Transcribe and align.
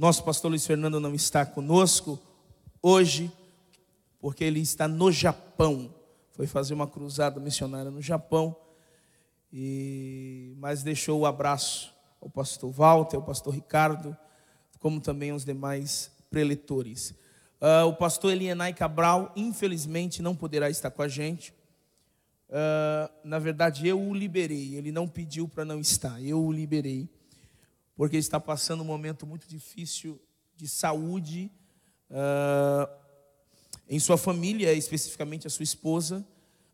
Nosso 0.00 0.24
pastor 0.24 0.48
Luiz 0.48 0.66
Fernando 0.66 0.98
não 0.98 1.14
está 1.14 1.44
conosco 1.44 2.18
hoje, 2.80 3.30
porque 4.18 4.42
ele 4.42 4.58
está 4.58 4.88
no 4.88 5.12
Japão. 5.12 5.94
Foi 6.32 6.46
fazer 6.46 6.72
uma 6.72 6.86
cruzada 6.86 7.38
missionária 7.38 7.90
no 7.90 8.00
Japão, 8.00 8.56
e 9.52 10.54
mas 10.56 10.82
deixou 10.82 11.20
o 11.20 11.26
abraço 11.26 11.94
ao 12.18 12.30
pastor 12.30 12.72
Walter, 12.72 13.16
ao 13.16 13.22
pastor 13.22 13.52
Ricardo, 13.52 14.16
como 14.78 15.02
também 15.02 15.32
aos 15.32 15.44
demais 15.44 16.10
preletores. 16.30 17.10
Uh, 17.60 17.84
o 17.86 17.94
pastor 17.94 18.32
Elienay 18.32 18.72
Cabral, 18.72 19.30
infelizmente, 19.36 20.22
não 20.22 20.34
poderá 20.34 20.70
estar 20.70 20.90
com 20.90 21.02
a 21.02 21.08
gente. 21.08 21.52
Uh, 22.48 23.12
na 23.22 23.38
verdade, 23.38 23.86
eu 23.86 24.00
o 24.00 24.14
liberei. 24.14 24.76
Ele 24.76 24.92
não 24.92 25.06
pediu 25.06 25.46
para 25.46 25.62
não 25.62 25.78
estar, 25.78 26.22
eu 26.22 26.42
o 26.42 26.50
liberei. 26.50 27.06
Porque 28.00 28.16
está 28.16 28.40
passando 28.40 28.80
um 28.80 28.86
momento 28.86 29.26
muito 29.26 29.46
difícil 29.46 30.18
de 30.56 30.66
saúde 30.66 31.52
uh, 32.10 32.90
em 33.86 34.00
sua 34.00 34.16
família, 34.16 34.72
especificamente 34.72 35.46
a 35.46 35.50
sua 35.50 35.64
esposa. 35.64 36.26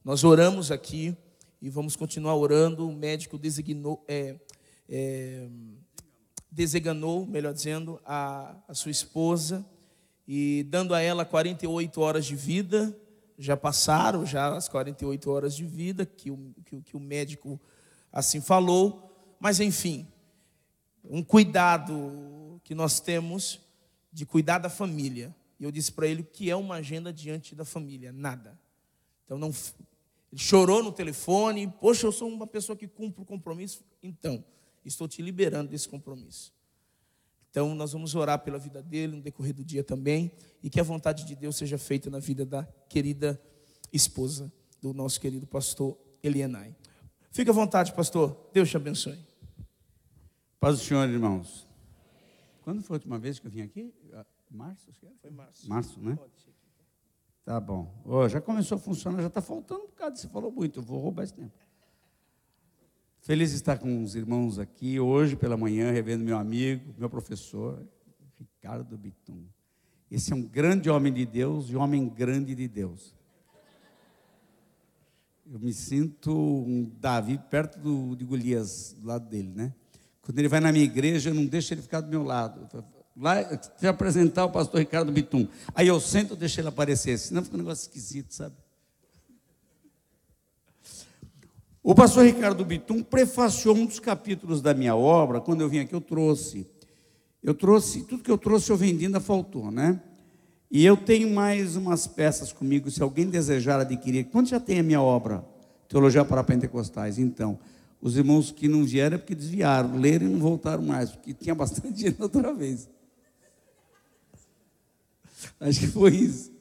Nós 0.05 0.23
oramos 0.23 0.71
aqui 0.71 1.17
e 1.61 1.69
vamos 1.69 1.97
continuar 1.97 2.37
orando. 2.37 2.89
O 2.89 2.93
médico 2.93 3.37
designou, 3.37 4.05
é, 4.07 4.37
é, 4.89 5.49
designou, 6.49 7.27
melhor 7.27 7.53
dizendo, 7.53 8.01
a, 8.05 8.55
a 8.69 8.73
sua 8.73 8.93
esposa 8.93 9.67
e 10.29 10.65
dando 10.71 10.95
a 10.95 11.01
ela 11.01 11.25
48 11.25 12.01
horas 12.01 12.25
de 12.25 12.37
vida. 12.37 12.97
Já 13.37 13.57
passaram 13.57 14.25
já 14.25 14.55
as 14.55 14.69
48 14.69 15.29
horas 15.29 15.57
de 15.57 15.65
vida 15.65 16.07
que 16.07 16.31
o, 16.31 16.55
que, 16.65 16.81
que 16.83 16.97
o 16.97 17.01
médico 17.01 17.61
assim 18.13 18.41
falou, 18.41 19.37
mas 19.41 19.59
enfim, 19.59 20.07
um 21.09 21.23
cuidado 21.23 22.61
que 22.65 22.75
nós 22.75 23.01
temos 23.01 23.61
de 24.13 24.25
cuidar 24.27 24.59
da 24.59 24.69
família. 24.69 25.35
E 25.59 25.65
eu 25.65 25.71
disse 25.71 25.93
para 25.93 26.07
ele 26.07 26.23
que 26.23 26.51
é 26.51 26.57
uma 26.57 26.77
agenda 26.77 27.13
diante 27.13 27.55
da 27.55 27.65
família, 27.65 28.13
nada. 28.13 28.59
Então 29.25 29.39
não 29.39 29.53
ele 30.33 30.41
chorou 30.41 30.83
no 30.83 30.93
telefone, 30.93 31.67
poxa, 31.81 32.07
eu 32.07 32.13
sou 32.13 32.29
uma 32.29 32.47
pessoa 32.47 32.77
que 32.77 32.87
cumpre 32.87 33.23
o 33.23 33.25
compromisso, 33.25 33.85
então 34.03 34.45
estou 34.85 35.09
te 35.09 35.23
liberando 35.23 35.71
desse 35.71 35.89
compromisso. 35.89 36.53
Então, 37.51 37.75
nós 37.75 37.93
vamos 37.93 38.15
orar 38.15 38.41
pela 38.41 38.59
vida 38.59 38.83
dele 38.83 39.17
no 39.17 39.23
decorrer 39.23 39.55
do 39.55 39.65
dia 39.65 39.83
também. 39.83 40.31
E 40.63 40.69
que 40.69 40.79
a 40.79 40.83
vontade 40.83 41.25
de 41.25 41.35
Deus 41.35 41.57
seja 41.57 41.79
feita 41.79 42.11
na 42.11 42.19
vida 42.19 42.45
da 42.45 42.65
querida 42.87 43.41
esposa 43.91 44.53
do 44.83 44.93
nosso 44.93 45.19
querido 45.19 45.47
pastor 45.47 45.97
Elienay. 46.23 46.77
Fique 47.31 47.49
à 47.49 47.55
vontade, 47.55 47.95
pastor. 47.95 48.51
Deus 48.53 48.69
te 48.69 48.77
abençoe. 48.77 49.26
Paz 50.59 50.79
do 50.79 50.85
Senhor, 50.85 51.09
irmãos. 51.09 51.67
Quando 52.63 52.83
foi 52.83 52.95
a 52.95 52.99
última 52.99 53.19
vez 53.19 53.39
que 53.39 53.47
eu 53.47 53.51
vim 53.51 53.61
aqui? 53.61 53.93
Ah, 54.15 54.25
março? 54.51 54.91
Foi 55.21 55.31
março. 55.31 55.69
Março, 55.69 56.01
né? 56.01 56.19
Tá 57.45 57.61
bom. 57.61 57.95
Oh, 58.05 58.29
já 58.29 58.41
começou 58.41 58.77
a 58.77 58.79
funcionar, 58.79 59.21
já 59.21 59.29
está 59.29 59.43
faltando 59.43 59.85
um 59.85 59.87
bocado. 59.87 60.19
Você 60.19 60.27
falou 60.29 60.51
muito, 60.51 60.81
eu 60.81 60.83
vou 60.83 61.01
roubar 61.01 61.25
esse 61.25 61.35
tempo. 61.35 61.53
Feliz 63.21 63.51
de 63.51 63.57
estar 63.57 63.79
com 63.79 64.03
os 64.03 64.15
irmãos 64.15 64.59
aqui 64.59 64.99
hoje 64.99 65.37
pela 65.37 65.57
manhã, 65.57 65.93
revendo 65.93 66.25
meu 66.25 66.39
amigo, 66.39 66.95
meu 66.99 67.11
professor, 67.11 67.87
Ricardo 68.39 68.97
Bitum. 68.97 69.45
Esse 70.11 70.33
é 70.33 70.37
um 70.37 70.43
grande 70.43 70.89
homem 70.89 71.13
de 71.13 71.27
Deus 71.27 71.69
e 71.69 71.77
um 71.77 71.81
homem 71.81 72.09
grande 72.09 72.55
de 72.55 72.67
Deus. 72.67 73.15
Eu 75.45 75.61
me 75.61 75.73
sinto 75.73 76.33
um 76.33 76.91
Davi 76.99 77.39
perto 77.51 77.79
do, 77.79 78.17
de 78.17 78.25
Golias, 78.25 78.95
do 78.99 79.07
lado 79.07 79.29
dele, 79.29 79.53
né? 79.55 79.75
Quando 80.27 80.41
ele 80.41 80.49
vai 80.49 80.59
na 80.59 80.73
minha 80.73 80.85
igreja, 80.85 81.31
eu 81.31 81.35
não 81.35 81.47
deixo 81.47 81.73
ele 81.73 81.81
ficar 81.81 82.01
do 82.01 82.09
meu 82.09 82.25
lado. 82.25 82.69
Lá, 83.17 83.45
te 83.45 83.87
apresentar 83.87 84.45
o 84.45 84.51
pastor 84.51 84.81
Ricardo 84.81 85.13
Bitum. 85.13 85.47
Aí 85.73 85.87
eu 85.87 86.01
sento 86.01 86.35
e 86.35 86.37
deixo 86.37 86.61
ele 86.61 86.67
aparecer, 86.67 87.17
senão 87.17 87.45
fica 87.45 87.55
um 87.55 87.61
negócio 87.61 87.83
esquisito, 87.83 88.35
sabe? 88.35 88.57
O 91.81 91.95
pastor 91.95 92.25
Ricardo 92.25 92.65
Bitum 92.65 93.05
prefaciou 93.05 93.77
um 93.77 93.87
dos 93.87 94.01
capítulos 94.01 94.61
da 94.61 94.75
minha 94.75 94.97
obra, 94.97 95.41
quando 95.41 95.61
eu 95.61 95.69
vim 95.69 95.79
aqui 95.79 95.95
eu 95.95 96.01
trouxe. 96.01 96.67
Eu 97.41 97.55
trouxe, 97.55 98.03
tudo 98.03 98.25
que 98.25 98.31
eu 98.31 98.37
trouxe 98.37 98.69
eu 98.69 98.77
vendi, 98.77 99.07
ainda 99.07 99.21
faltou, 99.21 99.71
né? 99.71 100.03
E 100.69 100.85
eu 100.85 100.97
tenho 100.97 101.33
mais 101.33 101.77
umas 101.77 102.09
peças 102.09 102.53
comigo, 102.53 102.91
se 102.91 103.01
alguém 103.01 103.31
desejar 103.31 103.79
adquirir. 103.79 104.25
Quanto 104.25 104.49
já 104.49 104.59
tem 104.59 104.81
a 104.81 104.83
minha 104.83 105.01
obra? 105.01 105.45
Teologia 105.89 106.25
para 106.25 106.43
Pentecostais. 106.43 107.17
Então, 107.17 107.57
os 108.01 108.17
irmãos 108.17 108.51
que 108.51 108.69
não 108.69 108.85
vieram 108.85 109.17
é 109.17 109.19
porque 109.19 109.35
desviaram, 109.35 109.99
leram 109.99 110.27
e 110.27 110.31
não 110.31 110.39
voltaram 110.39 110.83
mais, 110.83 111.11
porque 111.11 111.35
tinha 111.35 111.55
bastante 111.55 111.93
dinheiro 111.95 112.17
outra 112.21 112.53
vez. 112.53 112.89
Acho 115.61 115.81
que 115.81 115.87
foi 115.89 116.15
isso. 116.15 116.53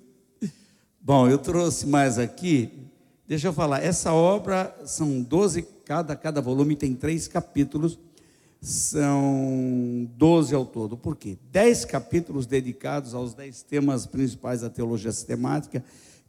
Bom, 1.01 1.27
eu 1.27 1.37
trouxe 1.37 1.85
mais 1.85 2.17
aqui 2.17 2.85
Deixa 3.27 3.47
eu 3.47 3.53
falar, 3.53 3.83
essa 3.83 4.13
obra 4.13 4.75
são 4.85 5.19
12, 5.19 5.63
cada, 5.83 6.15
cada 6.15 6.39
volume 6.39 6.75
tem 6.75 6.93
três 6.93 7.27
capítulos, 7.27 7.97
são 8.61 10.07
12 10.15 10.53
ao 10.53 10.63
todo. 10.63 10.95
Por 10.95 11.15
quê? 11.15 11.35
Dez 11.51 11.83
capítulos 11.83 12.45
dedicados 12.45 13.15
aos 13.15 13.33
dez 13.33 13.63
temas 13.63 14.05
principais 14.05 14.61
da 14.61 14.69
teologia 14.69 15.11
sistemática, 15.11 15.83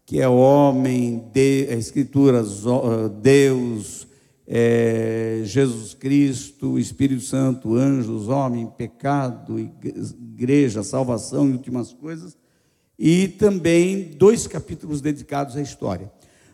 que 0.06 0.22
é 0.22 0.28
homem, 0.28 1.28
de, 1.34 1.66
escrituras, 1.68 2.62
Deus, 3.20 4.08
é, 4.46 5.40
Jesus 5.44 5.94
Cristo, 5.94 6.78
Espírito 6.78 7.22
Santo, 7.22 7.74
anjos, 7.74 8.28
homem, 8.28 8.66
pecado, 8.66 9.58
igreja, 9.58 10.82
salvação 10.82 11.48
e 11.48 11.52
últimas 11.52 11.92
coisas. 11.92 12.36
E 12.98 13.28
também 13.28 14.12
dois 14.16 14.46
capítulos 14.46 15.00
dedicados 15.00 15.56
à 15.56 15.60
história. 15.60 16.10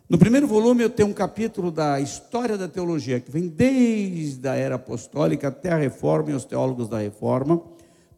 No 0.08 0.18
primeiro 0.18 0.46
volume 0.46 0.82
eu 0.82 0.90
tenho 0.90 1.08
um 1.08 1.12
capítulo 1.12 1.70
da 1.70 2.00
história 2.00 2.58
da 2.58 2.66
teologia, 2.68 3.20
que 3.20 3.30
vem 3.30 3.48
desde 3.48 4.46
a 4.48 4.54
era 4.54 4.74
apostólica 4.74 5.48
até 5.48 5.70
a 5.70 5.76
reforma 5.76 6.30
e 6.30 6.34
os 6.34 6.44
teólogos 6.44 6.88
da 6.88 6.98
reforma. 6.98 7.62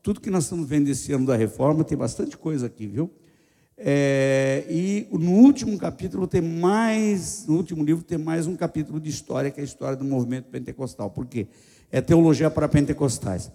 Tudo 0.02 0.20
que 0.20 0.30
nós 0.30 0.44
estamos 0.44 0.68
vendo 0.68 0.88
esse 0.88 1.12
ano 1.12 1.26
da 1.26 1.36
reforma, 1.36 1.84
tem 1.84 1.96
bastante 1.96 2.36
coisa 2.36 2.66
aqui, 2.66 2.86
viu? 2.86 3.10
É, 3.76 4.64
e 4.68 5.08
no 5.12 5.32
último 5.32 5.76
capítulo 5.76 6.26
tem 6.26 6.40
mais, 6.40 7.46
no 7.46 7.56
último 7.56 7.84
livro 7.84 8.04
tem 8.04 8.18
mais 8.18 8.46
um 8.46 8.54
capítulo 8.56 9.00
de 9.00 9.10
história, 9.10 9.50
que 9.50 9.60
é 9.60 9.62
a 9.62 9.66
história 9.66 9.96
do 9.96 10.04
movimento 10.04 10.50
pentecostal. 10.50 11.10
Por 11.10 11.26
quê? 11.26 11.48
É 11.90 12.00
teologia 12.00 12.50
para 12.50 12.68
pentecostais. 12.68 13.50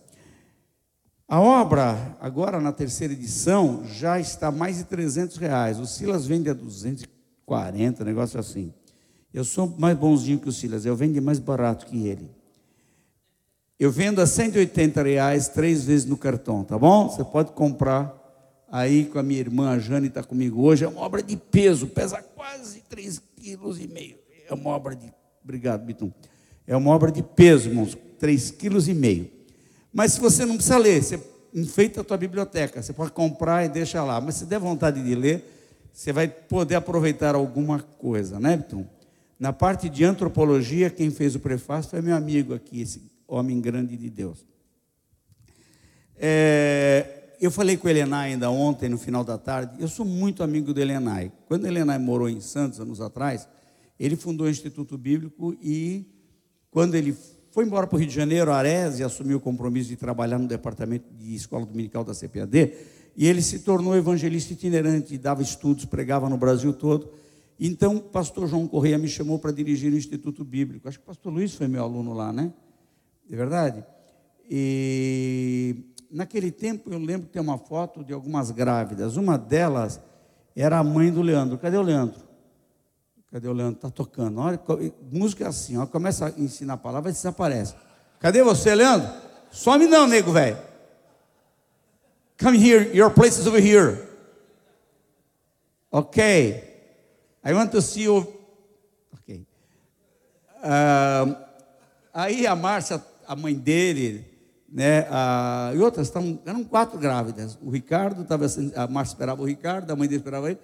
A 1.28 1.40
obra, 1.40 2.18
agora 2.20 2.60
na 2.60 2.72
terceira 2.72 3.14
edição, 3.14 3.84
já 3.86 4.20
está 4.20 4.52
mais 4.52 4.78
de 4.78 4.84
300 4.86 5.38
reais. 5.38 5.80
O 5.80 5.86
Silas 5.86 6.26
vende 6.26 6.50
a 6.50 6.54
240. 6.54 7.20
40, 7.50 8.06
negócio 8.06 8.40
assim. 8.40 8.72
Eu 9.34 9.44
sou 9.44 9.76
mais 9.80 9.98
bonzinho 9.98 10.38
que 10.38 10.48
o 10.48 10.52
Silas, 10.52 10.86
eu 10.86 10.96
vendo 10.96 11.20
mais 11.20 11.40
barato 11.40 11.88
que 11.88 12.08
ele. 12.08 12.30
Eu 13.80 13.92
vendo 13.92 14.22
a 14.22 14.28
180 14.28 15.02
reais 15.02 15.48
três 15.48 15.84
vezes 15.84 16.06
no 16.06 16.16
cartão, 16.16 16.64
tá 16.64 16.78
bom? 16.78 17.10
Você 17.10 17.24
pode 17.24 17.52
comprar 17.54 18.16
aí 18.72 19.06
com 19.06 19.20
a 19.20 19.24
minha 19.24 19.40
irmã, 19.40 19.72
a 19.72 19.80
Jane 19.80 20.08
está 20.08 20.24
comigo 20.24 20.62
hoje. 20.62 20.86
É 20.86 20.88
uma 20.88 21.02
obra 21.02 21.22
de 21.22 21.36
peso, 21.36 21.88
pesa 21.88 22.22
quase 22.22 22.84
3,5 22.90 23.22
kg. 23.36 24.16
É 24.50 24.54
uma 24.54 24.70
obra 24.72 24.96
de. 24.96 25.12
Obrigado, 25.44 25.84
Bitum. 25.86 26.12
É 26.66 26.76
uma 26.76 26.92
obra 26.92 27.12
de 27.12 27.24
peso, 27.24 27.70
irmãos, 27.70 27.98
3,5 28.22 28.58
kg. 28.58 29.32
Mas 29.92 30.14
se 30.14 30.20
você 30.20 30.46
não 30.46 30.56
precisa 30.56 30.78
ler, 30.78 31.02
você 31.02 31.20
enfeita 31.54 32.02
a 32.02 32.04
tua 32.04 32.18
biblioteca. 32.18 32.82
Você 32.82 32.94
pode 32.94 33.12
comprar 33.12 33.66
e 33.66 33.70
deixa 33.70 34.04
lá. 34.04 34.22
Mas 34.22 34.36
se 34.36 34.46
der 34.46 34.60
vontade 34.60 35.04
de 35.04 35.16
ler, 35.16 35.44
você 35.92 36.14
vai 36.14 36.28
poder 36.28 36.76
aproveitar 36.76 37.36
alguma 37.36 37.80
coisa, 37.80 38.40
né, 38.40 38.58
Bitum? 38.58 38.86
Na 39.40 39.54
parte 39.54 39.90
de 39.90 40.04
antropologia, 40.04 40.90
quem 40.90 41.10
fez 41.10 41.34
o 41.34 41.40
prefácio 41.40 41.90
foi 41.90 42.02
meu 42.02 42.16
amigo 42.16 42.54
aqui, 42.54 42.82
esse 42.82 43.02
homem 43.28 43.62
grande 43.62 43.96
de 43.96 44.10
Deus. 44.10 44.46
É, 46.18 47.19
eu 47.40 47.50
falei 47.50 47.78
com 47.78 47.88
o 47.88 47.90
Elenai 47.90 48.34
ainda 48.34 48.52
ontem, 48.52 48.90
no 48.90 48.98
final 48.98 49.24
da 49.24 49.38
tarde. 49.38 49.76
Eu 49.80 49.88
sou 49.88 50.06
muito 50.06 50.44
amigo 50.44 50.74
do 50.74 50.82
Elenai. 50.82 51.32
Quando 51.48 51.64
o 51.64 51.68
Elenai 51.68 51.98
morou 51.98 52.28
em 52.28 52.42
Santos, 52.42 52.80
anos 52.80 53.00
atrás, 53.00 53.48
ele 54.00 54.16
fundou 54.16 54.48
o 54.48 54.50
Instituto 54.50 54.98
Bíblico 54.98 55.56
e, 55.62 56.06
quando 56.70 56.96
ele 56.96 57.16
foi 57.52 57.66
embora 57.66 57.88
para 57.88 57.96
o 57.96 58.00
Rio 58.00 58.08
de 58.08 58.14
Janeiro, 58.14 58.52
Ares, 58.52 59.00
e 59.00 59.04
assumiu 59.04 59.38
o 59.38 59.42
compromisso 59.42 59.90
de 59.90 59.96
trabalhar 59.96 60.38
no 60.38 60.48
departamento 60.48 61.06
de 61.18 61.34
escola 61.34 61.66
dominical 61.66 62.04
da 62.04 62.14
CPAD, 62.14 62.74
e 63.16 63.28
ele 63.28 63.42
se 63.42 63.60
tornou 63.60 63.96
evangelista 63.96 64.54
itinerante, 64.54 65.18
dava 65.18 65.42
estudos, 65.42 65.86
pregava 65.86 66.30
no 66.30 66.38
Brasil 66.38 66.74
todo. 66.74 67.12
Então, 67.60 67.98
o 67.98 68.02
pastor 68.02 68.48
João 68.48 68.68
Correia 68.68 68.98
me 68.98 69.08
chamou 69.08 69.40
para 69.40 69.52
dirigir 69.52 69.92
o 69.92 69.98
Instituto 69.98 70.46
Bíblico. 70.46 70.88
Acho 70.88 71.00
que 71.00 71.04
o 71.04 71.08
pastor 71.08 71.34
Luiz 71.34 71.54
foi 71.54 71.68
meu 71.68 71.84
aluno 71.84 72.14
lá, 72.14 72.32
né? 72.32 72.54
É 73.30 73.36
verdade? 73.36 73.84
E 74.50 75.76
naquele 76.10 76.52
tempo 76.52 76.92
eu 76.92 77.00
lembro 77.00 77.28
que 77.28 77.34
tem 77.34 77.42
uma 77.42 77.58
foto 77.58 78.04
de 78.04 78.14
algumas 78.14 78.52
grávidas. 78.52 79.16
Uma 79.16 79.38
delas 79.38 80.00
era 80.56 80.78
a 80.78 80.84
mãe 80.84 81.12
do 81.12 81.22
Leandro. 81.22 81.58
Cadê 81.58 81.78
o 81.78 81.82
Leandro? 81.82 82.22
Cadê 83.32 83.48
o 83.48 83.54
Leandro? 83.54 83.76
Está 83.76 83.90
tocando. 83.90 84.40
Olha, 84.40 84.60
música 85.12 85.46
é 85.46 85.48
assim, 85.48 85.78
ó, 85.78 85.86
começa 85.86 86.28
a 86.28 86.30
ensinar 86.32 86.74
a 86.74 86.78
palavra 86.78 87.10
e 87.10 87.14
desaparece. 87.14 87.76
Cadê 88.20 88.44
você, 88.44 88.74
Leandro? 88.74 89.10
Some 89.52 89.88
não, 89.88 90.08
nego 90.08 90.32
velho. 90.32 90.58
Come 92.42 92.58
here, 92.58 92.96
your 92.96 93.12
place 93.12 93.40
is 93.40 93.48
over 93.48 93.62
here. 93.62 94.08
Okay. 95.92 96.64
I 97.44 97.54
want 97.54 97.72
to 97.72 97.82
see 97.82 98.04
you. 98.04 98.28
Ok. 99.14 99.46
Uh, 100.64 101.36
aí 102.14 102.46
a 102.46 102.56
Márcia, 102.56 103.04
a 103.28 103.36
mãe 103.36 103.56
dele, 103.56 104.26
né, 104.72 105.08
a, 105.10 105.72
e 105.76 105.80
outras, 105.80 106.10
tavam, 106.10 106.40
eram 106.46 106.64
quatro 106.64 107.00
grávidas. 107.00 107.58
O 107.62 107.70
Ricardo, 107.70 108.24
tava, 108.24 108.46
a 108.76 108.88
Márcia 108.88 109.14
esperava 109.14 109.42
o 109.42 109.46
Ricardo, 109.46 109.92
a 109.92 109.96
mãe 109.96 110.08
dele 110.08 110.20
esperava 110.20 110.50
ele. 110.50 110.60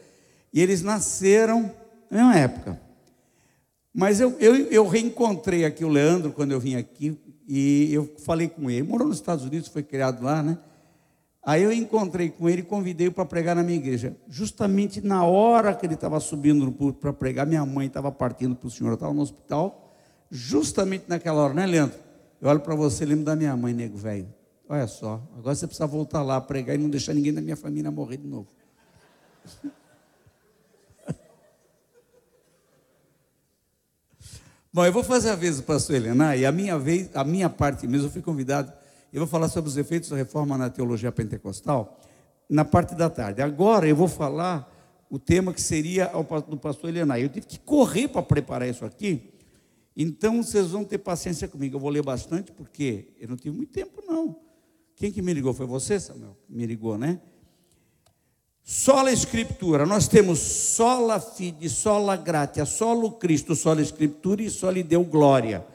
E 0.54 0.62
eles 0.62 0.82
nasceram 0.82 1.72
na 2.10 2.18
mesma 2.18 2.36
época. 2.38 2.80
Mas 3.94 4.20
eu, 4.20 4.36
eu, 4.40 4.56
eu 4.56 4.88
reencontrei 4.88 5.66
aqui 5.66 5.84
o 5.86 5.90
Leandro 5.90 6.32
quando 6.32 6.52
eu 6.52 6.60
vim 6.60 6.76
aqui 6.76 7.18
e 7.48 7.94
eu 7.94 8.14
falei 8.20 8.48
com 8.48 8.70
ele. 8.70 8.80
Ele 8.80 8.88
morou 8.88 9.08
nos 9.08 9.18
Estados 9.18 9.46
Unidos, 9.46 9.70
foi 9.70 9.84
criado 9.84 10.24
lá, 10.24 10.44
né? 10.44 10.58
Aí 11.46 11.62
eu 11.62 11.72
encontrei 11.72 12.30
com 12.30 12.50
ele 12.50 12.62
e 12.62 12.66
convidei 12.66 13.10
para 13.12 13.24
pregar 13.24 13.56
na 13.56 13.64
minha 13.64 13.78
igreja. 13.78 14.18
Justamente 14.28 15.00
na 15.00 15.24
hora 15.24 15.74
que 15.74 15.86
ele 15.86 15.94
estava 15.94 16.20
subindo 16.20 16.72
para 17.00 17.14
pregar, 17.14 17.46
minha 17.46 17.66
mãe 17.66 17.88
estava 17.88 18.12
partindo 18.12 18.56
para 18.56 18.68
o 18.68 18.72
senhor, 18.72 18.94
estava 18.94 19.14
no 19.14 19.22
hospital. 19.22 19.94
Justamente 20.32 21.06
naquela 21.08 21.44
hora, 21.44 21.54
né, 21.54 21.66
Leandro? 21.66 22.05
Eu 22.46 22.52
olho 22.52 22.60
para 22.60 22.76
você, 22.76 23.04
lembro 23.04 23.26
da 23.26 23.36
minha 23.36 23.58
mãe, 23.58 23.74
nego 23.74 23.98
velho. 23.98 24.32
Olha 24.70 24.86
só, 24.86 25.20
agora 25.36 25.56
você 25.56 25.66
precisa 25.66 25.88
voltar 25.88 26.22
lá, 26.22 26.40
pregar 26.40 26.76
e 26.76 26.78
não 26.78 26.92
deixar 26.92 27.16
ninguém 27.16 27.34
da 27.34 27.42
minha 27.42 27.56
família 27.56 27.90
morrer 27.90 28.18
de 28.18 28.28
novo. 28.28 28.48
Bom, 34.72 34.86
eu 34.86 34.94
vou 34.94 35.04
fazer 35.04 35.32
a 35.32 35.36
vez 35.36 35.58
do 35.58 35.64
pastor 35.64 35.96
Helena, 35.96 36.36
e 36.36 36.46
a 36.46 36.52
minha 36.52 36.78
vez, 36.78 37.10
a 37.16 37.24
minha 37.24 37.50
parte 37.50 37.88
mesmo, 37.88 38.06
eu 38.06 38.12
fui 38.12 38.22
convidado 38.22 38.72
eu 39.12 39.20
vou 39.22 39.28
falar 39.28 39.48
sobre 39.48 39.68
os 39.68 39.78
efeitos 39.78 40.10
da 40.10 40.16
reforma 40.16 40.56
na 40.56 40.70
teologia 40.70 41.12
pentecostal 41.12 42.00
na 42.48 42.64
parte 42.64 42.94
da 42.94 43.10
tarde. 43.10 43.42
Agora 43.42 43.88
eu 43.88 43.96
vou 43.96 44.08
falar 44.08 44.72
o 45.10 45.18
tema 45.18 45.52
que 45.52 45.62
seria 45.62 46.12
do 46.48 46.58
pastor 46.58 46.92
Elianai. 46.92 47.24
Eu 47.24 47.30
tive 47.30 47.48
que 47.48 47.58
correr 47.58 48.08
para 48.08 48.22
preparar 48.22 48.68
isso 48.68 48.86
aqui, 48.86 49.34
então 49.96 50.44
vocês 50.44 50.68
vão 50.68 50.84
ter 50.84 50.98
paciência 50.98 51.48
comigo. 51.48 51.76
Eu 51.76 51.80
vou 51.80 51.90
ler 51.90 52.04
bastante, 52.04 52.52
porque 52.52 53.14
eu 53.20 53.28
não 53.28 53.38
tive 53.38 53.56
muito 53.56 53.72
tempo, 53.72 54.04
não. 54.06 54.36
Quem 54.96 55.12
que 55.12 55.22
me 55.22 55.34
ligou? 55.34 55.54
Foi 55.54 55.66
você, 55.66 56.00
Samuel? 56.00 56.38
Me 56.50 56.66
ligou, 56.66 56.98
né? 56.98 57.22
Sola 58.64 59.12
Escritura, 59.12 59.86
nós 59.86 60.08
temos 60.08 60.40
sola 60.40 61.20
fide, 61.20 61.70
sola 61.70 62.16
gratia, 62.16 62.66
solo 62.66 63.12
Cristo, 63.12 63.56
sola 63.56 63.82
Escritura 63.82 64.42
e 64.42 64.50
só 64.50 64.72
lhe 64.72 64.82
deu 64.82 65.04
glória 65.04 65.66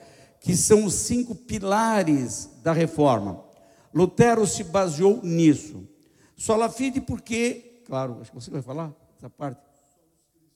que 0.40 0.56
são 0.56 0.84
os 0.86 0.94
cinco 0.94 1.34
pilares 1.34 2.48
da 2.62 2.72
reforma. 2.72 3.44
Lutero 3.94 4.46
se 4.46 4.64
baseou 4.64 5.20
nisso. 5.22 5.86
Sola 6.36 6.70
fide 6.70 7.00
porque, 7.00 7.82
claro, 7.84 8.18
acho 8.20 8.30
que 8.30 8.40
você 8.40 8.50
vai 8.50 8.62
falar 8.62 8.92
essa 9.18 9.28
parte. 9.28 9.60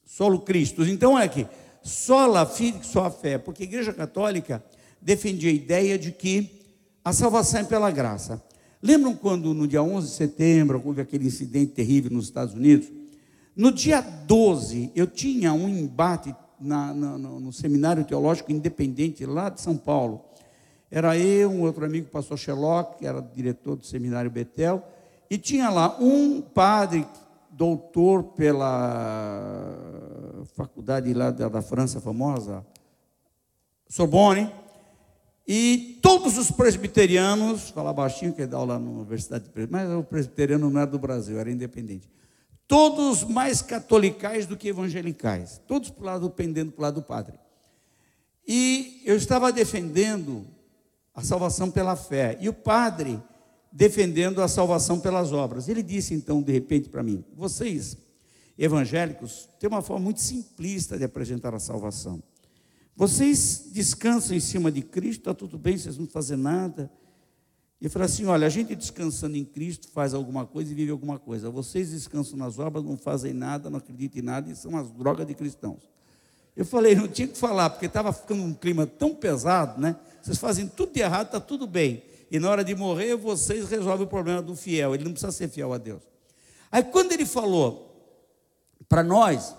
Solo 0.04 0.40
Cristo. 0.40 0.84
Então 0.84 1.18
é 1.18 1.28
que 1.28 1.46
só 1.84 3.04
a 3.04 3.10
fé, 3.10 3.36
porque 3.36 3.62
a 3.62 3.66
Igreja 3.66 3.92
Católica 3.92 4.64
defendia 5.00 5.50
a 5.50 5.54
ideia 5.54 5.98
de 5.98 6.10
que 6.10 6.62
a 7.04 7.12
salvação 7.12 7.60
é 7.60 7.64
pela 7.64 7.90
graça. 7.90 8.42
Lembram 8.82 9.14
quando 9.14 9.52
no 9.52 9.68
dia 9.68 9.82
11 9.82 10.08
de 10.08 10.14
setembro 10.14 10.82
houve 10.84 11.02
aquele 11.02 11.26
incidente 11.26 11.72
terrível 11.72 12.10
nos 12.10 12.24
Estados 12.24 12.54
Unidos? 12.54 12.90
No 13.54 13.70
dia 13.70 14.00
12, 14.00 14.90
eu 14.96 15.06
tinha 15.06 15.52
um 15.52 15.68
embate 15.68 16.34
na, 16.58 16.94
na, 16.94 17.18
no, 17.18 17.38
no, 17.38 17.52
Seminário 17.52 18.04
Teológico 18.04 18.50
Independente, 18.50 19.26
lá 19.26 19.50
de 19.50 19.60
São 19.60 19.76
Paulo. 19.76 20.24
Era 20.90 21.16
eu, 21.18 21.50
um 21.50 21.62
outro 21.62 21.84
amigo, 21.84 22.06
o 22.06 22.10
pastor 22.10 22.38
Sherlock, 22.38 22.98
que 22.98 23.06
era 23.06 23.20
diretor 23.20 23.76
do 23.76 23.84
Seminário 23.84 24.30
Betel, 24.30 24.82
e 25.30 25.36
tinha 25.36 25.68
lá 25.68 25.96
um 26.00 26.40
padre, 26.40 27.06
doutor 27.50 28.22
pela 28.22 29.74
faculdade 30.46 31.12
lá 31.14 31.30
da, 31.30 31.48
da 31.48 31.62
França 31.62 32.00
famosa, 32.00 32.64
Sorbonne, 33.88 34.52
e 35.46 35.98
todos 36.02 36.38
os 36.38 36.50
presbiterianos, 36.50 37.70
falar 37.70 37.92
baixinho, 37.92 38.32
que 38.32 38.46
dá 38.46 38.56
aula 38.56 38.78
na 38.78 38.90
Universidade 38.90 39.50
mas 39.70 39.90
o 39.90 40.02
presbiteriano 40.02 40.70
não 40.70 40.80
era 40.80 40.90
do 40.90 40.98
Brasil, 40.98 41.38
era 41.38 41.50
independente 41.50 42.08
todos 42.66 43.24
mais 43.24 43.62
catolicais 43.62 44.46
do 44.46 44.56
que 44.56 44.68
evangelicais, 44.68 45.60
todos 45.66 45.90
para 45.90 46.02
o 46.02 46.06
lado, 46.06 46.30
pendendo 46.30 46.72
para 46.72 46.80
o 46.80 46.82
lado 46.82 46.94
do 46.96 47.02
padre. 47.02 47.38
E 48.46 49.02
eu 49.04 49.16
estava 49.16 49.52
defendendo 49.52 50.46
a 51.14 51.22
salvação 51.22 51.70
pela 51.70 51.96
fé, 51.96 52.36
e 52.40 52.48
o 52.48 52.52
padre 52.52 53.22
defendendo 53.70 54.42
a 54.42 54.48
salvação 54.48 55.00
pelas 55.00 55.32
obras. 55.32 55.68
Ele 55.68 55.82
disse 55.82 56.14
então, 56.14 56.42
de 56.42 56.52
repente, 56.52 56.88
para 56.88 57.02
mim: 57.02 57.24
vocês, 57.34 57.96
evangélicos, 58.58 59.48
têm 59.58 59.68
uma 59.68 59.82
forma 59.82 60.04
muito 60.04 60.20
simplista 60.20 60.96
de 60.96 61.04
apresentar 61.04 61.54
a 61.54 61.58
salvação. 61.58 62.22
Vocês 62.96 63.70
descansam 63.72 64.36
em 64.36 64.40
cima 64.40 64.70
de 64.70 64.82
Cristo, 64.82 65.20
está 65.20 65.34
tudo 65.34 65.58
bem, 65.58 65.76
vocês 65.76 65.98
não 65.98 66.06
fazem 66.06 66.36
nada 66.36 66.90
e 67.80 67.88
falou 67.88 68.06
assim: 68.06 68.24
olha, 68.24 68.46
a 68.46 68.50
gente 68.50 68.74
descansando 68.74 69.36
em 69.36 69.44
Cristo 69.44 69.88
faz 69.88 70.14
alguma 70.14 70.46
coisa 70.46 70.72
e 70.72 70.74
vive 70.74 70.90
alguma 70.90 71.18
coisa. 71.18 71.50
Vocês 71.50 71.90
descansam 71.90 72.38
nas 72.38 72.58
obras, 72.58 72.84
não 72.84 72.96
fazem 72.96 73.34
nada, 73.34 73.68
não 73.68 73.78
acreditam 73.78 74.20
em 74.20 74.24
nada 74.24 74.50
e 74.50 74.56
são 74.56 74.76
as 74.76 74.90
drogas 74.90 75.26
de 75.26 75.34
cristãos. 75.34 75.82
Eu 76.56 76.64
falei, 76.64 76.94
não 76.94 77.08
tinha 77.08 77.26
que 77.26 77.36
falar, 77.36 77.68
porque 77.68 77.86
estava 77.86 78.12
ficando 78.12 78.42
um 78.42 78.54
clima 78.54 78.86
tão 78.86 79.12
pesado, 79.12 79.80
né? 79.80 79.96
Vocês 80.22 80.38
fazem 80.38 80.68
tudo 80.68 80.92
de 80.92 81.00
errado, 81.00 81.26
está 81.26 81.40
tudo 81.40 81.66
bem. 81.66 82.02
E 82.30 82.38
na 82.38 82.48
hora 82.48 82.64
de 82.64 82.74
morrer, 82.74 83.16
vocês 83.16 83.68
resolvem 83.68 84.06
o 84.06 84.08
problema 84.08 84.40
do 84.40 84.54
fiel. 84.54 84.94
Ele 84.94 85.04
não 85.04 85.10
precisa 85.10 85.32
ser 85.32 85.48
fiel 85.48 85.72
a 85.72 85.78
Deus. 85.78 86.00
Aí 86.70 86.82
quando 86.84 87.12
ele 87.12 87.26
falou 87.26 87.83
para 88.88 89.02
nós, 89.02 89.54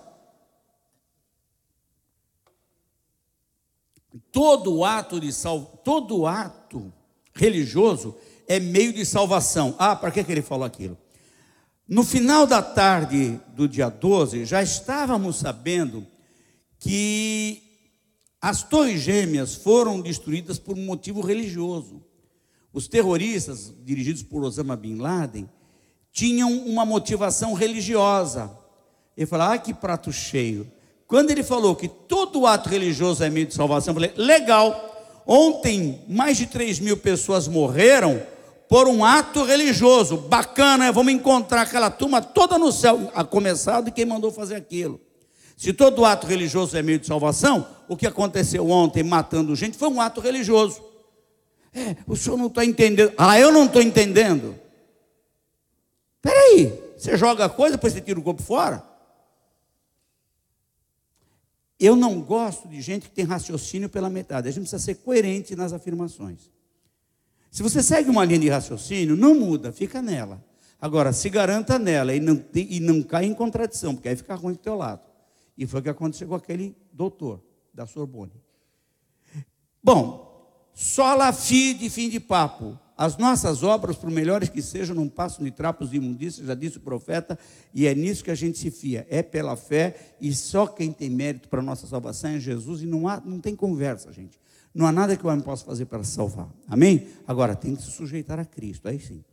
todo 4.31 4.83
ato 4.83 5.19
de 5.19 5.31
sal, 5.31 5.81
todo 5.83 6.25
ato 6.25 6.94
religioso 7.33 8.16
é 8.48 8.60
meio 8.60 8.94
de 8.94 9.06
salvação. 9.06 9.75
Ah, 9.77 9.95
para 9.95 10.12
que, 10.12 10.24
que 10.24 10.31
ele 10.31 10.42
falou 10.42 10.66
aquilo? 10.66 10.98
No 11.88 12.04
final 12.04 12.48
da 12.48 12.62
tarde 12.62 13.39
do 13.56 13.68
dia 13.68 13.89
12, 13.89 14.45
já 14.45 14.63
estávamos 14.63 15.38
sabendo 15.38 16.06
que 16.80 17.62
as 18.42 18.63
torres 18.63 19.01
gêmeas 19.01 19.56
foram 19.56 20.01
destruídas 20.01 20.57
por 20.57 20.77
um 20.77 20.86
motivo 20.86 21.22
religioso. 21.22 22.04
Os 22.74 22.88
terroristas, 22.88 23.74
dirigidos 23.83 24.22
por 24.22 24.44
Osama 24.44 24.75
Bin 24.75 24.98
Laden, 24.98 25.50
tinham 26.12 26.51
uma 26.51 26.86
motivação 26.86 27.53
religiosa. 27.53 28.55
Ele 29.17 29.25
falou: 29.25 29.48
ah, 29.48 29.57
que 29.57 29.74
prato 29.74 30.12
cheio. 30.12 30.72
Quando 31.07 31.31
ele 31.31 31.43
falou 31.43 31.75
que 31.75 31.88
todo 31.88 32.48
ato 32.48 32.69
religioso 32.69 33.24
é 33.24 33.29
meio 33.29 33.45
de 33.45 33.53
salvação, 33.53 33.91
eu 33.91 33.95
falei: 33.95 34.13
legal, 34.15 34.95
Ontem, 35.25 36.03
mais 36.07 36.38
de 36.38 36.45
3 36.45 36.79
mil 36.79 36.98
pessoas 36.98 37.48
morreram 37.48 38.22
por 38.69 38.88
um 38.88 39.03
ato 39.03 39.43
religioso. 39.43 40.17
Bacana, 40.17 40.91
vamos 40.91 41.13
encontrar 41.13 41.62
aquela 41.62 41.89
turma 41.89 42.22
toda 42.22 42.60
no 42.60 42.72
céu, 42.72 43.12
a 43.15 43.24
começar 43.24 43.81
de 43.81 43.91
quem 43.91 44.05
mandou 44.05 44.31
fazer 44.31 44.55
aquilo. 44.55 45.01
Se 45.57 45.74
todo 45.74 46.05
ato 46.05 46.27
religioso 46.27 46.77
é 46.77 46.81
meio 46.81 47.00
de 47.00 47.07
salvação, 47.07 47.65
o 47.88 47.98
que 47.98 48.05
aconteceu 48.05 48.69
ontem 48.69 49.01
matando 49.01 49.55
gente 49.55 49.77
foi 49.77 49.89
um 49.89 50.00
ato 50.00 50.22
religioso. 50.22 50.84
É, 51.74 51.95
o 52.07 52.15
senhor 52.15 52.38
não 52.38 52.48
está 52.48 52.63
entendendo. 52.63 53.12
Ah, 53.17 53.39
eu 53.39 53.51
não 53.51 53.65
estou 53.65 53.81
entendendo. 53.81 54.55
Espera 56.17 56.39
aí, 56.39 56.74
você 56.98 57.17
joga 57.17 57.45
a 57.45 57.50
coisa, 57.50 57.77
depois 57.77 57.93
você 57.93 58.01
tira 58.01 58.19
o 58.19 58.24
corpo 58.24 58.43
fora? 58.43 58.84
Eu 61.79 61.96
não 61.96 62.22
gosto 62.22 62.67
de 62.67 62.82
gente 62.82 63.10
que 63.10 63.15
tem 63.15 63.25
raciocínio 63.25 63.89
pela 63.89 64.10
metade. 64.10 64.48
A 64.48 64.51
gente 64.51 64.62
precisa 64.62 64.82
ser 64.82 64.96
coerente 64.96 65.55
nas 65.55 65.74
afirmações. 65.74 66.51
Se 67.51 67.63
você 67.63 67.82
segue 67.82 68.10
uma 68.10 68.25
linha 68.25 68.39
de 68.39 68.50
raciocínio, 68.50 69.15
não 69.15 69.36
muda, 69.36 69.72
fica 69.72 70.01
nela. 70.01 70.44
Agora, 70.79 71.13
se 71.13 71.29
garanta 71.29 71.79
nela 71.79 72.13
e 72.13 72.20
não, 72.20 72.44
e 72.53 72.79
não 72.79 73.01
cai 73.01 73.25
em 73.25 73.34
contradição, 73.34 73.96
porque 73.96 74.10
aí 74.10 74.15
fica 74.15 74.36
ruim 74.36 74.53
do 74.53 74.60
teu 74.60 74.75
lado. 74.75 75.01
E 75.58 75.65
foi 75.65 75.79
o 75.79 75.84
que 75.84 75.89
aconteceu 75.89 76.27
com 76.27 76.36
aquele 76.36 76.75
doutor 76.91 77.41
da 77.74 77.86
Sorbonne. 77.86 78.34
Bom, 79.82 80.70
só 80.74 81.13
la 81.15 81.32
de 81.32 81.89
fim 81.89 82.10
de 82.10 82.20
papo. 82.20 82.77
As 82.98 83.18
nossas 83.18 83.62
obras, 83.62 83.98
por 83.98 84.10
melhores 84.10 84.48
que 84.48 84.62
sejam, 84.62 84.96
não 84.96 85.10
passam 85.10 85.44
de 85.44 85.52
trapos 85.52 85.90
de 85.90 85.98
imundícia, 85.98 86.46
já 86.46 86.56
disse 86.56 86.78
o 86.78 86.82
profeta, 86.82 87.38
e 87.74 87.86
é 87.86 87.94
nisso 87.94 88.24
que 88.24 88.32
a 88.32 88.36
gente 88.36 88.58
se 88.58 88.72
fia. 88.72 89.06
É 89.10 89.22
pela 89.22 89.58
fé, 89.58 90.16
e 90.22 90.34
só 90.34 90.66
quem 90.66 90.94
tem 90.94 91.10
mérito 91.10 91.50
para 91.50 91.60
a 91.60 91.64
nossa 91.64 91.86
salvação 91.88 92.32
é 92.32 92.40
Jesus, 92.40 92.84
e 92.84 92.86
não, 92.86 93.08
há, 93.08 93.22
não 93.24 93.40
tem 93.40 93.54
conversa, 93.54 94.14
gente. 94.14 94.40
Não 94.74 94.86
há 94.86 94.92
nada 94.92 95.16
que 95.18 95.25
o 95.25 95.30
homem 95.30 95.44
possa 95.44 95.66
fazer 95.66 95.86
para 95.86 96.04
salvar. 96.04 96.50
Amém? 96.68 97.08
Agora, 97.28 97.56
tem 97.56 97.75
que 97.75 97.82
se 97.82 97.92
sujeitar 97.92 98.40
a 98.40 98.46
Cristo, 98.46 98.88
aí 98.88 99.00
sim. 99.00 99.24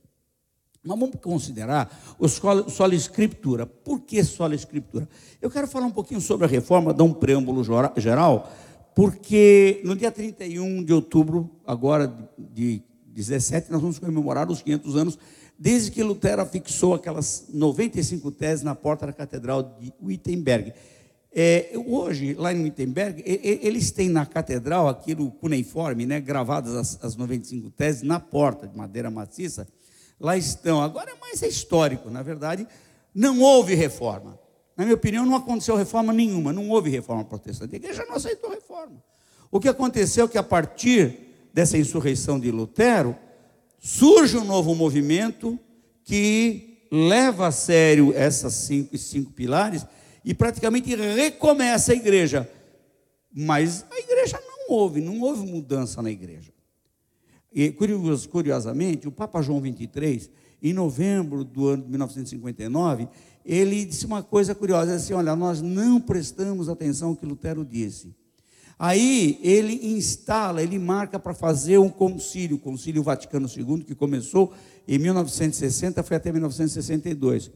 Mas 0.84 0.98
vamos 0.98 1.14
considerar 1.20 2.16
o 2.18 2.28
solo 2.28 2.94
escritura. 2.94 3.64
Por 3.64 4.00
que 4.00 4.24
solo 4.24 4.54
escritura? 4.54 5.08
Eu 5.40 5.48
quero 5.48 5.68
falar 5.68 5.86
um 5.86 5.92
pouquinho 5.92 6.20
sobre 6.20 6.46
a 6.46 6.48
reforma, 6.48 6.92
dar 6.92 7.04
um 7.04 7.14
preâmbulo 7.14 7.62
geral, 7.96 8.52
porque 8.94 9.80
no 9.84 9.94
dia 9.94 10.10
31 10.10 10.82
de 10.82 10.92
outubro, 10.92 11.48
agora 11.64 12.12
de 12.36 12.82
17, 13.12 13.70
nós 13.70 13.80
vamos 13.80 13.98
comemorar 13.98 14.50
os 14.50 14.62
500 14.62 14.96
anos 14.96 15.18
desde 15.58 15.90
que 15.90 16.02
Lutero 16.02 16.44
fixou 16.46 16.94
aquelas 16.94 17.46
95 17.52 18.30
teses 18.32 18.64
na 18.64 18.74
porta 18.74 19.06
da 19.06 19.12
Catedral 19.12 19.62
de 19.62 19.92
Wittenberg. 20.02 20.72
É, 21.34 21.72
hoje, 21.86 22.34
lá 22.34 22.52
em 22.52 22.62
Wittenberg, 22.62 23.22
eles 23.24 23.90
têm 23.90 24.08
na 24.08 24.26
catedral 24.26 24.86
aquilo 24.86 25.30
cuneiforme, 25.30 26.04
né, 26.04 26.20
gravadas 26.20 26.74
as, 26.74 27.04
as 27.04 27.16
95 27.16 27.70
teses 27.70 28.02
na 28.02 28.20
porta, 28.20 28.66
de 28.66 28.76
madeira 28.76 29.10
maciça. 29.10 29.66
Lá 30.20 30.36
estão. 30.36 30.82
Agora 30.82 31.10
é 31.10 31.14
mais 31.18 31.40
histórico, 31.40 32.10
na 32.10 32.22
verdade, 32.22 32.66
não 33.14 33.40
houve 33.40 33.74
reforma. 33.74 34.38
Na 34.76 34.84
minha 34.84 34.94
opinião, 34.94 35.24
não 35.24 35.36
aconteceu 35.36 35.74
reforma 35.74 36.12
nenhuma, 36.12 36.52
não 36.52 36.68
houve 36.68 36.90
reforma 36.90 37.24
protestante. 37.24 37.74
A 37.74 37.76
igreja 37.76 38.04
não 38.04 38.16
aceitou 38.16 38.50
reforma. 38.50 39.02
O 39.50 39.58
que 39.58 39.68
aconteceu 39.68 40.26
é 40.26 40.28
que, 40.28 40.38
a 40.38 40.42
partir 40.42 41.31
dessa 41.52 41.76
insurreição 41.76 42.38
de 42.38 42.50
Lutero, 42.50 43.16
surge 43.78 44.36
um 44.36 44.44
novo 44.44 44.74
movimento 44.74 45.58
que 46.04 46.86
leva 46.90 47.46
a 47.48 47.52
sério 47.52 48.12
essas 48.14 48.54
cinco, 48.54 48.96
cinco 48.98 49.32
pilares 49.32 49.86
e 50.24 50.34
praticamente 50.34 50.94
recomeça 50.94 51.92
a 51.92 51.96
igreja. 51.96 52.50
Mas 53.34 53.84
a 53.90 53.98
igreja 53.98 54.38
não 54.46 54.76
houve, 54.76 55.00
não 55.00 55.20
houve 55.20 55.46
mudança 55.46 56.02
na 56.02 56.10
igreja. 56.10 56.52
E 57.52 57.70
curiosamente, 57.70 59.08
o 59.08 59.12
Papa 59.12 59.42
João 59.42 59.60
23, 59.60 60.30
em 60.62 60.72
novembro 60.72 61.44
do 61.44 61.68
ano 61.68 61.82
de 61.82 61.90
1959, 61.90 63.08
ele 63.44 63.84
disse 63.84 64.06
uma 64.06 64.22
coisa 64.22 64.54
curiosa, 64.54 64.94
assim, 64.94 65.12
olha, 65.12 65.34
nós 65.34 65.60
não 65.60 66.00
prestamos 66.00 66.68
atenção 66.68 67.10
ao 67.10 67.16
que 67.16 67.26
Lutero 67.26 67.64
disse. 67.64 68.14
Aí 68.78 69.38
ele 69.42 69.94
instala, 69.94 70.62
ele 70.62 70.78
marca 70.78 71.18
para 71.18 71.34
fazer 71.34 71.78
um 71.78 71.88
concílio, 71.88 72.56
o 72.56 72.60
Concílio 72.60 73.02
Vaticano 73.02 73.48
II, 73.48 73.84
que 73.84 73.94
começou 73.94 74.52
em 74.88 74.98
1960, 74.98 76.02
foi 76.02 76.16
até 76.16 76.32
1962. 76.32 77.50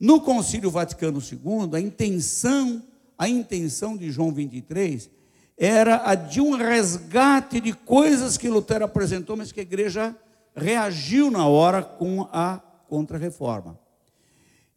No 0.00 0.20
Concílio 0.20 0.70
Vaticano 0.70 1.20
II, 1.20 1.74
a 1.74 1.80
intenção, 1.80 2.82
a 3.18 3.28
intenção 3.28 3.96
de 3.96 4.10
João 4.10 4.32
23 4.32 5.10
era 5.56 6.08
a 6.08 6.14
de 6.14 6.40
um 6.40 6.52
resgate 6.52 7.60
de 7.60 7.72
coisas 7.72 8.36
que 8.36 8.48
Lutero 8.48 8.84
apresentou, 8.84 9.36
mas 9.36 9.50
que 9.50 9.58
a 9.58 9.64
igreja 9.64 10.16
reagiu 10.54 11.30
na 11.30 11.46
hora 11.46 11.82
com 11.82 12.22
a 12.32 12.58
contra-reforma. 12.88 13.78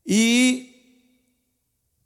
E 0.05 0.69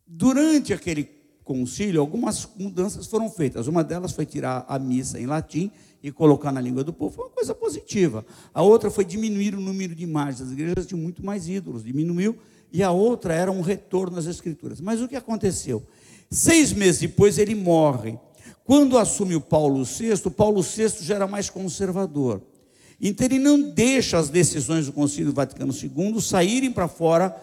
durante 0.06 0.74
aquele 0.74 1.04
concílio, 1.46 2.02
algumas 2.02 2.50
mudanças 2.58 3.06
foram 3.06 3.30
feitas. 3.30 3.68
Uma 3.68 3.84
delas 3.84 4.12
foi 4.12 4.26
tirar 4.26 4.66
a 4.68 4.78
missa 4.78 5.20
em 5.20 5.28
latim 5.28 5.72
e 6.04 6.12
colocar 6.12 6.52
na 6.52 6.60
língua 6.60 6.84
do 6.84 6.92
povo, 6.92 7.16
foi 7.16 7.26
uma 7.26 7.32
coisa 7.32 7.56
positiva. 7.56 8.26
A 8.54 8.62
outra 8.62 8.92
foi 8.92 9.06
diminuir 9.06 9.56
o 9.56 9.62
número 9.62 9.96
de 9.96 10.04
imagens. 10.04 10.42
As 10.42 10.52
igrejas 10.52 10.86
tinham 10.86 11.02
muito 11.02 11.24
mais 11.24 11.48
ídolos, 11.48 11.84
diminuiu 11.84 12.36
e 12.74 12.84
a 12.84 12.92
outra 12.92 13.34
era 13.34 13.52
um 13.52 13.62
retorno 13.62 14.18
às 14.18 14.26
Escrituras. 14.26 14.82
Mas 14.82 15.02
o 15.02 15.08
que 15.08 15.16
aconteceu? 15.16 15.84
Seis 16.30 16.74
meses 16.74 17.02
depois 17.02 17.38
ele 17.38 17.56
morre. 17.56 18.18
Quando 18.64 18.98
assume 18.98 19.36
o 19.36 19.42
Paulo 19.42 19.84
VI, 19.86 20.18
Paulo 20.32 20.62
VI 20.62 20.90
já 21.02 21.16
era 21.16 21.28
mais 21.28 21.50
conservador. 21.50 22.42
Então 23.00 23.26
ele 23.26 23.40
não 23.40 23.62
deixa 23.62 24.18
as 24.18 24.30
decisões 24.30 24.88
do 24.88 24.94
Concílio 24.94 25.32
Vaticano 25.32 25.74
II 25.74 26.20
saírem 26.20 26.72
para 26.72 26.88
fora 26.88 27.36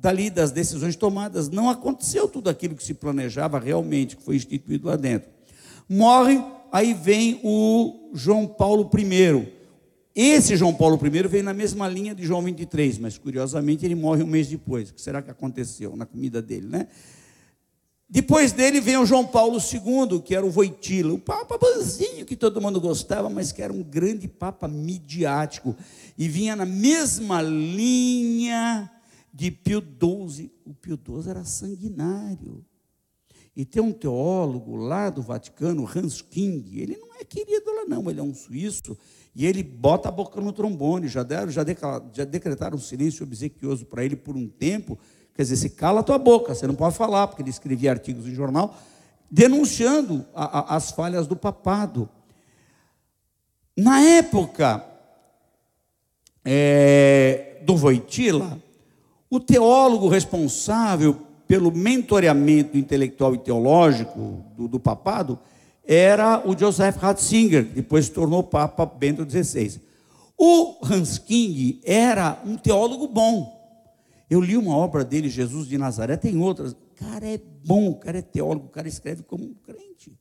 dali 0.00 0.30
das 0.30 0.50
decisões 0.50 0.96
tomadas. 0.96 1.48
Não 1.48 1.68
aconteceu 1.68 2.28
tudo 2.28 2.48
aquilo 2.48 2.74
que 2.74 2.84
se 2.84 2.94
planejava 2.94 3.58
realmente, 3.58 4.16
que 4.16 4.22
foi 4.22 4.36
instituído 4.36 4.86
lá 4.86 4.96
dentro. 4.96 5.28
Morre, 5.88 6.42
aí 6.72 6.94
vem 6.94 7.40
o 7.42 8.10
João 8.14 8.46
Paulo 8.46 8.88
I. 8.96 9.48
Esse 10.14 10.56
João 10.56 10.74
Paulo 10.74 10.98
I 11.04 11.28
veio 11.28 11.44
na 11.44 11.54
mesma 11.54 11.88
linha 11.88 12.14
de 12.14 12.24
João 12.24 12.42
23, 12.42 12.98
mas 12.98 13.18
curiosamente 13.18 13.84
ele 13.84 13.94
morre 13.94 14.22
um 14.22 14.26
mês 14.26 14.48
depois. 14.48 14.90
O 14.90 14.94
que 14.94 15.00
será 15.00 15.20
que 15.22 15.30
aconteceu 15.30 15.96
na 15.96 16.06
comida 16.06 16.40
dele, 16.40 16.66
né? 16.66 16.86
Depois 18.10 18.52
dele 18.52 18.80
vem 18.80 18.96
o 18.96 19.04
João 19.04 19.26
Paulo 19.26 19.58
II, 19.58 20.20
que 20.22 20.34
era 20.34 20.44
o 20.44 20.50
Voitila, 20.50 21.12
o 21.12 21.18
papa 21.18 21.58
bonzinho 21.58 22.24
que 22.24 22.34
todo 22.34 22.58
mundo 22.58 22.80
gostava, 22.80 23.28
mas 23.28 23.52
que 23.52 23.60
era 23.60 23.70
um 23.70 23.82
grande 23.82 24.26
papa 24.26 24.66
midiático 24.66 25.76
e 26.16 26.26
vinha 26.26 26.56
na 26.56 26.64
mesma 26.64 27.42
linha 27.42 28.90
de 29.38 29.52
Pio 29.52 29.80
XII. 29.80 30.50
O 30.64 30.74
Pio 30.74 30.98
XII 30.98 31.30
era 31.30 31.44
sanguinário. 31.44 32.64
E 33.54 33.64
tem 33.64 33.80
um 33.80 33.92
teólogo 33.92 34.74
lá 34.74 35.10
do 35.10 35.22
Vaticano, 35.22 35.88
Hans 35.88 36.20
King, 36.20 36.80
ele 36.80 36.96
não 36.96 37.14
é 37.14 37.24
querido 37.24 37.72
lá 37.72 37.84
não, 37.86 38.08
ele 38.08 38.20
é 38.20 38.22
um 38.22 38.34
suíço 38.34 38.96
e 39.34 39.46
ele 39.46 39.62
bota 39.62 40.08
a 40.08 40.12
boca 40.12 40.40
no 40.40 40.52
trombone. 40.52 41.06
Já, 41.06 41.22
deram, 41.22 41.50
já, 41.50 41.64
já 42.12 42.24
decretaram 42.24 42.76
um 42.76 42.80
silêncio 42.80 43.24
obsequioso 43.24 43.86
para 43.86 44.04
ele 44.04 44.16
por 44.16 44.36
um 44.36 44.48
tempo. 44.48 44.98
Quer 45.34 45.42
dizer, 45.42 45.56
se 45.56 45.70
cala 45.70 46.00
a 46.00 46.02
tua 46.02 46.18
boca, 46.18 46.52
você 46.52 46.66
não 46.66 46.74
pode 46.74 46.96
falar, 46.96 47.28
porque 47.28 47.42
ele 47.42 47.50
escrevia 47.50 47.92
artigos 47.92 48.26
em 48.26 48.34
jornal 48.34 48.76
denunciando 49.30 50.26
a, 50.34 50.58
a, 50.72 50.76
as 50.76 50.90
falhas 50.90 51.26
do 51.28 51.36
papado. 51.36 52.08
Na 53.76 54.00
época 54.00 54.84
é, 56.44 57.60
do 57.64 57.76
Voitila, 57.76 58.60
o 59.30 59.38
teólogo 59.38 60.08
responsável 60.08 61.16
pelo 61.46 61.72
mentoreamento 61.72 62.76
intelectual 62.76 63.34
e 63.34 63.38
teológico 63.38 64.44
do, 64.56 64.68
do 64.68 64.80
papado 64.80 65.38
era 65.84 66.46
o 66.46 66.56
Joseph 66.56 66.96
Ratzinger, 66.96 67.66
que 67.66 67.74
depois 67.76 68.04
se 68.04 68.12
tornou 68.12 68.42
Papa 68.42 68.84
Bento 68.84 69.28
XVI. 69.28 69.80
O 70.36 70.76
Hans 70.84 71.18
King 71.18 71.80
era 71.82 72.40
um 72.44 72.56
teólogo 72.56 73.08
bom. 73.08 73.56
Eu 74.28 74.42
li 74.42 74.56
uma 74.56 74.76
obra 74.76 75.02
dele, 75.02 75.30
Jesus 75.30 75.66
de 75.66 75.78
Nazaré, 75.78 76.18
tem 76.18 76.36
outras. 76.36 76.72
O 76.72 76.76
cara 76.94 77.26
é 77.26 77.40
bom, 77.64 77.88
o 77.88 77.96
cara 77.96 78.18
é 78.18 78.22
teólogo, 78.22 78.66
o 78.66 78.70
cara 78.70 78.86
escreve 78.86 79.22
como 79.22 79.44
um 79.44 79.54
crente. 79.54 80.12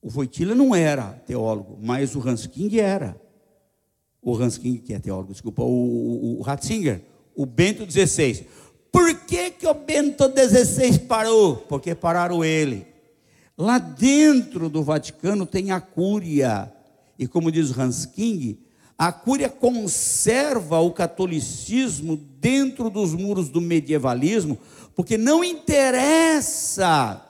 O 0.00 0.08
Voitila 0.08 0.54
não 0.54 0.74
era 0.74 1.12
teólogo, 1.26 1.78
mas 1.80 2.16
o 2.16 2.26
Hans 2.26 2.46
King 2.46 2.80
era. 2.80 3.20
O 4.22 4.34
Hans 4.34 4.56
King, 4.56 4.78
que 4.78 4.94
é 4.94 4.98
teólogo, 4.98 5.32
desculpa, 5.32 5.62
o, 5.62 5.66
o, 5.66 6.38
o 6.38 6.42
Ratzinger, 6.42 7.02
o 7.34 7.46
Bento 7.46 7.90
XVI. 7.90 8.46
Por 8.90 9.14
que, 9.14 9.50
que 9.50 9.66
o 9.66 9.74
Bento 9.74 10.24
XVI 10.24 10.98
parou? 11.00 11.56
Porque 11.56 11.94
pararam 11.94 12.44
ele. 12.44 12.86
Lá 13.56 13.78
dentro 13.78 14.68
do 14.68 14.82
Vaticano 14.82 15.46
tem 15.46 15.70
a 15.70 15.80
Cúria. 15.80 16.72
E 17.18 17.26
como 17.26 17.50
diz 17.52 17.76
Hans 17.76 18.06
King, 18.06 18.58
a 18.98 19.10
Cúria 19.10 19.48
conserva 19.48 20.78
o 20.80 20.92
catolicismo 20.92 22.16
dentro 22.16 22.90
dos 22.90 23.14
muros 23.14 23.48
do 23.48 23.60
medievalismo, 23.60 24.58
porque 24.94 25.16
não 25.16 25.42
interessa, 25.42 27.20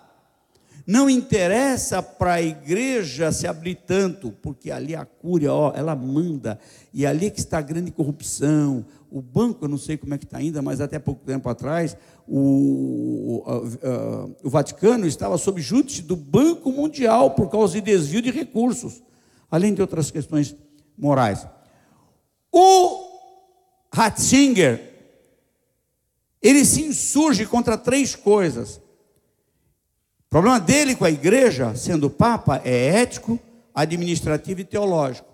não 0.87 1.09
interessa 1.09 2.03
para 2.03 2.35
a 2.35 2.43
igreja 2.43 3.31
se 3.33 3.47
abrir 3.47 3.77
tanto, 3.87 4.33
porque 4.43 4.71
ali 4.71 4.95
a 4.95 5.05
Cúria, 5.05 5.53
ó, 5.53 5.73
ela 5.75 5.95
manda, 5.95 6.59
e 6.93 7.07
ali 7.07 7.27
é 7.27 7.31
que 7.31 7.41
está 7.41 7.59
a 7.59 7.63
grande 7.63 7.91
corrupção, 7.91 8.85
o 9.11 9.21
banco, 9.21 9.65
eu 9.65 9.69
não 9.69 9.79
sei 9.79 9.97
como 9.97 10.15
é 10.15 10.19
que 10.19 10.25
está 10.25 10.39
ainda, 10.39 10.63
mas 10.63 10.81
até 10.81 10.99
pouco 10.99 11.25
tempo 11.25 11.49
atrás, 11.49 11.97
o, 12.27 13.43
o, 13.45 14.37
o 14.43 14.51
Vaticano 14.51 15.07
estava 15.07 15.37
sob 15.37 15.61
júdice 15.61 16.03
do 16.03 16.17
Banco 16.17 16.73
Mundial 16.73 17.33
por 17.33 17.51
causa 17.51 17.75
de 17.75 17.81
desvio 17.83 18.23
de 18.23 18.31
recursos, 18.31 19.03
além 19.51 19.75
de 19.75 19.83
outras 19.83 20.11
questões 20.11 20.57
morais. 20.97 21.47
O 22.51 23.13
Ratzinger, 23.93 24.81
ele 26.41 26.65
se 26.65 26.83
insurge 26.83 27.45
contra 27.47 27.77
três 27.77 28.17
coisas. 28.17 28.81
O 30.33 30.41
problema 30.41 30.59
dele 30.59 30.97
com 30.97 31.05
a 31.05 31.11
igreja, 31.11 31.77
sendo 31.77 32.09
Papa, 32.09 32.63
é 32.65 33.03
ético, 33.03 33.39
administrativo 33.75 34.63
e 34.63 34.65
teológico. 34.65 35.29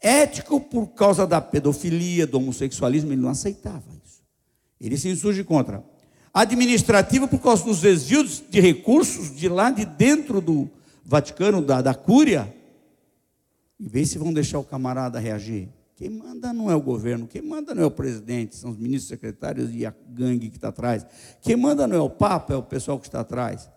Ético 0.00 0.60
por 0.60 0.86
causa 0.86 1.26
da 1.26 1.40
pedofilia, 1.40 2.28
do 2.28 2.36
homossexualismo, 2.36 3.10
ele 3.10 3.20
não 3.20 3.30
aceitava 3.30 3.82
isso. 4.04 4.22
Ele 4.80 4.96
se 4.96 5.08
insurge 5.08 5.42
contra. 5.42 5.82
Administrativo 6.32 7.26
por 7.26 7.40
causa 7.40 7.64
dos 7.64 7.80
desvios 7.80 8.40
de 8.48 8.60
recursos 8.60 9.34
de 9.34 9.48
lá 9.48 9.72
de 9.72 9.84
dentro 9.84 10.40
do 10.40 10.70
Vaticano, 11.04 11.60
da, 11.60 11.82
da 11.82 11.92
Cúria. 11.92 12.54
E 13.80 13.88
vê 13.88 14.06
se 14.06 14.16
vão 14.16 14.32
deixar 14.32 14.60
o 14.60 14.64
camarada 14.64 15.18
reagir. 15.18 15.68
Quem 15.96 16.08
manda 16.08 16.52
não 16.52 16.70
é 16.70 16.76
o 16.76 16.80
governo, 16.80 17.26
quem 17.26 17.42
manda 17.42 17.74
não 17.74 17.82
é 17.82 17.86
o 17.86 17.90
presidente, 17.90 18.54
são 18.54 18.70
os 18.70 18.78
ministros 18.78 19.08
secretários 19.08 19.74
e 19.74 19.84
a 19.84 19.92
gangue 20.08 20.50
que 20.50 20.56
está 20.56 20.68
atrás. 20.68 21.04
Quem 21.42 21.56
manda 21.56 21.84
não 21.84 21.96
é 21.96 22.00
o 22.00 22.08
Papa, 22.08 22.54
é 22.54 22.56
o 22.56 22.62
pessoal 22.62 23.00
que 23.00 23.08
está 23.08 23.18
atrás. 23.18 23.74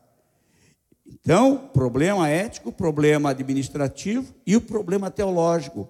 Então, 1.10 1.70
problema 1.74 2.30
ético, 2.30 2.72
problema 2.72 3.32
administrativo 3.32 4.34
e 4.46 4.56
o 4.56 4.62
problema 4.62 5.10
teológico 5.10 5.90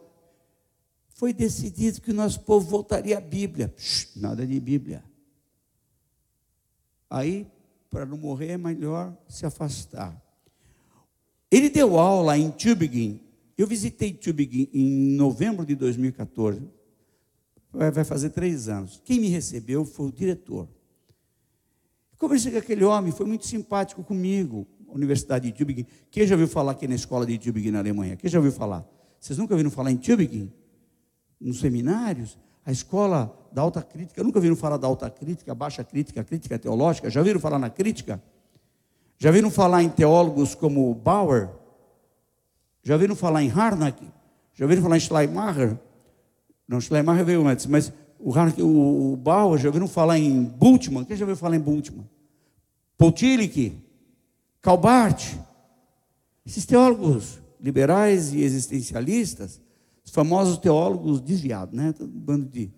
foi 1.09 1.33
decidido 1.33 1.99
que 1.99 2.11
o 2.11 2.13
nosso 2.13 2.39
povo 2.41 2.69
voltaria 2.69 3.17
à 3.17 3.21
Bíblia. 3.21 3.73
nada 4.15 4.47
de 4.47 4.57
Bíblia. 4.57 5.03
Aí, 7.09 7.45
para 7.89 8.05
não 8.05 8.17
morrer, 8.17 8.51
é 8.51 8.57
melhor 8.57 9.13
se 9.27 9.45
afastar. 9.45 10.15
Ele 11.51 11.69
deu 11.69 11.99
aula 11.99 12.38
em 12.38 12.49
Tübingen. 12.51 13.21
Eu 13.57 13.67
visitei 13.67 14.13
Tübingen 14.13 14.69
em 14.71 15.15
novembro 15.17 15.65
de 15.65 15.75
2014. 15.75 16.61
vai 17.73 18.05
fazer 18.05 18.29
três 18.29 18.69
anos. 18.69 19.01
Quem 19.03 19.19
me 19.19 19.27
recebeu 19.27 19.83
foi 19.83 20.07
o 20.07 20.11
diretor. 20.11 20.69
Conversei 22.17 22.51
com 22.51 22.57
aquele 22.59 22.83
homem, 22.83 23.11
foi 23.11 23.25
muito 23.25 23.45
simpático 23.45 24.03
comigo. 24.03 24.67
Universidade 24.93 25.51
de 25.51 25.58
Tübingen. 25.58 25.86
Quem 26.12 26.25
já 26.25 26.36
ouviu 26.36 26.48
falar 26.48 26.72
aqui 26.72 26.88
na 26.88 26.96
escola 26.96 27.25
de 27.25 27.38
Tübingen 27.38 27.72
na 27.72 27.79
Alemanha? 27.79 28.15
Quem 28.15 28.29
já 28.29 28.39
ouviu 28.39 28.51
falar? 28.51 28.86
Vocês 29.19 29.38
nunca 29.38 29.53
ouviram 29.53 29.72
falar 29.72 29.91
em 29.91 29.98
Tübingen? 29.98 30.51
Nos 31.39 31.60
seminários? 31.60 32.38
A 32.65 32.72
escola 32.72 33.36
da 33.51 33.62
alta 33.62 33.81
crítica. 33.81 34.24
Nunca 34.24 34.38
ouviram 34.38 34.55
falar 34.55 34.77
da 34.77 34.88
alta 34.88 35.10
crítica, 35.10 35.53
baixa 35.55 35.84
crítica, 35.84 36.24
crítica 36.24 36.58
teológica? 36.60 37.10
Já 37.10 37.19
ouviram 37.19 37.39
falar 37.39 37.60
na 37.60 37.69
crítica? 37.69 38.22
Já 39.17 39.29
ouviram 39.29 39.51
falar 39.51 39.84
em 39.84 39.89
teólogos 39.89 40.55
como 40.55 40.93
Bauer? 40.93 41.50
Já 42.84 42.93
ouviram 42.93 43.15
falar 43.15 43.43
em 43.43 43.51
Harnack? 43.51 44.01
Já 44.53 44.65
ouviram 44.65 44.81
falar 44.81 44.98
em 44.98 45.01
Schleiermacher? 45.01 45.77
Não, 46.67 46.79
Schleiermacher 46.79 47.25
veio 47.25 47.48
antes, 47.48 47.65
mas 47.65 47.91
o, 48.19 48.34
Harnack, 48.34 48.62
o, 48.62 49.17
Bauer, 49.17 49.60
já 49.60 49.69
ouviram 49.69 49.88
falar 49.88 50.19
em 50.19 50.43
Bultmann? 50.43 51.05
Quem 51.05 51.17
já 51.17 51.25
ouviu 51.25 51.36
falar 51.36 51.55
em 51.55 51.60
Bultmann? 51.60 52.08
Poutillik? 52.98 53.88
Calbart? 54.62 55.36
Esses 56.46 56.66
teólogos 56.66 57.39
liberais 57.60 58.34
e 58.34 58.42
existencialistas, 58.42 59.62
os 60.04 60.12
famosos 60.12 60.58
teólogos 60.58 61.22
desviados, 61.22 61.75
né? 61.75 61.94
Um 62.00 62.08
bando 62.08 62.46
de 62.46 62.72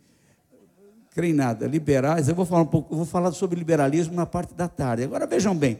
creio 1.12 1.36
nada, 1.36 1.68
liberais. 1.68 2.28
Eu 2.28 2.36
vou 2.36 2.46
falar 2.46 2.62
um 2.62 2.68
pouco, 2.68 2.96
vou 2.96 3.06
falar 3.06 3.32
sobre 3.34 3.60
liberalismo 3.60 4.14
na 4.14 4.26
parte 4.26 4.54
da 4.54 4.68
tarde. 4.68 5.04
Agora 5.04 5.28
vejam 5.28 5.56
bem, 5.56 5.80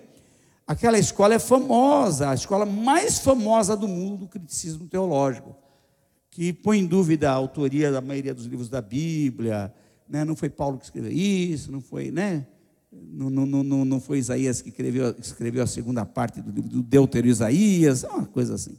aquela 0.68 1.00
escola 1.00 1.34
é 1.36 1.40
famosa, 1.40 2.30
a 2.30 2.34
escola 2.34 2.66
mais 2.66 3.20
famosa 3.20 3.76
do 3.76 3.88
mundo 3.88 4.18
do 4.18 4.28
criticismo 4.28 4.88
teológico, 4.88 5.56
que 6.30 6.54
põe 6.54 6.80
em 6.80 6.86
dúvida 6.86 7.30
a 7.30 7.34
autoria 7.34 7.92
da 7.92 8.02
maioria 8.02 8.34
dos 8.34 8.46
livros 8.46 8.70
da 8.70 8.82
Bíblia, 8.82 9.74
né? 10.08 10.26
Não 10.26 10.36
foi 10.36 10.50
Paulo 10.50 10.78
que 10.78 10.86
escreveu 10.86 11.12
isso, 11.12 11.72
não 11.72 11.82
foi, 11.82 12.12
né? 12.12 12.46
Não, 12.92 13.30
não, 13.30 13.46
não, 13.46 13.86
não 13.86 14.02
foi 14.02 14.18
Isaías 14.18 14.62
que 14.62 14.70
escreveu, 14.70 15.16
escreveu 15.18 15.64
a 15.64 15.68
segunda 15.68 16.06
parte 16.06 16.42
do 16.42 16.52
livro 16.52 16.70
do 16.70 16.84
Deutero 16.84 17.28
Isaías, 17.28 18.04
uma 18.04 18.26
coisa 18.26 18.56
assim. 18.56 18.78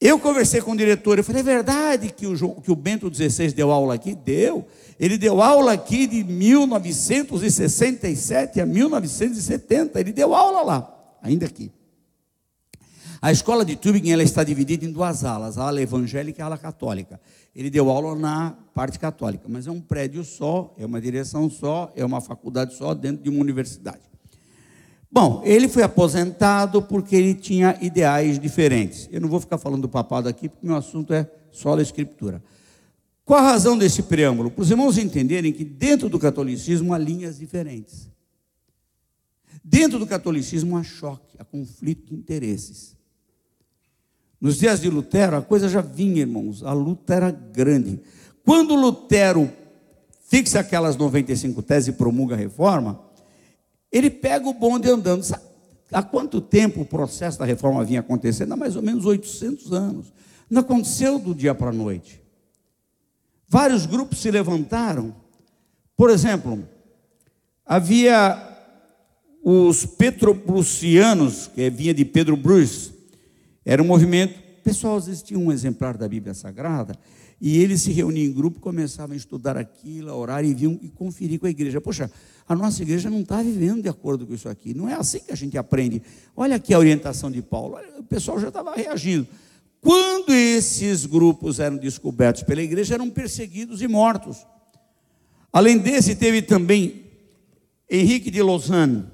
Eu 0.00 0.18
conversei 0.18 0.60
com 0.60 0.72
o 0.72 0.76
diretor, 0.76 1.16
eu 1.16 1.24
falei, 1.24 1.40
é 1.40 1.44
verdade 1.44 2.12
que 2.12 2.26
o, 2.26 2.60
que 2.60 2.70
o 2.70 2.76
Bento 2.76 3.10
XVI 3.12 3.52
deu 3.52 3.70
aula 3.70 3.94
aqui? 3.94 4.14
Deu. 4.14 4.66
Ele 5.00 5.16
deu 5.16 5.40
aula 5.40 5.72
aqui 5.72 6.06
de 6.06 6.22
1967 6.22 8.60
a 8.60 8.66
1970, 8.66 9.98
ele 9.98 10.12
deu 10.12 10.34
aula 10.34 10.60
lá, 10.62 11.16
ainda 11.22 11.46
aqui. 11.46 11.72
A 13.24 13.32
escola 13.32 13.64
de 13.64 13.74
Tübingen 13.74 14.12
ela 14.12 14.22
está 14.22 14.44
dividida 14.44 14.84
em 14.84 14.92
duas 14.92 15.24
alas, 15.24 15.56
a 15.56 15.66
ala 15.66 15.80
evangélica 15.80 16.38
e 16.38 16.42
a 16.42 16.44
ala 16.44 16.58
católica. 16.58 17.18
Ele 17.56 17.70
deu 17.70 17.88
aula 17.88 18.14
na 18.14 18.50
parte 18.74 18.98
católica, 18.98 19.46
mas 19.48 19.66
é 19.66 19.70
um 19.70 19.80
prédio 19.80 20.22
só, 20.22 20.74
é 20.76 20.84
uma 20.84 21.00
direção 21.00 21.48
só, 21.48 21.90
é 21.96 22.04
uma 22.04 22.20
faculdade 22.20 22.74
só 22.74 22.92
dentro 22.92 23.22
de 23.22 23.30
uma 23.30 23.40
universidade. 23.40 24.02
Bom, 25.10 25.40
ele 25.42 25.68
foi 25.68 25.82
aposentado 25.82 26.82
porque 26.82 27.16
ele 27.16 27.32
tinha 27.32 27.78
ideais 27.80 28.38
diferentes. 28.38 29.08
Eu 29.10 29.22
não 29.22 29.28
vou 29.30 29.40
ficar 29.40 29.56
falando 29.56 29.80
do 29.80 29.88
papado 29.88 30.28
aqui, 30.28 30.46
porque 30.46 30.66
meu 30.66 30.76
assunto 30.76 31.14
é 31.14 31.26
só 31.50 31.74
a 31.74 31.80
escritura. 31.80 32.44
Qual 33.24 33.40
a 33.40 33.52
razão 33.52 33.78
desse 33.78 34.02
preâmbulo? 34.02 34.50
Para 34.50 34.60
os 34.60 34.70
irmãos 34.70 34.98
entenderem 34.98 35.50
que 35.50 35.64
dentro 35.64 36.10
do 36.10 36.18
catolicismo 36.18 36.92
há 36.92 36.98
linhas 36.98 37.38
diferentes. 37.38 38.06
Dentro 39.64 39.98
do 39.98 40.06
catolicismo 40.06 40.76
há 40.76 40.82
choque, 40.82 41.38
há 41.38 41.44
conflito 41.44 42.08
de 42.08 42.14
interesses. 42.14 42.94
Nos 44.44 44.58
dias 44.58 44.78
de 44.78 44.90
Lutero, 44.90 45.38
a 45.38 45.40
coisa 45.40 45.70
já 45.70 45.80
vinha, 45.80 46.20
irmãos, 46.20 46.62
a 46.62 46.74
luta 46.74 47.14
era 47.14 47.30
grande. 47.30 47.98
Quando 48.44 48.74
Lutero 48.74 49.50
fixa 50.28 50.60
aquelas 50.60 50.98
95 50.98 51.62
teses 51.62 51.88
e 51.88 51.92
promulga 51.92 52.34
a 52.34 52.38
reforma, 52.38 53.00
ele 53.90 54.10
pega 54.10 54.46
o 54.46 54.52
bonde 54.52 54.90
andando. 54.90 55.22
Sabe, 55.22 55.44
há 55.90 56.02
quanto 56.02 56.42
tempo 56.42 56.82
o 56.82 56.84
processo 56.84 57.38
da 57.38 57.46
reforma 57.46 57.82
vinha 57.86 58.00
acontecendo? 58.00 58.52
Há 58.52 58.56
mais 58.56 58.76
ou 58.76 58.82
menos 58.82 59.06
800 59.06 59.72
anos. 59.72 60.12
Não 60.50 60.60
aconteceu 60.60 61.18
do 61.18 61.34
dia 61.34 61.54
para 61.54 61.70
a 61.70 61.72
noite. 61.72 62.22
Vários 63.48 63.86
grupos 63.86 64.18
se 64.18 64.30
levantaram. 64.30 65.16
Por 65.96 66.10
exemplo, 66.10 66.68
havia 67.64 68.46
os 69.42 69.86
petrobrucianos, 69.86 71.46
que 71.46 71.70
vinha 71.70 71.94
de 71.94 72.04
Pedro 72.04 72.36
Bruce, 72.36 72.92
era 73.64 73.82
um 73.82 73.86
movimento. 73.86 74.42
Pessoal, 74.62 74.96
às 74.96 75.06
vezes 75.06 75.22
tinha 75.22 75.38
um 75.38 75.52
exemplar 75.52 75.96
da 75.96 76.08
Bíblia 76.08 76.34
Sagrada 76.34 76.96
e 77.40 77.58
eles 77.58 77.82
se 77.82 77.92
reuniam 77.92 78.26
em 78.26 78.32
grupo, 78.32 78.60
começavam 78.60 79.14
a 79.14 79.16
estudar 79.16 79.56
aquilo, 79.56 80.10
a 80.10 80.16
orar 80.16 80.44
e 80.44 80.54
vinham 80.54 80.78
e 80.80 80.88
conferir 80.88 81.38
com 81.38 81.46
a 81.46 81.50
igreja. 81.50 81.80
Poxa, 81.80 82.10
a 82.48 82.54
nossa 82.54 82.82
igreja 82.82 83.10
não 83.10 83.20
está 83.20 83.42
vivendo 83.42 83.82
de 83.82 83.88
acordo 83.88 84.26
com 84.26 84.34
isso 84.34 84.48
aqui. 84.48 84.72
Não 84.72 84.88
é 84.88 84.94
assim 84.94 85.20
que 85.20 85.32
a 85.32 85.36
gente 85.36 85.58
aprende. 85.58 86.00
Olha 86.36 86.56
aqui 86.56 86.72
a 86.72 86.78
orientação 86.78 87.30
de 87.30 87.42
Paulo. 87.42 87.76
O 87.98 88.04
pessoal 88.04 88.40
já 88.40 88.48
estava 88.48 88.74
reagindo. 88.74 89.26
Quando 89.80 90.32
esses 90.32 91.04
grupos 91.04 91.60
eram 91.60 91.76
descobertos 91.76 92.42
pela 92.42 92.62
igreja, 92.62 92.94
eram 92.94 93.10
perseguidos 93.10 93.82
e 93.82 93.88
mortos. 93.88 94.46
Além 95.52 95.78
desse, 95.78 96.16
teve 96.16 96.40
também 96.40 97.04
Henrique 97.88 98.30
de 98.30 98.42
Lausanne, 98.42 99.04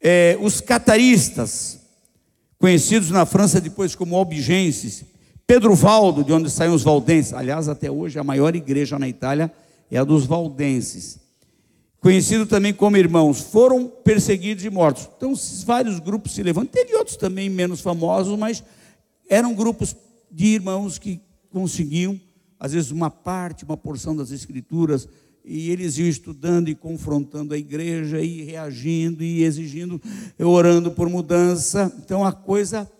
é, 0.00 0.36
os 0.40 0.62
cataristas, 0.62 1.79
conhecidos 2.60 3.10
na 3.10 3.24
França 3.24 3.58
depois 3.58 3.94
como 3.94 4.14
albigenses, 4.14 5.04
Pedro 5.46 5.74
Valdo, 5.74 6.22
de 6.22 6.32
onde 6.32 6.50
saem 6.50 6.70
os 6.70 6.82
valdenses, 6.82 7.32
aliás, 7.32 7.68
até 7.68 7.90
hoje 7.90 8.18
a 8.18 8.22
maior 8.22 8.54
igreja 8.54 8.98
na 8.98 9.08
Itália 9.08 9.50
é 9.90 9.96
a 9.96 10.04
dos 10.04 10.26
valdenses, 10.26 11.18
conhecido 12.00 12.44
também 12.46 12.72
como 12.72 12.98
irmãos, 12.98 13.40
foram 13.40 13.88
perseguidos 13.88 14.62
e 14.64 14.70
mortos. 14.70 15.08
Então, 15.16 15.32
vários 15.64 15.98
grupos 15.98 16.32
se 16.32 16.42
levantam, 16.42 16.70
teve 16.70 16.94
outros 16.94 17.16
também 17.16 17.48
menos 17.48 17.80
famosos, 17.80 18.38
mas 18.38 18.62
eram 19.28 19.54
grupos 19.54 19.96
de 20.30 20.46
irmãos 20.46 20.98
que 20.98 21.20
conseguiam, 21.50 22.20
às 22.58 22.72
vezes, 22.72 22.90
uma 22.90 23.10
parte, 23.10 23.64
uma 23.64 23.76
porção 23.76 24.14
das 24.14 24.30
escrituras, 24.30 25.08
e 25.44 25.70
eles 25.70 25.98
iam 25.98 26.08
estudando 26.08 26.68
e 26.68 26.74
confrontando 26.74 27.54
a 27.54 27.58
igreja, 27.58 28.20
e 28.20 28.42
reagindo, 28.42 29.22
e 29.22 29.42
exigindo, 29.42 30.00
orando 30.38 30.90
por 30.90 31.08
mudança. 31.08 31.92
Então, 32.04 32.24
a 32.24 32.32
coisa 32.32 32.90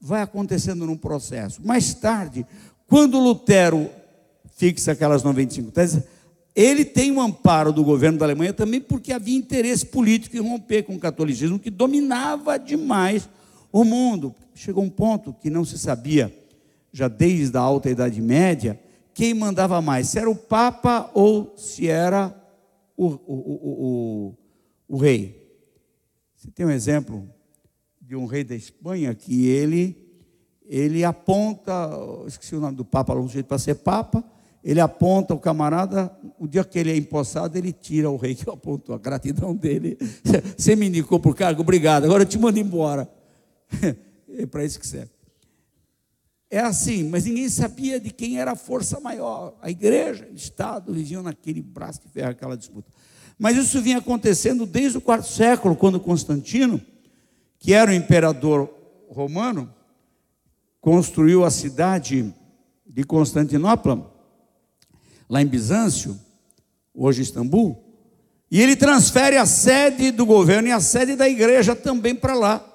vai 0.00 0.22
acontecendo 0.22 0.86
num 0.86 0.96
processo. 0.96 1.60
Mais 1.64 1.94
tarde, 1.94 2.46
quando 2.86 3.20
Lutero 3.20 3.90
fixa 4.56 4.92
aquelas 4.92 5.22
95 5.22 5.70
teses, 5.70 6.02
ele 6.54 6.84
tem 6.84 7.12
um 7.12 7.20
amparo 7.20 7.72
do 7.72 7.84
governo 7.84 8.18
da 8.18 8.26
Alemanha 8.26 8.52
também 8.52 8.80
porque 8.80 9.12
havia 9.12 9.36
interesse 9.36 9.86
político 9.86 10.36
em 10.36 10.40
romper 10.40 10.82
com 10.82 10.94
o 10.94 10.98
catolicismo 10.98 11.58
que 11.58 11.70
dominava 11.70 12.58
demais 12.58 13.28
o 13.72 13.84
mundo. 13.84 14.34
Chegou 14.54 14.82
um 14.82 14.90
ponto 14.90 15.32
que 15.32 15.48
não 15.48 15.64
se 15.64 15.78
sabia, 15.78 16.34
já 16.92 17.08
desde 17.08 17.56
a 17.56 17.60
alta 17.60 17.88
Idade 17.88 18.20
Média, 18.20 18.78
quem 19.20 19.34
mandava 19.34 19.82
mais, 19.82 20.08
se 20.08 20.18
era 20.18 20.30
o 20.30 20.34
Papa 20.34 21.10
ou 21.12 21.52
se 21.54 21.86
era 21.86 22.34
o, 22.96 23.06
o, 23.06 23.18
o, 23.28 24.34
o, 24.88 24.96
rei. 24.96 25.46
Você 26.34 26.50
tem 26.50 26.64
um 26.64 26.70
exemplo 26.70 27.28
de 28.00 28.16
um 28.16 28.24
rei 28.24 28.42
da 28.42 28.54
Espanha 28.54 29.14
que 29.14 29.46
ele 29.46 30.08
ele 30.64 31.04
aponta, 31.04 31.90
esqueci 32.26 32.56
o 32.56 32.60
nome 32.60 32.78
do 32.78 32.84
Papa, 32.84 33.14
um 33.14 33.28
jeito 33.28 33.44
para 33.44 33.58
ser 33.58 33.74
Papa, 33.74 34.24
ele 34.64 34.80
aponta 34.80 35.34
o 35.34 35.38
camarada, 35.38 36.10
o 36.38 36.48
dia 36.48 36.64
que 36.64 36.78
ele 36.78 36.90
é 36.90 36.96
empossado, 36.96 37.58
ele 37.58 37.74
tira 37.74 38.08
o 38.08 38.16
rei 38.16 38.34
que 38.34 38.48
apontou, 38.48 38.94
a 38.94 38.98
gratidão 38.98 39.54
dele. 39.54 39.98
Você 40.56 40.74
me 40.74 40.88
indicou 40.88 41.20
por 41.20 41.36
cargo, 41.36 41.60
obrigado, 41.60 42.04
agora 42.04 42.22
eu 42.22 42.26
te 42.26 42.38
mando 42.38 42.58
embora. 42.58 43.06
É 44.32 44.46
para 44.46 44.64
isso 44.64 44.78
que 44.78 44.86
serve. 44.86 45.10
É 46.50 46.58
assim, 46.58 47.08
mas 47.08 47.24
ninguém 47.24 47.48
sabia 47.48 48.00
de 48.00 48.10
quem 48.10 48.40
era 48.40 48.52
a 48.52 48.56
força 48.56 48.98
maior. 48.98 49.54
A 49.62 49.70
igreja, 49.70 50.28
o 50.30 50.34
Estado, 50.34 50.92
viviam 50.92 51.22
naquele 51.22 51.62
braço 51.62 52.00
de 52.02 52.08
ferro, 52.08 52.30
aquela 52.30 52.56
disputa. 52.56 52.90
Mas 53.38 53.56
isso 53.56 53.80
vinha 53.80 53.98
acontecendo 53.98 54.66
desde 54.66 54.98
o 54.98 55.00
quarto 55.00 55.28
século, 55.28 55.76
quando 55.76 56.00
Constantino 56.00 56.80
que 57.60 57.74
era 57.74 57.90
o 57.90 57.94
imperador 57.94 58.74
romano, 59.10 59.72
construiu 60.80 61.44
a 61.44 61.50
cidade 61.50 62.34
de 62.86 63.04
Constantinopla, 63.04 64.10
lá 65.28 65.42
em 65.42 65.46
Bizâncio, 65.46 66.18
hoje 66.94 67.20
Istambul, 67.20 67.84
e 68.50 68.60
ele 68.60 68.74
transfere 68.74 69.36
a 69.36 69.44
sede 69.44 70.10
do 70.10 70.24
governo 70.24 70.68
e 70.68 70.72
a 70.72 70.80
sede 70.80 71.14
da 71.14 71.28
igreja 71.28 71.76
também 71.76 72.14
para 72.14 72.34
lá. 72.34 72.66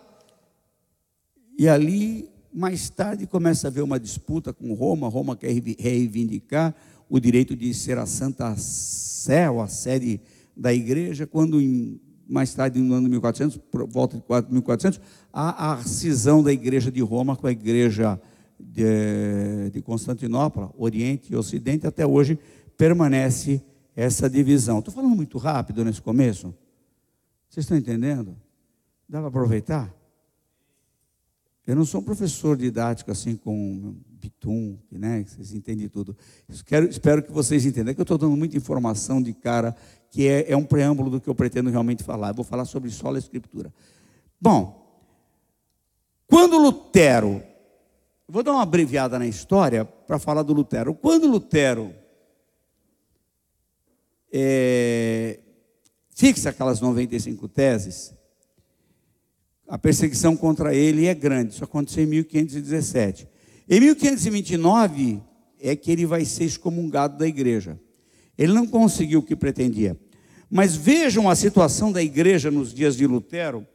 E 1.58 1.68
ali, 1.68 2.30
mais 2.56 2.90
tarde, 2.90 3.28
começa 3.28 3.68
a 3.68 3.70
haver 3.70 3.84
uma 3.84 4.00
disputa 4.00 4.54
com 4.54 4.74
Roma. 4.74 5.10
Roma 5.10 5.36
quer 5.36 5.52
reivindicar 5.78 6.74
o 7.10 7.20
direito 7.20 7.54
de 7.54 7.74
ser 7.74 7.98
a 7.98 8.06
Santa 8.06 8.56
Sé, 8.56 9.46
a 9.46 9.68
sede 9.68 10.22
da 10.56 10.74
igreja, 10.74 11.28
quando 11.28 11.60
em 11.60 12.00
mais 12.28 12.54
tarde, 12.54 12.80
no 12.80 12.94
ano 12.96 13.10
1400, 13.10 13.58
por 13.58 13.86
volta 13.86 14.18
de 14.18 14.54
1400, 14.54 15.02
há 15.32 15.74
a 15.74 15.84
cisão 15.84 16.42
da 16.42 16.52
igreja 16.52 16.90
de 16.90 17.02
Roma 17.02 17.36
com 17.36 17.46
a 17.46 17.52
igreja 17.52 18.20
de, 18.60 19.70
de 19.72 19.82
Constantinopla, 19.82 20.72
Oriente 20.78 21.34
e 21.34 21.36
Ocidente, 21.36 21.86
até 21.86 22.08
hoje 22.08 22.40
permanece 22.78 23.62
essa 23.96 24.30
divisão. 24.30 24.80
Estou 24.80 24.94
falando 24.94 25.16
muito 25.16 25.38
rápido 25.38 25.84
nesse 25.84 26.02
começo? 26.02 26.54
Vocês 27.50 27.66
estão 27.66 27.78
entendendo? 27.78 28.36
Dá 29.08 29.20
para 29.20 29.28
aproveitar? 29.28 29.94
Eu 31.66 31.76
não 31.76 31.86
sou 31.86 32.00
um 32.00 32.04
professor 32.04 32.56
didático 32.56 33.12
assim 33.12 33.36
com 33.36 33.96
Bitum, 34.08 34.78
né, 34.92 35.24
que 35.24 35.32
vocês 35.32 35.54
entendem 35.54 35.90
tudo. 35.90 36.16
Quero, 36.66 36.88
espero 36.88 37.24
que 37.24 37.32
vocês 37.32 37.66
entendam 37.66 37.94
que 37.94 38.00
eu 38.00 38.04
estou 38.04 38.18
dando 38.18 38.38
muita 38.38 38.56
informação 38.56 39.22
de 39.22 39.34
cara, 39.34 39.76
que 40.12 40.28
é, 40.28 40.52
é, 40.52 40.56
um 40.56 40.64
preâmbulo 40.64 41.10
do 41.10 41.20
que 41.20 41.28
eu 41.28 41.34
pretendo 41.34 41.70
realmente 41.70 42.04
falar. 42.04 42.30
Eu 42.30 42.36
vou 42.36 42.46
falar 42.46 42.66
sobre 42.66 42.92
só 42.92 43.14
a 43.14 43.18
escritura. 43.18 43.74
Bom, 44.40 44.86
quando 46.28 46.58
Lutero, 46.58 47.42
vou 48.28 48.44
dar 48.44 48.52
uma 48.54 48.64
abreviada 48.64 49.18
na 49.18 49.26
história 49.26 49.86
para 49.86 50.20
falar 50.20 50.44
do 50.44 50.54
Lutero. 50.54 50.94
Quando 50.94 51.28
Lutero 51.28 51.94
é, 54.32 55.40
fixa 56.12 56.50
aquelas 56.50 56.80
95 56.80 57.48
teses, 57.48 58.14
a 59.68 59.78
perseguição 59.78 60.36
contra 60.36 60.74
ele 60.74 61.06
é 61.06 61.14
grande. 61.14 61.54
Isso 61.54 61.64
aconteceu 61.64 62.04
em 62.04 62.08
1517. 62.08 63.28
Em 63.70 63.80
1529 63.80 65.22
é 65.60 65.76
que 65.76 65.92
ele 65.92 66.06
vai 66.06 66.24
ser 66.24 66.46
excomungado 66.46 67.18
da 67.18 67.28
igreja. 67.28 67.80
Ele 68.38 68.54
não 68.54 68.68
conseguiu 68.68 69.20
o 69.20 69.24
que 69.24 69.36
pretendia. 69.36 69.98
Mas 70.50 70.76
vejam 70.76 71.30
a 71.30 71.36
situação 71.36 71.92
da 71.92 72.04
igreja 72.04 72.52
nos 72.52 72.74
dias 72.74 72.96
de 72.96 73.08
Lutero. 73.08 73.66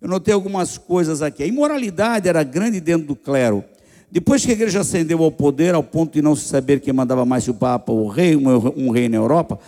Eu 0.00 0.08
notei 0.08 0.34
algumas 0.34 0.76
coisas 0.76 1.22
aqui. 1.22 1.42
A 1.42 1.46
imoralidade 1.46 2.28
era 2.28 2.42
grande 2.42 2.80
dentro 2.80 3.06
do 3.06 3.16
clero. 3.16 3.64
Depois 4.10 4.44
que 4.44 4.50
a 4.50 4.54
igreja 4.54 4.80
ascendeu 4.80 5.22
ao 5.22 5.30
poder, 5.30 5.74
ao 5.74 5.84
ponto 5.84 6.12
de 6.12 6.22
não 6.22 6.34
se 6.34 6.48
saber 6.48 6.80
quem 6.80 6.92
mandava 6.92 7.24
mais 7.24 7.44
se 7.44 7.50
o 7.50 7.54
Papa 7.54 7.92
ou 7.92 8.06
o 8.06 8.08
rei, 8.08 8.36
um 8.36 8.90
rei 8.90 9.08
na 9.08 9.16
Europa, 9.16 9.58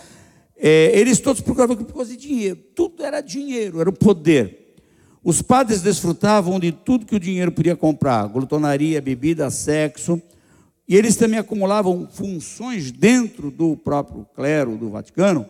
é, 0.56 0.98
eles 0.98 1.20
todos 1.20 1.40
procuravam 1.40 1.76
por 1.76 1.94
causa 1.94 2.10
de 2.10 2.16
dinheiro. 2.16 2.58
Tudo 2.74 3.02
era 3.04 3.20
dinheiro, 3.20 3.80
era 3.80 3.88
o 3.88 3.92
poder. 3.92 4.61
Os 5.24 5.40
padres 5.40 5.82
desfrutavam 5.82 6.58
de 6.58 6.72
tudo 6.72 7.06
que 7.06 7.14
o 7.14 7.20
dinheiro 7.20 7.52
podia 7.52 7.76
comprar: 7.76 8.26
glutonaria, 8.26 9.00
bebida, 9.00 9.50
sexo. 9.50 10.20
E 10.88 10.96
eles 10.96 11.16
também 11.16 11.38
acumulavam 11.38 12.08
funções 12.10 12.90
dentro 12.90 13.50
do 13.50 13.76
próprio 13.76 14.26
clero 14.34 14.76
do 14.76 14.90
Vaticano 14.90 15.46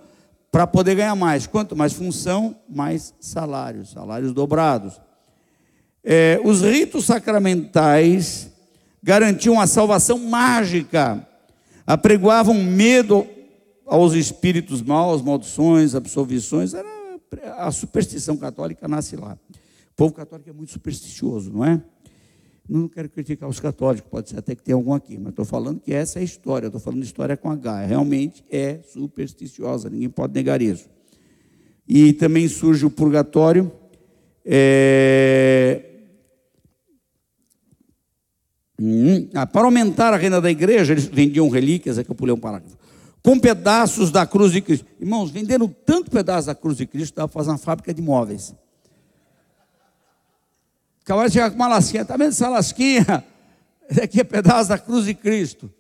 para 0.51 0.67
poder 0.67 0.97
ganhar 0.97 1.17
mais. 1.17 1.47
Quanto 1.47 1.75
mais 1.75 1.95
função, 1.95 2.55
mais 2.69 3.15
salários, 3.19 3.91
salários 3.91 4.33
dobrados. 4.35 5.01
É, 6.05 6.39
os 6.45 6.61
ritos 6.61 7.07
sacramentais 7.07 8.51
garantiam 9.03 9.59
a 9.59 9.67
salvação 9.67 10.19
mágica, 10.19 11.27
apregoavam 11.87 12.55
medo 12.55 13.27
aos 13.87 14.13
espíritos 14.13 14.83
maus, 14.83 15.23
maldições, 15.23 15.95
absolvições. 15.95 16.75
Era, 16.75 16.89
a 17.57 17.71
superstição 17.71 18.37
católica 18.37 18.87
nasce 18.87 19.17
lá. 19.17 19.39
O 19.93 19.95
povo 19.95 20.15
católico 20.15 20.49
é 20.49 20.53
muito 20.53 20.73
supersticioso, 20.73 21.53
não 21.53 21.65
é? 21.65 21.83
Não 22.69 22.89
quero 22.89 23.09
criticar 23.09 23.49
os 23.49 23.61
católicos, 23.61 24.09
pode 24.11 24.31
ser 24.31 24.39
até 24.39 24.55
que 24.55 24.63
tenha 24.63 24.75
algum 24.75 24.95
aqui, 24.95 25.19
mas 25.19 25.31
estou 25.31 25.45
falando 25.45 25.81
que 25.81 25.93
essa 25.93 26.19
é 26.19 26.23
a 26.23 26.25
história, 26.25 26.67
estou 26.67 26.81
falando 26.81 27.03
história 27.03 27.37
com 27.37 27.51
H. 27.51 27.85
Realmente 27.85 28.45
é 28.51 28.81
supersticiosa, 28.83 29.91
ninguém 29.91 30.09
pode 30.09 30.33
negar 30.33 30.63
isso. 30.63 30.89
E 31.87 32.13
também 32.15 32.49
surge 32.49 32.87
o 32.87 32.91
purgatório. 32.91 33.71
É... 34.45 35.85
Hum, 38.81 39.29
ah, 39.35 39.47
para 39.47 39.67
aumentar 39.67 40.15
a 40.15 40.17
renda 40.17 40.41
da 40.41 40.51
igreja, 40.51 40.93
eles 40.93 41.05
vendiam 41.05 41.49
relíquias, 41.49 41.99
é 41.99 42.05
que 42.05 42.11
eu 42.11 42.15
pulei 42.15 42.35
um 42.35 42.41
parágrafo, 42.41 42.77
com 43.23 43.39
pedaços 43.39 44.11
da 44.11 44.27
cruz 44.27 44.51
de 44.51 44.61
Cristo. 44.63 44.87
Irmãos, 44.99 45.31
venderam 45.31 45.69
tanto 45.69 46.11
pedaço 46.11 46.47
da 46.47 46.55
cruz 46.55 46.79
de 46.79 46.87
Cristo, 46.87 47.17
dava 47.17 47.29
para 47.29 47.41
fazer 47.41 47.51
uma 47.51 47.59
fábrica 47.59 47.93
de 47.93 48.01
móveis. 48.01 48.55
O 51.03 51.05
cavalo 51.05 51.29
chega 51.29 51.51
com 51.51 51.57
uma 51.57 51.67
lasquinha, 51.67 52.03
está 52.03 52.17
vendo 52.17 52.29
essa 52.29 52.49
lasquinha? 52.49 53.27
Esse 53.91 54.01
aqui 54.01 54.21
é 54.21 54.25
pedaço 54.25 54.69
da 54.69 54.79
cruz 54.79 55.05
de 55.05 55.15
Cristo. 55.15 55.73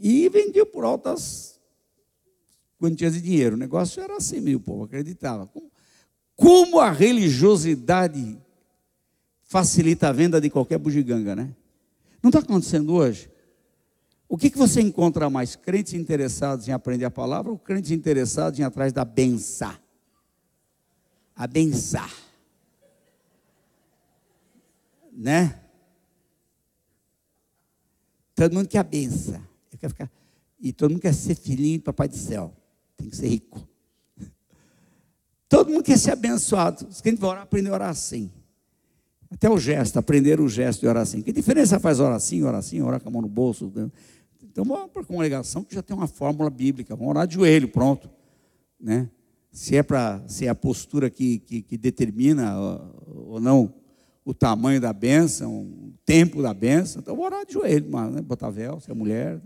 E 0.00 0.28
vendia 0.30 0.64
por 0.64 0.82
altas 0.82 1.60
quantias 2.78 3.12
de 3.12 3.20
dinheiro. 3.20 3.54
O 3.54 3.58
negócio 3.58 4.02
era 4.02 4.16
assim, 4.16 4.40
meio 4.40 4.58
povo 4.58 4.84
acreditava. 4.84 5.50
Como 6.34 6.80
a 6.80 6.90
religiosidade 6.90 8.38
facilita 9.42 10.08
a 10.08 10.12
venda 10.12 10.40
de 10.40 10.48
qualquer 10.48 10.78
bugiganga, 10.78 11.36
né? 11.36 11.54
Não 12.22 12.30
está 12.30 12.40
acontecendo 12.40 12.94
hoje? 12.94 13.30
O 14.26 14.38
que, 14.38 14.50
que 14.50 14.58
você 14.58 14.80
encontra 14.80 15.28
mais? 15.28 15.54
Crentes 15.54 15.92
interessados 15.92 16.66
em 16.66 16.72
aprender 16.72 17.04
a 17.04 17.10
palavra 17.10 17.52
ou 17.52 17.58
crentes 17.58 17.90
interessados 17.90 18.58
em 18.58 18.62
ir 18.62 18.64
atrás 18.64 18.92
da 18.92 19.04
benção? 19.04 19.76
A 21.36 21.46
benção 21.46 22.25
né? 25.16 25.58
Todo 28.34 28.54
mundo 28.54 28.68
quer 28.68 28.78
a 28.78 28.82
benção. 28.82 29.40
Eu 29.72 29.78
quero 29.78 29.92
ficar. 29.92 30.10
E 30.60 30.72
todo 30.72 30.90
mundo 30.90 31.00
quer 31.00 31.14
ser 31.14 31.34
filhinho 31.34 31.78
do 31.78 31.84
Papai 31.84 32.06
do 32.06 32.16
Céu. 32.16 32.54
Tem 32.96 33.08
que 33.08 33.16
ser 33.16 33.28
rico. 33.28 33.66
Todo 35.48 35.70
mundo 35.70 35.82
quer 35.82 35.98
ser 35.98 36.12
abençoado. 36.12 36.86
Quem 37.02 37.14
vai 37.14 37.30
orar, 37.30 37.42
aprender 37.42 37.70
a 37.70 37.74
orar 37.74 37.90
assim. 37.90 38.30
Até 39.30 39.50
o 39.50 39.58
gesto, 39.58 39.98
aprender 39.98 40.40
o 40.40 40.48
gesto 40.48 40.80
de 40.80 40.86
orar 40.86 41.02
assim. 41.02 41.22
Que 41.22 41.32
diferença 41.32 41.80
faz 41.80 41.98
orar 41.98 42.16
assim, 42.16 42.42
orar 42.42 42.58
assim, 42.58 42.80
orar 42.80 43.00
com 43.00 43.08
a 43.08 43.12
mão 43.12 43.22
no 43.22 43.28
bolso? 43.28 43.70
Né? 43.74 43.90
Então 44.42 44.64
vamos 44.64 44.90
para 44.90 45.02
a 45.02 45.04
congregação 45.04 45.64
que 45.64 45.74
já 45.74 45.82
tem 45.82 45.96
uma 45.96 46.06
fórmula 46.06 46.48
bíblica. 46.48 46.94
Vamos 46.94 47.10
orar 47.10 47.26
de 47.26 47.34
joelho, 47.34 47.68
pronto. 47.68 48.10
Né? 48.80 49.10
Se 49.50 49.76
é 49.76 49.82
para 49.82 50.22
ser 50.28 50.48
a 50.48 50.54
postura 50.54 51.10
que, 51.10 51.38
que, 51.40 51.62
que 51.62 51.76
determina 51.76 52.58
ou 53.06 53.40
não 53.40 53.74
o 54.26 54.34
tamanho 54.34 54.80
da 54.80 54.92
bênção, 54.92 55.62
o 55.62 55.94
tempo 56.04 56.42
da 56.42 56.52
bênção. 56.52 57.00
Então, 57.00 57.14
vou 57.14 57.24
orar 57.24 57.46
de 57.46 57.52
joelho, 57.52 57.88
né? 58.10 58.20
botar 58.20 58.50
véu, 58.50 58.80
se 58.80 58.90
é 58.90 58.94
mulher. 58.94 59.40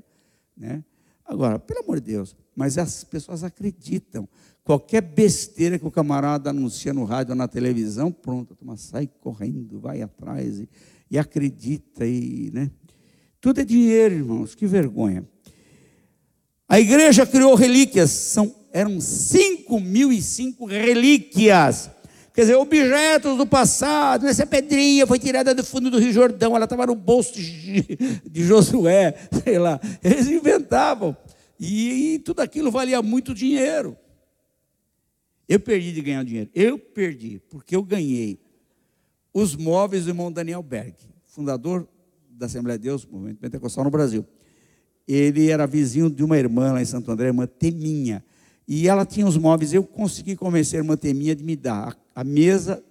Né? 0.57 0.83
Agora, 1.23 1.59
pelo 1.59 1.81
amor 1.81 2.01
de 2.01 2.13
Deus, 2.13 2.35
mas 2.57 2.79
as 2.79 3.05
pessoas 3.05 3.45
acreditam. 3.45 4.27
Qualquer 4.65 5.03
besteira 5.03 5.79
que 5.79 5.87
o 5.87 5.91
camarada 5.91 6.49
anuncia 6.49 6.95
no 6.95 7.05
rádio 7.05 7.33
ou 7.33 7.37
na 7.37 7.47
televisão, 7.47 8.11
pronto, 8.11 8.57
a 8.67 8.77
sai 8.79 9.07
correndo, 9.07 9.79
vai 9.79 10.01
atrás 10.01 10.61
e, 10.61 10.69
e 11.11 11.19
acredita. 11.19 12.07
E, 12.07 12.51
né? 12.51 12.71
Tudo 13.39 13.61
é 13.61 13.65
dinheiro, 13.67 14.15
irmãos, 14.15 14.55
que 14.55 14.67
vergonha. 14.67 15.29
A 16.67 16.81
igreja 16.81 17.27
criou 17.27 17.55
relíquias, 17.55 18.11
são, 18.11 18.55
eram 18.73 18.97
5.005 18.97 20.67
relíquias 20.67 21.91
Quer 22.33 22.43
dizer, 22.43 22.55
objetos 22.55 23.37
do 23.37 23.47
passado, 23.47 24.27
essa 24.27 24.47
pedrinha 24.47 25.07
foi 25.07 25.19
tirada 25.19 25.55
do 25.55 25.65
fundo 25.65 25.91
do 25.91 25.99
Rio 25.99 26.13
Jordão, 26.13 26.55
ela 26.55 26.65
estava 26.65 26.87
no 26.87 26.95
bolso 26.95 27.35
de, 27.35 27.83
de 28.25 28.45
Josué, 28.45 29.15
sei 29.45 29.59
lá. 29.59 29.81
Eles 30.03 30.29
inventavam. 30.29 31.17
E, 31.59 32.15
e 32.15 32.19
tudo 32.21 32.41
aquilo 32.41 32.71
valia 32.71 33.03
muito 33.03 33.35
dinheiro. 33.35 33.97
Eu 35.49 35.59
perdi 35.59 35.93
de 35.93 36.01
ganhar 36.01 36.25
dinheiro. 36.25 36.49
Eu 36.55 36.79
perdi, 36.79 37.41
porque 37.51 37.75
eu 37.75 37.83
ganhei 37.83 38.41
os 39.35 39.57
móveis 39.57 40.05
do 40.05 40.11
irmão 40.11 40.31
Daniel 40.31 40.63
Berg, 40.63 40.95
fundador 41.25 41.89
da 42.31 42.47
Assembleia 42.47 42.79
de 42.79 42.85
Deus, 42.85 43.05
movimento 43.05 43.39
pentecostal 43.39 43.85
no 43.85 43.91
Brasil. 43.91 44.25
Ele 45.07 45.51
era 45.51 45.67
vizinho 45.67 46.09
de 46.09 46.23
uma 46.23 46.39
irmã 46.39 46.73
lá 46.73 46.81
em 46.81 46.85
Santo 46.85 47.11
André, 47.11 47.27
irmã 47.27 47.47
Teminha. 47.47 48.25
E 48.67 48.89
ela 48.89 49.05
tinha 49.05 49.27
os 49.27 49.37
móveis, 49.37 49.73
eu 49.73 49.83
consegui 49.83 50.37
convencer 50.37 50.79
a 50.79 50.83
irmã 50.83 50.97
Teminha 50.97 51.35
de 51.35 51.43
me 51.43 51.57
dar 51.57 51.97
a 52.15 52.23
mesa, 52.23 52.83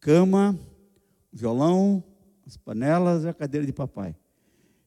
cama, 0.00 0.58
violão, 1.32 2.02
as 2.46 2.56
panelas 2.56 3.24
e 3.24 3.28
a 3.28 3.34
cadeira 3.34 3.66
de 3.66 3.72
papai. 3.72 4.14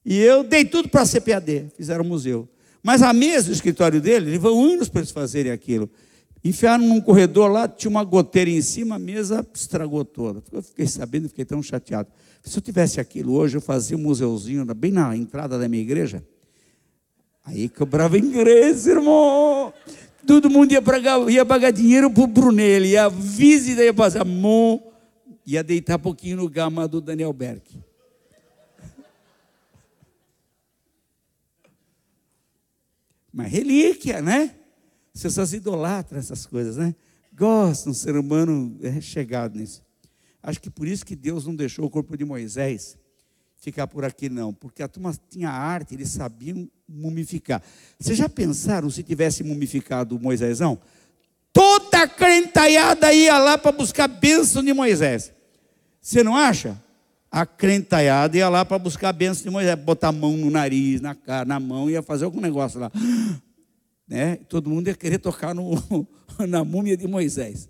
E 0.05 0.17
eu 0.17 0.43
dei 0.43 0.65
tudo 0.65 0.89
para 0.89 1.01
a 1.01 1.05
CPAD, 1.05 1.71
fizeram 1.75 2.03
um 2.03 2.07
museu. 2.07 2.47
Mas 2.81 3.01
a 3.01 3.13
mesa, 3.13 3.49
o 3.49 3.53
escritório 3.53 4.01
dele, 4.01 4.31
levou 4.31 4.63
anos 4.63 4.87
para 4.87 5.01
eles 5.01 5.11
fazerem 5.11 5.51
aquilo. 5.51 5.89
Enfiaram 6.43 6.85
num 6.85 7.01
corredor 7.01 7.51
lá, 7.51 7.67
tinha 7.67 7.91
uma 7.91 8.03
goteira 8.03 8.49
em 8.49 8.61
cima, 8.61 8.95
a 8.95 8.99
mesa 8.99 9.45
estragou 9.53 10.05
toda. 10.05 10.41
Eu 10.51 10.63
fiquei 10.63 10.87
sabendo, 10.87 11.27
fiquei 11.27 11.43
tão 11.43 11.61
chateado. 11.61 12.09
Se 12.41 12.57
eu 12.57 12.61
tivesse 12.61 12.99
aquilo 13.01 13.33
hoje, 13.33 13.57
eu 13.57 13.61
fazia 13.61 13.97
um 13.97 14.01
museuzinho 14.01 14.65
bem 14.73 14.91
na 14.91 15.15
entrada 15.15 15.59
da 15.59 15.67
minha 15.67 15.83
igreja. 15.83 16.23
Aí 17.43 17.67
cobrava 17.67 18.17
ingresso, 18.17 18.89
irmão. 18.89 19.58
Todo 20.29 20.47
mundo 20.47 20.71
ia 20.71 20.79
pagar, 20.79 21.27
ia 21.27 21.43
pagar 21.43 21.71
dinheiro 21.71 22.07
para 22.07 22.21
o 22.21 22.27
Brunelli, 22.27 22.89
e 22.89 22.97
a 22.97 23.11
ia 23.83 23.91
passar, 23.91 24.23
mão, 24.23 24.93
ia 25.43 25.63
deitar 25.63 25.95
um 25.95 26.01
pouquinho 26.01 26.37
no 26.37 26.47
gama 26.47 26.87
do 26.87 27.01
Daniel 27.01 27.33
Berg. 27.33 27.63
Mas 33.33 33.51
relíquia, 33.51 34.21
né? 34.21 34.53
As 35.15 35.23
pessoas 35.23 35.51
idolatram 35.51 36.19
essas 36.19 36.45
coisas, 36.45 36.77
né? 36.77 36.93
Gostam, 37.33 37.89
um 37.89 37.95
ser 37.95 38.15
humano 38.15 38.77
é 38.83 39.01
chegado 39.01 39.57
nisso. 39.57 39.83
Acho 40.43 40.61
que 40.61 40.69
por 40.69 40.87
isso 40.87 41.03
que 41.03 41.15
Deus 41.15 41.47
não 41.47 41.55
deixou 41.55 41.85
o 41.85 41.89
corpo 41.89 42.15
de 42.15 42.23
Moisés 42.23 42.98
ficar 43.59 43.87
por 43.87 44.05
aqui, 44.05 44.29
não, 44.29 44.53
porque 44.53 44.81
a 44.81 44.87
turma 44.87 45.13
tinha 45.29 45.49
arte, 45.49 45.93
eles 45.93 46.09
sabiam 46.09 46.69
mumificar. 46.87 47.61
Vocês 47.99 48.17
já 48.17 48.29
pensaram 48.29 48.89
se 48.89 49.03
tivesse 49.03 49.43
mumificado 49.43 50.15
o 50.15 50.19
Moisésão? 50.19 50.79
Toda 51.51 52.03
a 52.03 52.07
crentaiada 52.07 53.11
ia 53.13 53.37
lá 53.37 53.57
para 53.57 53.71
buscar 53.71 54.07
bênção 54.07 54.63
de 54.63 54.73
Moisés. 54.73 55.33
Você 56.01 56.23
não 56.23 56.35
acha? 56.35 56.81
A 57.31 57.45
crentaiada 57.45 58.37
ia 58.37 58.49
lá 58.49 58.63
para 58.65 58.79
buscar 58.79 59.11
bênção 59.13 59.43
de 59.43 59.49
Moisés, 59.49 59.77
botar 59.77 60.07
a 60.07 60.11
mão 60.11 60.35
no 60.35 60.49
nariz, 60.49 61.01
na 61.01 61.13
cara, 61.13 61.45
na 61.45 61.59
mão, 61.59 61.89
ia 61.89 62.01
fazer 62.01 62.25
algum 62.25 62.41
negócio 62.41 62.79
lá. 62.79 62.91
Né? 64.07 64.37
Todo 64.49 64.71
mundo 64.71 64.87
ia 64.87 64.95
querer 64.95 65.19
tocar 65.19 65.53
no, 65.53 65.75
na 66.49 66.63
múmia 66.63 66.97
de 66.97 67.07
Moisés. 67.07 67.68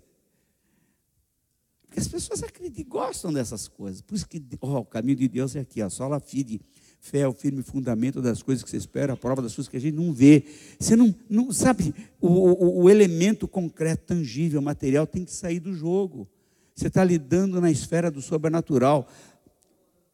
Porque 1.90 1.98
as 1.98 2.06
pessoas 2.06 2.40
acreditam, 2.44 2.88
gostam 2.88 3.32
dessas 3.32 3.66
coisas. 3.66 4.00
Por 4.00 4.14
isso 4.14 4.28
que 4.28 4.40
oh, 4.60 4.76
o 4.76 4.84
caminho 4.84 5.16
de 5.16 5.26
Deus 5.26 5.56
é 5.56 5.60
aqui, 5.60 5.82
ó, 5.82 5.90
sola 5.90 6.20
fide. 6.20 6.60
Fé 7.00 7.20
é 7.20 7.26
o 7.28 7.32
firme 7.32 7.64
fundamento 7.64 8.22
das 8.22 8.44
coisas 8.44 8.62
que 8.62 8.70
você 8.70 8.76
espera, 8.76 9.14
a 9.14 9.16
prova 9.16 9.42
das 9.42 9.52
coisas 9.52 9.68
que 9.68 9.76
a 9.76 9.80
gente 9.80 9.96
não 9.96 10.12
vê. 10.12 10.44
Você 10.78 10.94
não, 10.94 11.12
não 11.28 11.52
sabe, 11.52 11.92
o, 12.20 12.28
o, 12.28 12.82
o 12.82 12.90
elemento 12.90 13.48
concreto, 13.48 14.14
tangível, 14.14 14.62
material, 14.62 15.04
tem 15.04 15.24
que 15.24 15.32
sair 15.32 15.58
do 15.58 15.74
jogo. 15.74 16.28
Você 16.76 16.86
está 16.86 17.02
lidando 17.02 17.60
na 17.60 17.72
esfera 17.72 18.08
do 18.08 18.22
sobrenatural. 18.22 19.08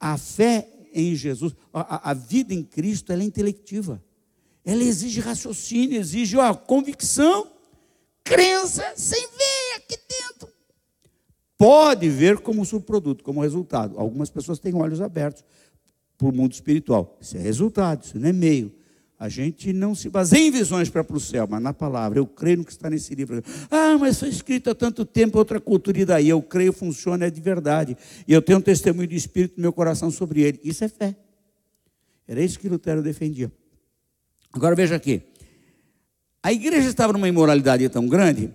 A 0.00 0.16
fé 0.16 0.66
em 0.94 1.14
Jesus, 1.14 1.54
a, 1.74 2.10
a 2.10 2.14
vida 2.14 2.54
em 2.54 2.62
Cristo, 2.62 3.12
ela 3.12 3.22
é 3.22 3.26
intelectiva. 3.26 4.02
Ela 4.64 4.82
exige 4.82 5.20
raciocínio, 5.20 6.00
exige 6.00 6.38
ó, 6.38 6.54
convicção, 6.54 7.52
crença, 8.24 8.94
sem 8.96 9.20
ver 9.20 9.55
pode 11.58 12.08
ver 12.08 12.38
como 12.38 12.64
subproduto, 12.64 13.24
como 13.24 13.40
resultado. 13.40 13.98
Algumas 13.98 14.30
pessoas 14.30 14.58
têm 14.58 14.74
olhos 14.74 15.00
abertos 15.00 15.44
para 16.16 16.28
o 16.28 16.32
mundo 16.32 16.52
espiritual. 16.52 17.16
Isso 17.20 17.36
é 17.36 17.40
resultado, 17.40 18.04
isso 18.04 18.18
não 18.18 18.28
é 18.28 18.32
meio. 18.32 18.72
A 19.18 19.30
gente 19.30 19.72
não 19.72 19.94
se 19.94 20.10
baseia 20.10 20.46
em 20.46 20.50
visões 20.50 20.90
para 20.90 21.02
o 21.10 21.18
céu, 21.18 21.46
mas 21.48 21.62
na 21.62 21.72
palavra. 21.72 22.18
Eu 22.18 22.26
creio 22.26 22.58
no 22.58 22.64
que 22.64 22.72
está 22.72 22.90
nesse 22.90 23.14
livro. 23.14 23.42
Ah, 23.70 23.96
mas 23.98 24.20
foi 24.20 24.28
escrito 24.28 24.68
há 24.68 24.74
tanto 24.74 25.06
tempo, 25.06 25.38
outra 25.38 25.58
cultura, 25.58 25.98
e 25.98 26.04
daí? 26.04 26.28
Eu 26.28 26.42
creio, 26.42 26.70
funciona, 26.72 27.24
é 27.24 27.30
de 27.30 27.40
verdade. 27.40 27.96
E 28.28 28.32
eu 28.32 28.42
tenho 28.42 28.58
um 28.58 28.62
testemunho 28.62 29.08
de 29.08 29.16
Espírito 29.16 29.54
no 29.56 29.62
meu 29.62 29.72
coração 29.72 30.10
sobre 30.10 30.42
ele. 30.42 30.60
Isso 30.62 30.84
é 30.84 30.88
fé. 30.88 31.16
Era 32.28 32.42
isso 32.42 32.58
que 32.58 32.68
Lutero 32.68 33.02
defendia. 33.02 33.50
Agora 34.52 34.74
veja 34.74 34.96
aqui. 34.96 35.22
A 36.42 36.52
igreja 36.52 36.88
estava 36.88 37.12
numa 37.12 37.28
imoralidade 37.28 37.88
tão 37.88 38.06
grande, 38.06 38.52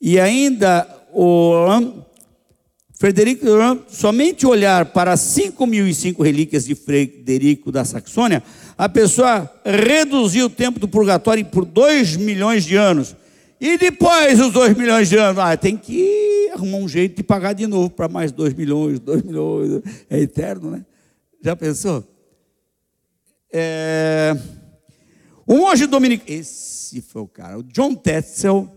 e 0.00 0.18
ainda 0.18 0.88
o 1.12 1.52
Frederico 3.00 3.46
somente 3.88 4.46
olhar 4.46 4.84
para 4.92 5.14
5.005 5.14 6.22
relíquias 6.22 6.66
de 6.66 6.74
Frederico 6.74 7.72
da 7.72 7.82
Saxônia, 7.82 8.42
a 8.76 8.90
pessoa 8.90 9.50
reduziu 9.64 10.44
o 10.44 10.50
tempo 10.50 10.78
do 10.78 10.86
purgatório 10.86 11.42
por 11.46 11.64
2 11.64 12.16
milhões 12.16 12.62
de 12.62 12.76
anos. 12.76 13.16
E 13.58 13.78
depois 13.78 14.38
os 14.38 14.52
2 14.52 14.76
milhões 14.76 15.08
de 15.08 15.16
anos? 15.16 15.38
Ah, 15.38 15.56
tem 15.56 15.78
que 15.78 16.50
arrumar 16.52 16.76
um 16.76 16.86
jeito 16.86 17.16
de 17.16 17.22
pagar 17.22 17.54
de 17.54 17.66
novo 17.66 17.88
para 17.88 18.06
mais 18.06 18.32
2 18.32 18.52
milhões, 18.52 19.00
2 19.00 19.22
milhões. 19.22 19.82
É 20.10 20.20
eterno, 20.20 20.70
né? 20.70 20.84
Já 21.42 21.56
pensou? 21.56 22.04
É... 23.50 24.36
O 25.46 25.56
monge 25.56 25.86
dominicano, 25.86 26.38
esse 26.38 27.00
foi 27.00 27.22
o 27.22 27.26
cara, 27.26 27.58
o 27.58 27.62
John 27.62 27.94
Tetzel, 27.94 28.68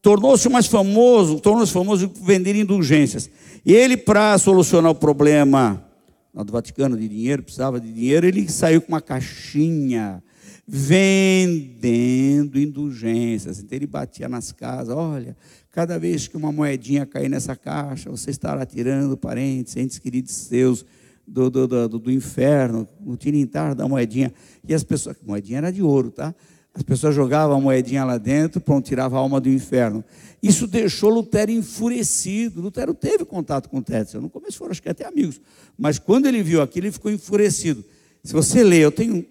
tornou-se 0.00 0.48
mais 0.48 0.66
famoso, 0.66 1.40
tornou-se 1.40 1.72
famoso 1.72 2.08
por 2.08 2.24
vender 2.24 2.54
indulgências. 2.54 3.28
E 3.68 3.74
ele, 3.74 3.98
para 3.98 4.38
solucionar 4.38 4.90
o 4.90 4.94
problema 4.94 5.84
do 6.32 6.50
Vaticano 6.50 6.96
de 6.96 7.06
dinheiro, 7.06 7.42
precisava 7.42 7.78
de 7.78 7.92
dinheiro, 7.92 8.26
ele 8.26 8.48
saiu 8.48 8.80
com 8.80 8.88
uma 8.88 9.00
caixinha 9.02 10.22
vendendo 10.66 12.58
indulgências. 12.58 13.58
Então 13.58 13.76
ele 13.76 13.86
batia 13.86 14.26
nas 14.26 14.52
casas, 14.52 14.96
olha, 14.96 15.36
cada 15.70 15.98
vez 15.98 16.26
que 16.26 16.34
uma 16.34 16.50
moedinha 16.50 17.04
cair 17.04 17.28
nessa 17.28 17.54
caixa, 17.54 18.08
você 18.08 18.30
estará 18.30 18.64
tirando 18.64 19.18
parentes, 19.18 19.76
entes 19.76 19.98
queridos 19.98 20.32
seus 20.32 20.82
do, 21.26 21.50
do, 21.50 21.68
do, 21.68 21.88
do 21.98 22.10
inferno, 22.10 22.88
no 22.98 23.18
tirintar 23.18 23.74
da 23.74 23.86
moedinha. 23.86 24.32
E 24.66 24.72
as 24.72 24.82
pessoas, 24.82 25.18
moedinha 25.22 25.58
era 25.58 25.70
de 25.70 25.82
ouro, 25.82 26.10
tá? 26.10 26.34
As 26.78 26.84
pessoas 26.84 27.12
jogavam 27.12 27.56
a 27.56 27.60
moedinha 27.60 28.04
lá 28.04 28.18
dentro, 28.18 28.60
pronto, 28.60 28.86
tirava 28.86 29.16
a 29.16 29.18
alma 29.18 29.40
do 29.40 29.48
inferno. 29.48 30.04
Isso 30.40 30.64
deixou 30.64 31.10
Lutero 31.10 31.50
enfurecido. 31.50 32.60
Lutero 32.60 32.94
teve 32.94 33.24
contato 33.24 33.68
com 33.68 33.82
Tetzel. 33.82 34.20
No 34.20 34.30
começo 34.30 34.58
foram, 34.58 34.70
acho 34.70 34.80
que 34.80 34.88
até 34.88 35.04
amigos. 35.04 35.40
Mas 35.76 35.98
quando 35.98 36.26
ele 36.26 36.40
viu 36.40 36.62
aquilo, 36.62 36.86
ele 36.86 36.92
ficou 36.92 37.10
enfurecido. 37.10 37.84
Se 38.22 38.32
você 38.32 38.62
lê, 38.62 38.78
eu 38.78 38.92
tenho 38.92 39.26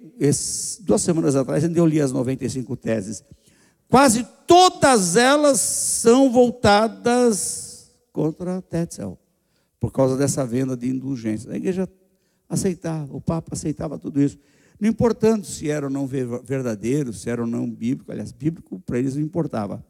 duas 0.82 1.02
semanas 1.02 1.38
atrás, 1.38 1.64
eu 1.64 1.86
li 1.86 2.02
as 2.02 2.12
95 2.12 2.76
teses. 2.76 3.24
Quase 3.88 4.28
todas 4.46 5.16
elas 5.16 5.62
são 5.62 6.30
voltadas 6.30 7.90
contra 8.12 8.62
Tetzel, 8.62 9.18
por 9.80 9.94
causa 9.94 10.18
dessa 10.18 10.46
venda 10.46 10.76
de 10.76 10.90
indulgências. 10.90 11.50
A 11.50 11.56
igreja 11.56 11.88
aceitava, 12.50 13.16
o 13.16 13.22
Papa 13.22 13.54
aceitava 13.54 13.98
tudo 13.98 14.22
isso. 14.22 14.38
Não 14.80 14.90
importando 14.90 15.46
se 15.46 15.70
era 15.70 15.88
ou 15.88 15.92
não 15.92 16.06
verdadeiro, 16.08 17.12
se 17.12 17.30
era 17.30 17.42
ou 17.42 17.48
não 17.48 17.70
bíblico, 17.70 18.12
aliás, 18.12 18.32
bíblico 18.32 18.80
para 18.80 19.00
eles 19.00 19.16
não 19.16 19.24
importava. 19.24 19.84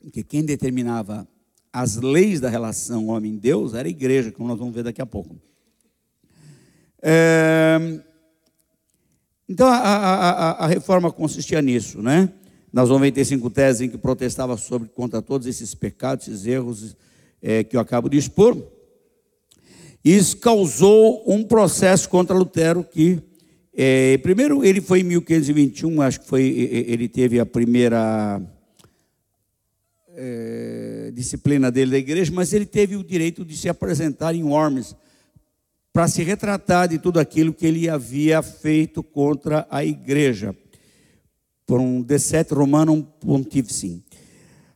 Porque 0.00 0.22
quem 0.22 0.44
determinava 0.44 1.26
as 1.72 1.96
leis 1.96 2.40
da 2.40 2.48
relação 2.48 3.08
homem-deus 3.08 3.74
era 3.74 3.88
a 3.88 3.90
igreja, 3.90 4.30
como 4.30 4.48
nós 4.48 4.58
vamos 4.58 4.74
ver 4.74 4.84
daqui 4.84 5.02
a 5.02 5.06
pouco. 5.06 5.36
É... 7.02 8.00
Então 9.48 9.66
a, 9.66 9.76
a, 9.76 10.30
a, 10.30 10.50
a, 10.64 10.66
reforma 10.66 11.12
consistia 11.12 11.60
nisso, 11.60 12.02
né? 12.02 12.32
Nas 12.72 12.88
95 12.88 13.48
teses 13.50 13.82
em 13.82 13.88
que 13.88 13.98
protestava 13.98 14.56
sobre 14.56 14.88
contra 14.88 15.22
todos 15.22 15.46
esses 15.46 15.74
pecados, 15.74 16.26
esses 16.26 16.46
erros 16.46 16.96
é, 17.40 17.62
que 17.62 17.76
eu 17.76 17.80
acabo 17.80 18.08
de 18.08 18.16
expor. 18.16 18.56
Isso 20.06 20.36
causou 20.36 21.24
um 21.26 21.42
processo 21.42 22.08
contra 22.08 22.36
Lutero 22.36 22.84
que, 22.84 23.18
é, 23.76 24.16
primeiro, 24.18 24.64
ele 24.64 24.80
foi 24.80 25.00
em 25.00 25.02
1521, 25.02 26.00
acho 26.00 26.20
que 26.20 26.28
foi, 26.28 26.44
ele 26.44 27.08
teve 27.08 27.40
a 27.40 27.44
primeira 27.44 28.40
é, 30.10 31.10
disciplina 31.12 31.72
dele 31.72 31.90
da 31.90 31.98
igreja, 31.98 32.30
mas 32.32 32.52
ele 32.52 32.66
teve 32.66 32.94
o 32.94 33.02
direito 33.02 33.44
de 33.44 33.56
se 33.56 33.68
apresentar 33.68 34.32
em 34.32 34.44
Worms 34.44 34.94
para 35.92 36.06
se 36.06 36.22
retratar 36.22 36.86
de 36.86 37.00
tudo 37.00 37.18
aquilo 37.18 37.52
que 37.52 37.66
ele 37.66 37.88
havia 37.88 38.40
feito 38.42 39.02
contra 39.02 39.66
a 39.68 39.84
igreja, 39.84 40.54
por 41.66 41.80
um 41.80 42.00
decet 42.00 42.54
romanum 42.54 43.02
pontificem. 43.02 44.04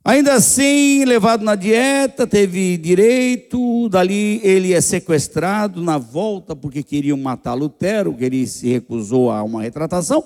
Ainda 0.02 0.32
assim, 0.32 1.04
levado 1.04 1.44
na 1.44 1.54
dieta, 1.54 2.26
teve 2.26 2.78
direito, 2.78 3.86
dali 3.90 4.40
ele 4.42 4.72
é 4.72 4.80
sequestrado 4.80 5.82
na 5.82 5.98
volta 5.98 6.56
porque 6.56 6.82
queriam 6.82 7.18
matar 7.18 7.52
Lutero, 7.52 8.14
que 8.14 8.24
ele 8.24 8.46
se 8.46 8.66
recusou 8.66 9.30
a 9.30 9.42
uma 9.42 9.60
retratação. 9.60 10.24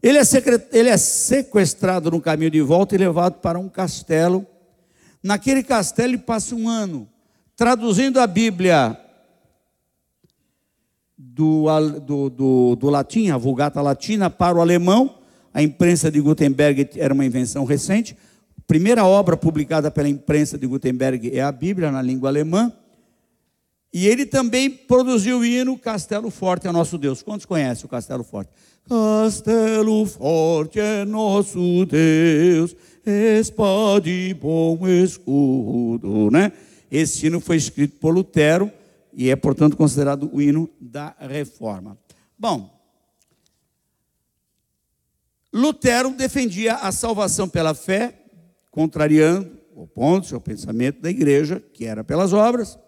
Ele 0.00 0.18
é, 0.18 0.22
ele 0.72 0.88
é 0.88 0.96
sequestrado 0.96 2.12
no 2.12 2.20
caminho 2.20 2.50
de 2.50 2.62
volta 2.62 2.94
e 2.94 2.98
levado 2.98 3.40
para 3.40 3.58
um 3.58 3.68
castelo. 3.68 4.46
Naquele 5.20 5.64
castelo 5.64 6.10
ele 6.10 6.18
passa 6.18 6.54
um 6.54 6.68
ano 6.68 7.08
traduzindo 7.56 8.20
a 8.20 8.26
Bíblia 8.26 8.96
do, 11.18 11.64
do, 11.98 12.30
do, 12.30 12.76
do 12.76 12.88
latim, 12.88 13.30
a 13.30 13.36
Vulgata 13.36 13.82
Latina, 13.82 14.30
para 14.30 14.56
o 14.56 14.60
alemão. 14.60 15.18
A 15.52 15.60
imprensa 15.60 16.08
de 16.08 16.20
Gutenberg 16.20 16.90
era 16.94 17.12
uma 17.12 17.26
invenção 17.26 17.64
recente 17.64 18.16
primeira 18.68 19.02
obra 19.06 19.34
publicada 19.34 19.90
pela 19.90 20.10
imprensa 20.10 20.58
de 20.58 20.66
Gutenberg 20.66 21.34
é 21.34 21.40
a 21.40 21.50
Bíblia 21.50 21.90
na 21.90 22.02
língua 22.02 22.28
alemã. 22.28 22.70
E 23.90 24.06
ele 24.06 24.26
também 24.26 24.68
produziu 24.68 25.38
o 25.38 25.44
hino 25.44 25.78
Castelo 25.78 26.30
Forte 26.30 26.68
é 26.68 26.70
nosso 26.70 26.98
Deus. 26.98 27.22
Quantos 27.22 27.46
conhecem 27.46 27.86
o 27.86 27.88
Castelo 27.88 28.22
Forte? 28.22 28.52
Castelo 28.86 30.04
Forte 30.04 30.78
é 30.78 31.06
nosso 31.06 31.86
Deus, 31.86 32.76
espada 33.40 34.06
e 34.06 34.34
bom 34.34 34.86
escudo, 34.86 36.30
né? 36.30 36.52
Esse 36.92 37.26
hino 37.26 37.40
foi 37.40 37.56
escrito 37.56 37.96
por 37.96 38.12
Lutero 38.12 38.70
e 39.14 39.30
é, 39.30 39.36
portanto, 39.36 39.78
considerado 39.78 40.28
o 40.30 40.42
hino 40.42 40.68
da 40.78 41.16
reforma. 41.18 41.96
Bom, 42.38 42.70
Lutero 45.50 46.10
defendia 46.10 46.74
a 46.74 46.92
salvação 46.92 47.48
pela 47.48 47.72
fé 47.72 48.27
contrariando, 48.70 49.50
opondo-se 49.74 50.34
ao 50.34 50.40
pensamento 50.40 51.00
da 51.00 51.10
igreja, 51.10 51.62
que 51.72 51.84
era 51.84 52.02
pelas 52.02 52.32
obras. 52.32 52.78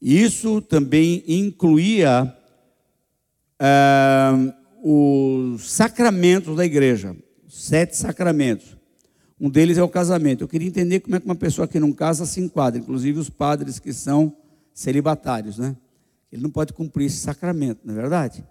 Isso 0.00 0.60
também 0.60 1.22
incluía 1.28 2.36
ah, 3.58 4.34
os 4.82 5.70
sacramentos 5.70 6.56
da 6.56 6.64
igreja, 6.64 7.16
sete 7.48 7.96
sacramentos. 7.96 8.76
Um 9.40 9.48
deles 9.48 9.78
é 9.78 9.82
o 9.82 9.88
casamento. 9.88 10.42
Eu 10.42 10.48
queria 10.48 10.68
entender 10.68 11.00
como 11.00 11.16
é 11.16 11.20
que 11.20 11.26
uma 11.26 11.34
pessoa 11.34 11.68
que 11.68 11.78
não 11.78 11.92
casa 11.92 12.26
se 12.26 12.40
enquadra, 12.40 12.80
inclusive 12.80 13.18
os 13.18 13.30
padres 13.30 13.78
que 13.78 13.92
são 13.92 14.36
celibatários, 14.74 15.58
né? 15.58 15.76
Ele 16.32 16.42
não 16.42 16.50
pode 16.50 16.72
cumprir 16.72 17.06
esse 17.06 17.18
sacramento, 17.18 17.80
não 17.84 17.92
é 17.92 17.96
verdade? 17.96 18.44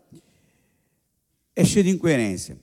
É 1.55 1.65
cheio 1.65 1.83
de 1.83 1.91
incoerência. 1.91 2.57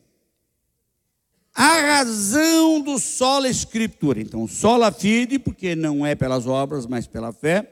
A 1.61 1.81
razão 1.81 2.81
do 2.81 3.01
sola 3.01 3.49
escritura. 3.49 4.21
Então, 4.21 4.47
sola 4.47 4.93
fide, 4.93 5.41
porque 5.41 5.75
não 5.75 6.07
é 6.07 6.15
pelas 6.15 6.47
obras, 6.47 6.87
mas 6.87 7.09
pela 7.09 7.33
fé. 7.33 7.69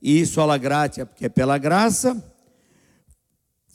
E 0.00 0.24
sola 0.24 0.56
gratia, 0.56 1.04
porque 1.04 1.26
é 1.26 1.28
pela 1.28 1.58
graça. 1.58 2.16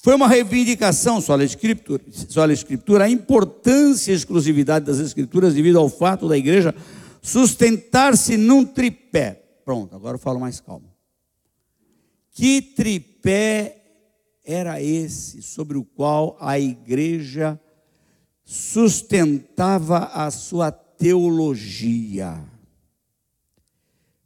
Foi 0.01 0.15
uma 0.15 0.27
reivindicação, 0.27 1.21
sola 1.21 1.43
escritura, 1.43 2.03
sola 2.27 2.53
escritura, 2.53 3.03
a 3.03 3.09
importância 3.09 4.11
e 4.11 4.15
exclusividade 4.15 4.83
das 4.83 4.97
escrituras 4.97 5.53
devido 5.53 5.77
ao 5.77 5.89
fato 5.89 6.27
da 6.27 6.35
igreja 6.35 6.73
sustentar-se 7.21 8.37
num 8.37 8.65
tripé. 8.65 9.43
Pronto, 9.63 9.95
agora 9.95 10.15
eu 10.15 10.19
falo 10.19 10.39
mais 10.39 10.59
calmo. 10.59 10.91
Que 12.31 12.63
tripé 12.63 13.77
era 14.43 14.81
esse 14.81 15.43
sobre 15.43 15.77
o 15.77 15.83
qual 15.83 16.35
a 16.39 16.59
igreja 16.59 17.59
sustentava 18.45 20.05
a 20.13 20.29
sua 20.29 20.71
teologia? 20.71 22.41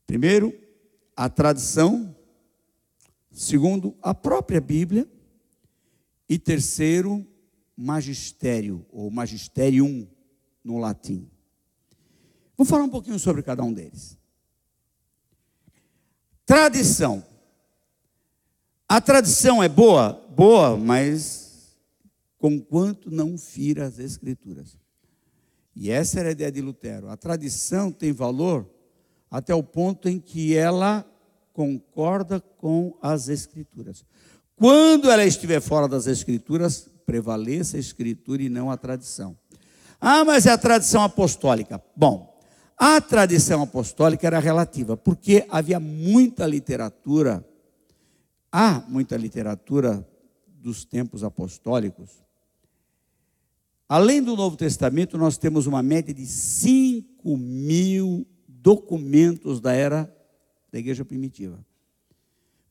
Primeiro, 0.05 0.53
a 1.15 1.29
tradição. 1.29 2.15
Segundo, 3.31 3.95
a 4.01 4.13
própria 4.13 4.59
Bíblia. 4.59 5.09
E 6.27 6.37
terceiro, 6.37 7.25
magistério, 7.75 8.85
ou 8.91 9.09
magisterium 9.09 10.07
no 10.63 10.77
latim. 10.77 11.27
Vou 12.55 12.65
falar 12.65 12.83
um 12.83 12.89
pouquinho 12.89 13.17
sobre 13.17 13.41
cada 13.41 13.63
um 13.63 13.73
deles. 13.73 14.17
Tradição. 16.45 17.23
A 18.87 18.99
tradição 18.99 19.63
é 19.63 19.69
boa? 19.69 20.13
Boa, 20.35 20.75
mas 20.75 21.38
com 22.39 22.59
quanto 22.59 23.11
não 23.11 23.37
fira 23.37 23.85
as 23.85 23.99
Escrituras. 23.99 24.77
E 25.75 25.91
essa 25.91 26.19
era 26.19 26.29
a 26.29 26.31
ideia 26.31 26.51
de 26.51 26.61
Lutero. 26.61 27.09
A 27.09 27.17
tradição 27.17 27.91
tem 27.91 28.11
valor 28.11 28.67
até 29.29 29.53
o 29.53 29.61
ponto 29.61 30.09
em 30.09 30.19
que 30.19 30.55
ela 30.55 31.05
concorda 31.53 32.39
com 32.39 32.97
as 33.01 33.29
Escrituras. 33.29 34.03
Quando 34.55 35.11
ela 35.11 35.25
estiver 35.25 35.61
fora 35.61 35.87
das 35.87 36.07
Escrituras, 36.07 36.89
prevaleça 37.05 37.77
a 37.77 37.79
Escritura 37.79 38.41
e 38.41 38.49
não 38.49 38.71
a 38.71 38.77
tradição. 38.77 39.37
Ah, 40.01 40.23
mas 40.23 40.45
é 40.45 40.51
a 40.51 40.57
tradição 40.57 41.03
apostólica. 41.03 41.81
Bom, 41.95 42.39
a 42.77 43.01
tradição 43.01 43.61
apostólica 43.61 44.25
era 44.25 44.39
relativa, 44.39 44.95
porque 44.95 45.45
havia 45.49 45.79
muita 45.79 46.45
literatura, 46.45 47.45
há 48.49 48.81
muita 48.87 49.17
literatura 49.17 50.07
dos 50.47 50.85
tempos 50.85 51.23
apostólicos. 51.23 52.28
Além 53.89 54.21
do 54.21 54.35
Novo 54.35 54.55
Testamento, 54.55 55.17
nós 55.17 55.35
temos 55.35 55.65
uma 55.65 55.81
média 55.81 56.13
de 56.13 56.23
5 56.23 57.35
mil 57.35 58.23
documentos 58.47 59.59
da 59.59 59.73
era 59.73 60.15
da 60.71 60.77
igreja 60.77 61.03
primitiva. 61.03 61.65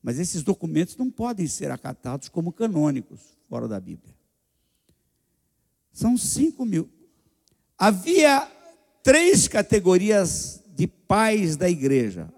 Mas 0.01 0.21
esses 0.21 0.45
documentos 0.45 0.97
não 0.97 1.11
podem 1.11 1.49
ser 1.49 1.73
acatados 1.73 2.29
como 2.29 2.53
canônicos 2.53 3.37
fora 3.49 3.67
da 3.67 3.81
Bíblia. 3.81 4.15
São 5.93 6.17
5 6.17 6.65
mil. 6.65 6.89
Havia 7.77 8.49
três 9.03 9.49
categorias 9.49 10.63
de 10.77 10.87
pais 10.87 11.57
da 11.57 11.69
igreja. 11.69 12.33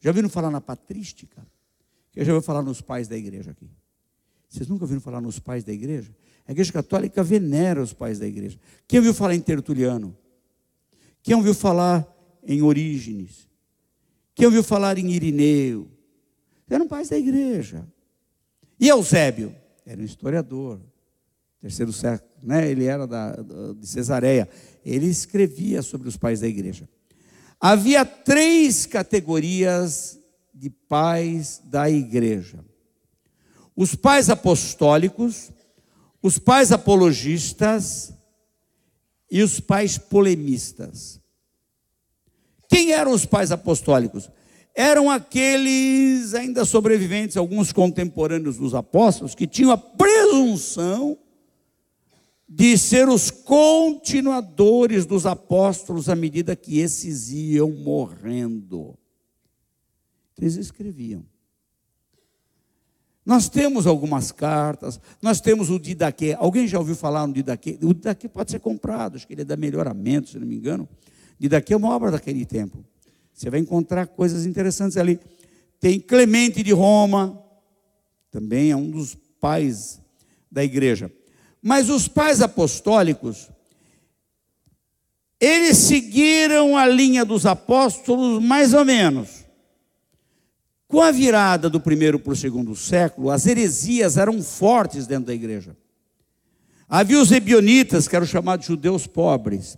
Já 0.00 0.10
ouviram 0.10 0.28
falar 0.28 0.50
na 0.50 0.60
patrística? 0.60 1.46
Eu 2.16 2.24
já 2.24 2.34
ouvi 2.34 2.44
falar 2.44 2.62
nos 2.62 2.80
pais 2.80 3.06
da 3.06 3.16
igreja 3.16 3.52
aqui. 3.52 3.70
Vocês 4.48 4.66
nunca 4.66 4.82
ouviram 4.82 5.00
falar 5.00 5.20
nos 5.20 5.38
pais 5.38 5.62
da 5.62 5.72
igreja? 5.72 6.12
A 6.46 6.52
igreja 6.52 6.72
católica 6.72 7.22
venera 7.22 7.82
os 7.82 7.92
pais 7.92 8.18
da 8.18 8.26
igreja. 8.26 8.58
Quem 8.86 8.98
ouviu 8.98 9.14
falar 9.14 9.34
em 9.34 9.40
Tertuliano? 9.40 10.16
Quem 11.22 11.34
ouviu 11.34 11.54
falar 11.54 12.06
em 12.46 12.62
Orígenes? 12.62 13.48
Quem 14.34 14.46
ouviu 14.46 14.62
falar 14.62 14.98
em 14.98 15.10
Irineu? 15.10 15.88
Eram 16.68 16.86
pais 16.86 17.08
da 17.08 17.18
igreja. 17.18 17.86
E 18.78 18.88
Eusébio? 18.88 19.54
Era 19.86 20.00
um 20.00 20.04
historiador 20.04 20.80
terceiro 21.64 21.94
século, 21.94 22.30
né? 22.42 22.70
ele 22.70 22.84
era 22.84 23.06
da, 23.06 23.34
de 23.72 23.86
Cesareia. 23.86 24.46
Ele 24.84 25.06
escrevia 25.06 25.80
sobre 25.80 26.08
os 26.08 26.16
pais 26.16 26.40
da 26.40 26.46
igreja. 26.46 26.86
Havia 27.58 28.04
três 28.04 28.84
categorias 28.84 30.18
de 30.52 30.68
pais 30.68 31.62
da 31.64 31.88
igreja: 31.88 32.62
os 33.74 33.94
pais 33.94 34.28
apostólicos, 34.28 35.50
os 36.24 36.38
pais 36.38 36.72
apologistas 36.72 38.14
e 39.30 39.42
os 39.42 39.60
pais 39.60 39.98
polemistas. 39.98 41.20
Quem 42.66 42.92
eram 42.92 43.12
os 43.12 43.26
pais 43.26 43.52
apostólicos? 43.52 44.30
Eram 44.74 45.10
aqueles 45.10 46.32
ainda 46.32 46.64
sobreviventes, 46.64 47.36
alguns 47.36 47.74
contemporâneos 47.74 48.56
dos 48.56 48.74
apóstolos, 48.74 49.34
que 49.34 49.46
tinham 49.46 49.70
a 49.70 49.76
presunção 49.76 51.18
de 52.48 52.78
ser 52.78 53.06
os 53.06 53.30
continuadores 53.30 55.04
dos 55.04 55.26
apóstolos 55.26 56.08
à 56.08 56.16
medida 56.16 56.56
que 56.56 56.78
esses 56.78 57.30
iam 57.30 57.70
morrendo. 57.70 58.98
Eles 60.38 60.56
escreviam. 60.56 61.22
Nós 63.24 63.48
temos 63.48 63.86
algumas 63.86 64.30
cartas, 64.30 65.00
nós 65.22 65.40
temos 65.40 65.70
o 65.70 65.78
Didaquê. 65.78 66.36
Alguém 66.38 66.68
já 66.68 66.78
ouviu 66.78 66.94
falar 66.94 67.26
no 67.26 67.32
Didaquê? 67.32 67.78
O 67.82 67.94
Didaquê 67.94 68.28
pode 68.28 68.50
ser 68.50 68.58
comprado, 68.58 69.16
acho 69.16 69.26
que 69.26 69.32
ele 69.32 69.42
é 69.42 69.44
da 69.44 69.56
Melhoramento, 69.56 70.28
se 70.28 70.38
não 70.38 70.46
me 70.46 70.54
engano. 70.54 70.86
Didaquê 71.38 71.72
é 71.72 71.76
uma 71.76 71.88
obra 71.88 72.10
daquele 72.10 72.44
tempo. 72.44 72.84
Você 73.32 73.48
vai 73.48 73.60
encontrar 73.60 74.06
coisas 74.06 74.44
interessantes 74.44 74.96
ali. 74.96 75.18
Tem 75.80 75.98
Clemente 75.98 76.62
de 76.62 76.72
Roma, 76.72 77.42
também 78.30 78.70
é 78.70 78.76
um 78.76 78.90
dos 78.90 79.16
pais 79.40 80.00
da 80.50 80.62
igreja. 80.62 81.10
Mas 81.62 81.88
os 81.88 82.06
pais 82.06 82.42
apostólicos, 82.42 83.48
eles 85.40 85.78
seguiram 85.78 86.76
a 86.76 86.86
linha 86.86 87.24
dos 87.24 87.46
apóstolos 87.46 88.42
mais 88.42 88.74
ou 88.74 88.84
menos. 88.84 89.33
Com 90.94 91.02
a 91.02 91.10
virada 91.10 91.68
do 91.68 91.80
primeiro 91.80 92.20
para 92.20 92.32
o 92.32 92.36
segundo 92.36 92.76
século, 92.76 93.28
as 93.28 93.48
heresias 93.48 94.16
eram 94.16 94.40
fortes 94.40 95.08
dentro 95.08 95.26
da 95.26 95.34
igreja. 95.34 95.76
Havia 96.88 97.18
os 97.18 97.32
ebionitas, 97.32 98.06
que 98.06 98.14
eram 98.14 98.24
chamados 98.24 98.64
judeus 98.64 99.04
pobres. 99.04 99.76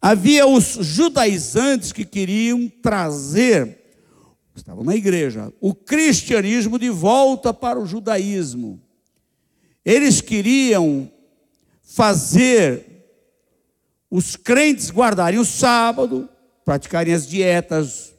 Havia 0.00 0.46
os 0.46 0.78
judaizantes 0.80 1.92
que 1.92 2.02
queriam 2.02 2.66
trazer, 2.80 3.78
estavam 4.56 4.82
na 4.82 4.96
igreja, 4.96 5.52
o 5.60 5.74
cristianismo 5.74 6.78
de 6.78 6.88
volta 6.88 7.52
para 7.52 7.78
o 7.78 7.84
judaísmo. 7.84 8.80
Eles 9.84 10.22
queriam 10.22 11.12
fazer 11.82 13.04
os 14.10 14.34
crentes 14.34 14.90
guardarem 14.90 15.38
o 15.38 15.44
sábado, 15.44 16.26
praticarem 16.64 17.12
as 17.12 17.26
dietas 17.28 18.14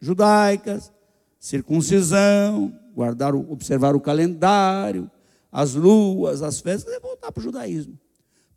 judaicas, 0.00 0.92
circuncisão, 1.38 2.78
guardar, 2.94 3.34
observar 3.34 3.94
o 3.94 4.00
calendário, 4.00 5.10
as 5.50 5.74
luas, 5.74 6.42
as 6.42 6.60
festas, 6.60 6.92
e 6.92 7.00
voltar 7.00 7.32
para 7.32 7.40
o 7.40 7.44
judaísmo. 7.44 7.98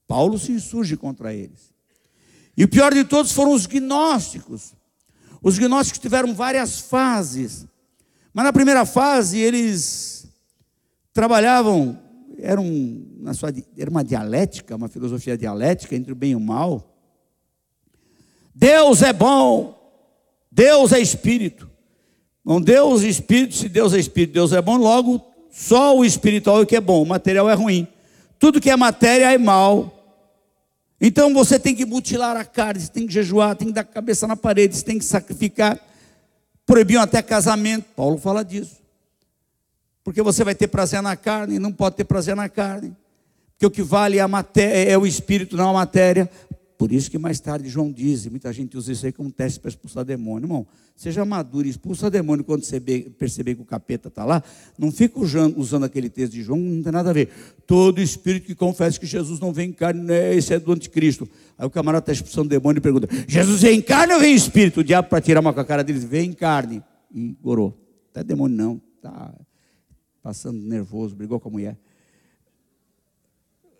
Paulo 0.07 0.37
se 0.37 0.51
insurge 0.51 0.97
contra 0.97 1.33
eles. 1.33 1.73
E 2.57 2.63
o 2.63 2.67
pior 2.67 2.93
de 2.93 3.03
todos 3.03 3.31
foram 3.31 3.53
os 3.53 3.65
gnósticos. 3.65 4.73
Os 5.41 5.57
gnósticos 5.57 6.01
tiveram 6.01 6.33
várias 6.33 6.79
fases. 6.79 7.65
Mas 8.33 8.45
na 8.45 8.53
primeira 8.53 8.85
fase 8.85 9.39
eles 9.39 10.27
trabalhavam 11.13 11.99
era, 12.41 12.59
um, 12.59 13.07
na 13.19 13.33
sua, 13.33 13.53
era 13.77 13.89
uma 13.89 14.03
dialética, 14.03 14.75
uma 14.75 14.87
filosofia 14.87 15.37
dialética 15.37 15.95
entre 15.95 16.11
o 16.11 16.15
bem 16.15 16.31
e 16.31 16.35
o 16.35 16.39
mal. 16.39 16.97
Deus 18.53 19.01
é 19.01 19.13
bom, 19.13 19.79
Deus 20.51 20.91
é 20.91 20.99
espírito. 20.99 21.70
Bom, 22.43 22.59
Deus 22.59 23.03
é 23.03 23.07
espírito, 23.07 23.55
se 23.55 23.69
Deus 23.69 23.93
é 23.93 23.99
espírito, 23.99 24.33
Deus 24.33 24.51
é 24.51 24.61
bom, 24.61 24.77
logo 24.77 25.21
só 25.51 25.95
o 25.95 26.03
espiritual 26.03 26.61
é 26.61 26.65
que 26.65 26.75
é 26.75 26.81
bom, 26.81 27.03
o 27.03 27.05
material 27.05 27.49
é 27.49 27.53
ruim. 27.53 27.87
Tudo 28.39 28.59
que 28.59 28.69
é 28.69 28.75
matéria 28.75 29.31
é 29.31 29.37
mal. 29.37 29.97
Então 30.99 31.33
você 31.33 31.59
tem 31.59 31.75
que 31.75 31.85
mutilar 31.85 32.35
a 32.35 32.45
carne, 32.45 32.81
você 32.81 32.91
tem 32.91 33.05
que 33.05 33.13
jejuar, 33.13 33.55
tem 33.55 33.67
que 33.67 33.73
dar 33.73 33.81
a 33.81 33.83
cabeça 33.83 34.25
na 34.25 34.35
parede, 34.35 34.75
você 34.75 34.85
tem 34.85 34.97
que 34.97 35.05
sacrificar. 35.05 35.79
Proibiam 36.65 37.01
até 37.01 37.21
casamento. 37.21 37.85
Paulo 37.95 38.17
fala 38.17 38.43
disso. 38.43 38.77
Porque 40.03 40.21
você 40.21 40.43
vai 40.43 40.55
ter 40.55 40.67
prazer 40.67 41.01
na 41.01 41.15
carne, 41.15 41.59
não 41.59 41.71
pode 41.71 41.95
ter 41.95 42.03
prazer 42.03 42.35
na 42.35 42.49
carne. 42.49 42.95
Porque 43.51 43.65
o 43.65 43.71
que 43.71 43.83
vale 43.83 44.17
é, 44.17 44.25
matéria, 44.25 44.91
é 44.91 44.97
o 44.97 45.05
espírito, 45.05 45.55
não 45.55 45.69
a 45.69 45.73
matéria. 45.73 46.29
Por 46.81 46.91
isso 46.91 47.11
que 47.11 47.19
mais 47.19 47.39
tarde 47.39 47.69
João 47.69 47.91
diz, 47.91 48.25
e 48.25 48.29
muita 48.31 48.51
gente 48.51 48.75
usa 48.75 48.91
isso 48.91 49.05
aí 49.05 49.11
como 49.11 49.31
teste 49.31 49.59
para 49.59 49.69
expulsar 49.69 50.03
demônio. 50.03 50.45
Irmão, 50.45 50.65
seja 50.95 51.23
maduro 51.23 51.67
expulsa 51.67 52.09
demônio 52.09 52.43
quando 52.43 52.63
você 52.63 52.79
perceber 52.79 53.53
que 53.53 53.61
o 53.61 53.65
capeta 53.65 54.07
está 54.07 54.25
lá. 54.25 54.43
Não 54.79 54.91
fica 54.91 55.19
usando 55.19 55.83
aquele 55.83 56.09
texto 56.09 56.33
de 56.33 56.41
João, 56.41 56.57
não 56.57 56.81
tem 56.81 56.91
nada 56.91 57.11
a 57.11 57.13
ver. 57.13 57.29
Todo 57.67 58.01
espírito 58.01 58.47
que 58.47 58.55
confessa 58.55 58.99
que 58.99 59.05
Jesus 59.05 59.39
não 59.39 59.53
vem 59.53 59.69
em 59.69 59.73
carne, 59.73 60.01
né, 60.01 60.33
esse 60.33 60.55
é 60.55 60.59
do 60.59 60.71
anticristo. 60.71 61.29
Aí 61.55 61.67
o 61.67 61.69
camarada 61.69 62.01
está 62.01 62.13
expulsando 62.13 62.49
demônio 62.49 62.79
e 62.79 62.81
pergunta: 62.81 63.07
Jesus 63.27 63.61
vem 63.61 63.77
em 63.77 63.81
carne 63.83 64.15
ou 64.15 64.19
vem 64.19 64.33
em 64.33 64.35
espírito? 64.35 64.79
O 64.79 64.83
diabo, 64.83 65.07
para 65.07 65.21
tirar 65.21 65.39
uma 65.39 65.53
com 65.53 65.59
a 65.59 65.65
cara 65.65 65.83
dele, 65.83 65.99
vem 65.99 66.31
em 66.31 66.33
carne. 66.33 66.81
E 67.13 67.37
gorou. 67.43 67.77
Não 68.11 68.21
é 68.21 68.23
demônio, 68.23 68.57
não. 68.57 68.81
Está 68.95 69.31
passando 70.23 70.59
nervoso, 70.59 71.15
brigou 71.15 71.39
com 71.39 71.49
a 71.49 71.51
mulher. 71.51 71.77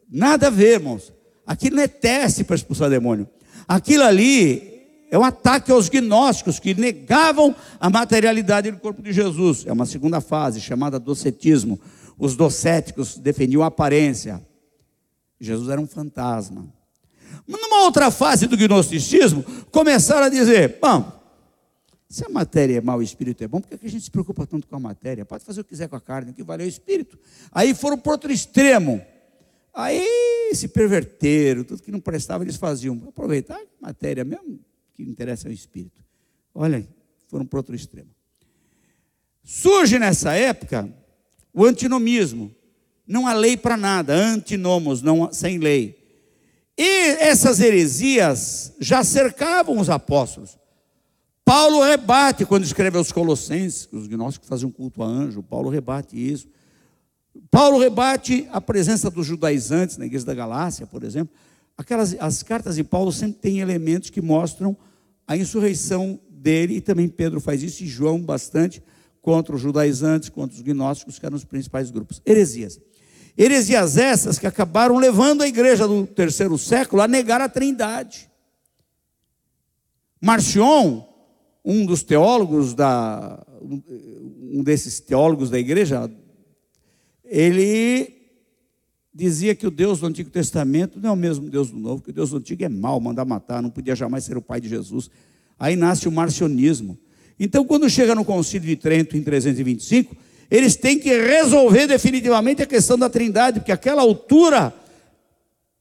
Nada 0.08 0.46
a 0.46 0.50
ver, 0.52 0.74
irmãos. 0.74 1.12
Aquilo 1.46 1.78
não 1.78 1.84
é 1.84 1.88
teste 1.88 2.44
para 2.44 2.56
expulsar 2.56 2.90
demônio. 2.90 3.28
Aquilo 3.68 4.04
ali 4.04 4.72
é 5.12 5.18
um 5.18 5.24
ataque 5.24 5.72
aos 5.72 5.90
gnósticos 5.90 6.60
que 6.60 6.74
negavam 6.74 7.56
a 7.80 7.90
materialidade 7.90 8.72
do 8.72 8.78
corpo 8.78 9.02
de 9.02 9.12
Jesus. 9.12 9.66
É 9.66 9.74
uma 9.74 9.86
segunda 9.86 10.22
fase 10.22 10.62
chamada 10.62 11.00
docetismo. 11.00 11.80
Os 12.18 12.36
docéticos 12.36 13.18
defendiam 13.18 13.64
a 13.64 13.68
aparência. 13.68 14.42
Jesus 15.40 15.70
era 15.70 15.82
um 15.82 15.88
fantasma. 15.88 16.66
Numa 17.48 17.84
outra 17.84 18.12
fase 18.12 18.48
do 18.48 18.56
gnosticismo, 18.56 19.44
começaram 19.72 20.28
a 20.28 20.30
dizer: 20.30 20.78
bom, 20.82 21.12
se 22.08 22.26
a 22.26 22.30
matéria 22.30 22.78
é 22.78 22.82
mal, 22.82 23.00
o 23.00 23.04
espírito 23.04 23.44
é 23.44 23.48
bom, 23.48 23.60
por 23.60 23.70
que 23.70 23.86
a 23.86 23.90
gente 23.90 24.04
se 24.04 24.12
preocupa 24.12 24.46
tanto 24.46 24.68
com 24.68 24.76
a 24.76 24.80
matéria? 24.80 25.26
Pode 25.26 25.44
fazer 25.44 25.62
o 25.62 25.64
que 25.64 25.72
quiser 25.72 25.88
com 25.90 25.96
a 25.96 26.02
carne, 26.02 26.32
o 26.32 26.34
que 26.34 26.44
vale 26.44 26.64
é 26.64 26.66
o 26.66 26.70
espírito. 26.70 27.18
Aí 27.52 27.74
foram 27.74 27.98
para 27.98 28.12
outro 28.12 28.32
extremo. 28.32 29.02
Aí 29.74 30.52
se 30.54 30.68
perverteram, 30.68 31.64
tudo 31.64 31.82
que 31.82 31.92
não 31.92 32.00
prestava 32.00 32.44
eles 32.44 32.58
faziam. 32.58 33.02
Aproveitar 33.08 33.58
a 33.58 33.88
matéria 33.88 34.24
mesmo, 34.24 34.60
que 34.94 35.04
interessa 35.04 35.48
é 35.48 35.52
o 35.52 35.54
espírito. 35.54 36.04
Olha, 36.54 36.88
foram 37.28 37.46
para 37.46 37.60
outro 37.60 37.76
extremo. 37.76 38.10
Surge 39.44 39.98
nessa 39.98 40.34
época 40.34 40.94
o 41.54 41.66
antinomismo. 41.66 42.54
Não 43.08 43.28
há 43.28 43.34
lei 43.34 43.58
para 43.58 43.76
nada, 43.76 44.14
antinomos, 44.14 45.02
não, 45.02 45.32
sem 45.34 45.58
lei. 45.58 45.98
E 46.78 47.10
essas 47.20 47.60
heresias 47.60 48.74
já 48.80 49.04
cercavam 49.04 49.80
os 49.80 49.90
apóstolos. 49.90 50.58
Paulo 51.44 51.84
rebate 51.84 52.46
quando 52.46 52.64
escreve 52.64 52.98
aos 52.98 53.12
Colossenses, 53.12 53.88
os 53.92 54.08
gnósticos 54.08 54.48
faziam 54.48 54.72
culto 54.72 55.04
a 55.04 55.06
anjo, 55.06 55.44
Paulo 55.44 55.70
rebate 55.70 56.16
isso. 56.16 56.48
Paulo 57.50 57.80
rebate 57.80 58.48
a 58.52 58.60
presença 58.60 59.10
dos 59.10 59.26
judaizantes 59.26 59.98
na 59.98 60.06
igreja 60.06 60.26
da 60.26 60.34
Galácia, 60.34 60.86
por 60.86 61.04
exemplo. 61.04 61.34
Aquelas, 61.78 62.16
as 62.20 62.44
cartas 62.44 62.76
de 62.76 62.84
Paulo 62.84 63.12
sempre 63.12 63.40
têm 63.40 63.60
elementos 63.60 64.10
que 64.10 64.22
mostram 64.22 64.76
a 65.28 65.38
insurreição 65.38 66.20
dele, 66.30 66.78
e 66.78 66.82
também 66.82 67.08
Pedro 67.08 67.40
faz 67.40 67.64
isso, 67.64 67.84
e 67.84 67.88
João 67.88 68.22
bastante, 68.22 68.84
contra 69.22 69.56
os 69.56 69.62
judaizantes, 69.62 70.30
contra 70.30 70.56
os 70.56 70.62
gnósticos, 70.62 71.20
que 71.20 71.26
eram 71.26 71.38
os 71.38 71.46
principais 71.46 71.90
grupos. 71.90 72.22
Heresias. 72.26 72.80
Heresias 73.38 73.98
essas 73.98 74.38
que 74.38 74.48
acabaram 74.48 74.98
levando 74.98 75.42
a 75.42 75.48
igreja 75.48 75.88
do 75.88 76.06
terceiro 76.06 76.58
século 76.58 77.02
a 77.02 77.08
negar 77.08 77.40
a 77.40 77.48
trindade. 77.48 78.30
Marcion, 80.20 81.04
um 81.64 81.86
dos 81.86 82.04
teólogos 82.04 82.74
da 82.74 83.42
um 83.62 84.64
desses 84.64 85.00
teólogos 85.00 85.50
da 85.50 85.58
igreja 85.58 86.12
ele 87.32 88.14
dizia 89.14 89.56
que 89.56 89.66
o 89.66 89.72
Deus 89.72 90.02
do 90.02 90.08
Antigo 90.08 90.30
Testamento 90.30 91.00
não 91.00 91.12
é 91.12 91.14
o 91.14 91.16
mesmo 91.16 91.50
Deus 91.50 91.72
do 91.72 91.80
Novo, 91.80 92.04
que 92.04 92.10
o 92.10 92.14
Deus 92.14 92.32
do 92.32 92.38
Antigo 92.38 92.66
é 92.66 92.68
mau, 92.68 93.00
mandar 93.00 93.24
matar, 93.24 93.62
não 93.62 93.70
podia 93.70 93.96
jamais 93.96 94.26
ser 94.26 94.36
o 94.36 94.42
pai 94.42 94.60
de 94.60 94.68
Jesus. 94.68 95.10
Aí 95.58 95.78
nasce 95.78 96.10
o 96.10 96.12
marcionismo. 96.12 97.00
Então, 97.40 97.64
quando 97.64 97.90
chega 97.90 98.14
no 98.14 98.26
Concílio 98.26 98.68
de 98.68 98.76
Trento, 98.76 99.16
em 99.16 99.24
325, 99.24 100.14
eles 100.50 100.76
têm 100.76 101.00
que 101.00 101.10
resolver 101.10 101.88
definitivamente 101.88 102.62
a 102.62 102.66
questão 102.66 102.98
da 102.98 103.10
trindade, 103.10 103.62
porque 103.62 103.72
aquela 103.72 104.02
altura 104.02 104.74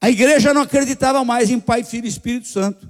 a 0.00 0.08
igreja 0.08 0.54
não 0.54 0.62
acreditava 0.62 1.24
mais 1.24 1.50
em 1.50 1.58
Pai, 1.58 1.82
Filho 1.82 2.06
e 2.06 2.08
Espírito 2.08 2.46
Santo. 2.46 2.88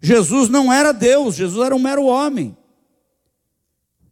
Jesus 0.00 0.48
não 0.48 0.72
era 0.72 0.92
Deus, 0.92 1.34
Jesus 1.34 1.64
era 1.64 1.76
um 1.76 1.78
mero 1.78 2.04
homem. 2.04 2.56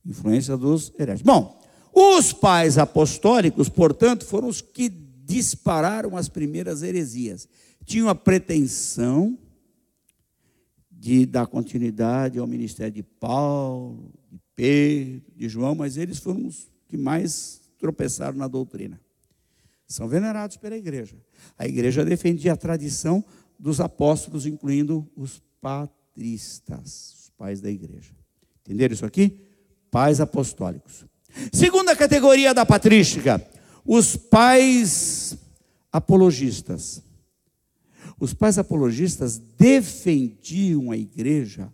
Influência 0.05 0.57
dos 0.57 0.93
hereges. 0.99 1.23
Bom, 1.23 1.60
os 1.93 2.33
pais 2.33 2.79
apostólicos, 2.79 3.69
portanto, 3.69 4.25
foram 4.25 4.49
os 4.49 4.61
que 4.61 4.89
dispararam 4.89 6.17
as 6.17 6.29
primeiras 6.29 6.83
heresias. 6.83 7.49
Tinham 7.85 8.09
a 8.09 8.15
pretensão 8.15 9.39
de 10.91 11.25
dar 11.25 11.47
continuidade 11.47 12.39
ao 12.39 12.47
ministério 12.47 12.93
de 12.93 13.03
Paulo, 13.03 14.13
de 14.31 14.39
Pedro, 14.55 15.33
de 15.35 15.49
João, 15.49 15.75
mas 15.75 15.97
eles 15.97 16.19
foram 16.19 16.47
os 16.47 16.71
que 16.89 16.97
mais 16.97 17.61
tropeçaram 17.79 18.37
na 18.37 18.47
doutrina. 18.47 19.01
São 19.87 20.07
venerados 20.07 20.57
pela 20.57 20.77
igreja. 20.77 21.17
A 21.59 21.67
igreja 21.67 22.05
defendia 22.05 22.53
a 22.53 22.57
tradição 22.57 23.25
dos 23.59 23.81
apóstolos, 23.81 24.47
incluindo 24.47 25.09
os 25.17 25.43
patristas, 25.61 27.15
os 27.23 27.31
pais 27.31 27.61
da 27.61 27.71
igreja. 27.71 28.13
Entenderam 28.61 28.95
isso 28.95 29.07
aqui? 29.07 29.41
Pais 29.91 30.21
apostólicos. 30.21 31.05
Segunda 31.53 31.97
categoria 31.97 32.53
da 32.53 32.67
patrística, 32.67 33.45
os 33.85 34.17
pais 34.17 35.37
apologistas. 35.93 37.03
Os 38.19 38.35
pais 38.35 38.59
apologistas 38.59 39.39
defendiam 39.39 40.91
a 40.91 40.97
igreja 40.97 41.73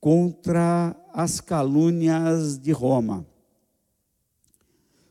contra 0.00 0.94
as 1.12 1.40
calúnias 1.40 2.58
de 2.58 2.70
Roma. 2.70 3.26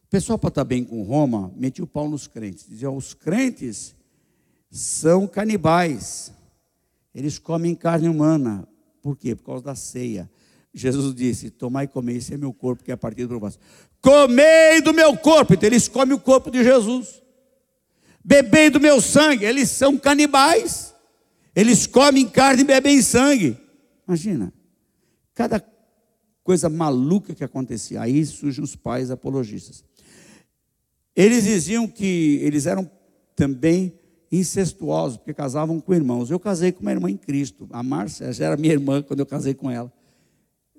O 0.05 0.09
pessoal, 0.09 0.39
para 0.39 0.47
estar 0.47 0.63
bem 0.63 0.85
com 0.85 1.03
Roma, 1.03 1.51
metia 1.55 1.83
o 1.83 1.87
pau 1.87 2.09
nos 2.09 2.27
crentes. 2.27 2.65
Dizia: 2.67 2.89
os 2.89 3.13
crentes 3.13 3.93
são 4.71 5.27
canibais, 5.27 6.31
eles 7.13 7.37
comem 7.37 7.75
carne 7.75 8.07
humana. 8.07 8.67
Por 9.01 9.17
quê? 9.17 9.35
Por 9.35 9.43
causa 9.43 9.65
da 9.65 9.75
ceia. 9.75 10.29
Jesus 10.77 11.15
disse: 11.15 11.49
Tomai 11.49 11.85
e 11.85 11.87
comei, 11.87 12.17
esse 12.17 12.33
é 12.33 12.37
meu 12.37 12.53
corpo 12.53 12.83
que 12.83 12.91
é 12.91 12.93
a 12.93 12.97
partir 12.97 13.25
do 13.25 13.39
vosso. 13.39 13.57
Comei 13.99 14.79
do 14.81 14.93
meu 14.93 15.17
corpo. 15.17 15.55
Então 15.55 15.67
eles 15.67 15.87
comem 15.87 16.15
o 16.15 16.19
corpo 16.19 16.51
de 16.51 16.63
Jesus. 16.63 17.21
Bebei 18.23 18.69
do 18.69 18.79
meu 18.79 19.01
sangue. 19.01 19.43
Eles 19.43 19.71
são 19.71 19.97
canibais. 19.97 20.93
Eles 21.55 21.87
comem 21.87 22.27
carne 22.27 22.61
e 22.61 22.65
bebem 22.65 23.01
sangue. 23.01 23.57
Imagina. 24.07 24.53
Cada 25.33 25.63
coisa 26.43 26.69
maluca 26.69 27.33
que 27.33 27.43
acontecia. 27.43 28.01
Aí 28.01 28.23
surgem 28.23 28.63
os 28.63 28.75
pais 28.75 29.09
apologistas. 29.09 29.83
Eles 31.15 31.43
diziam 31.43 31.87
que 31.87 32.39
eles 32.43 32.67
eram 32.67 32.89
também 33.35 33.99
incestuosos, 34.31 35.17
porque 35.17 35.33
casavam 35.33 35.79
com 35.79 35.93
irmãos. 35.93 36.29
Eu 36.29 36.39
casei 36.39 36.71
com 36.71 36.81
uma 36.81 36.91
irmã 36.91 37.09
em 37.09 37.17
Cristo. 37.17 37.67
A 37.71 37.81
Márcia 37.81 38.31
já 38.31 38.45
era 38.45 38.57
minha 38.57 38.73
irmã 38.73 39.01
quando 39.01 39.21
eu 39.21 39.25
casei 39.25 39.55
com 39.55 39.71
ela 39.71 39.91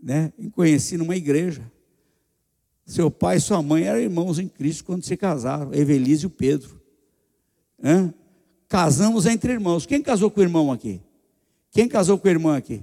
né? 0.02 0.32
conheci 0.52 0.96
numa 0.96 1.16
igreja. 1.16 1.70
Seu 2.84 3.10
pai 3.10 3.36
e 3.36 3.40
sua 3.40 3.62
mãe 3.62 3.84
eram 3.84 3.98
irmãos 3.98 4.38
em 4.38 4.48
Cristo 4.48 4.84
quando 4.84 5.04
se 5.04 5.16
casaram, 5.16 5.74
Evelise 5.74 6.24
e 6.24 6.26
o 6.26 6.30
Pedro. 6.30 6.80
Hã? 7.82 8.12
Casamos 8.68 9.26
entre 9.26 9.52
irmãos. 9.52 9.86
Quem 9.86 10.02
casou 10.02 10.30
com 10.30 10.40
o 10.40 10.42
irmão 10.42 10.72
aqui? 10.72 11.00
Quem 11.70 11.88
casou 11.88 12.18
com 12.18 12.28
a 12.28 12.30
irmã 12.30 12.56
aqui? 12.56 12.82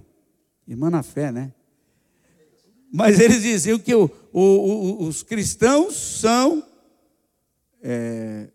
Irmã 0.67 0.89
na 0.89 1.03
fé, 1.03 1.31
né? 1.31 1.53
Mas 2.91 3.19
eles 3.19 3.41
diziam 3.41 3.77
que 3.77 3.93
o, 3.93 4.09
o, 4.31 4.41
o, 4.41 5.03
os 5.07 5.21
cristãos 5.21 5.95
são 5.95 6.63
é, 7.81 8.47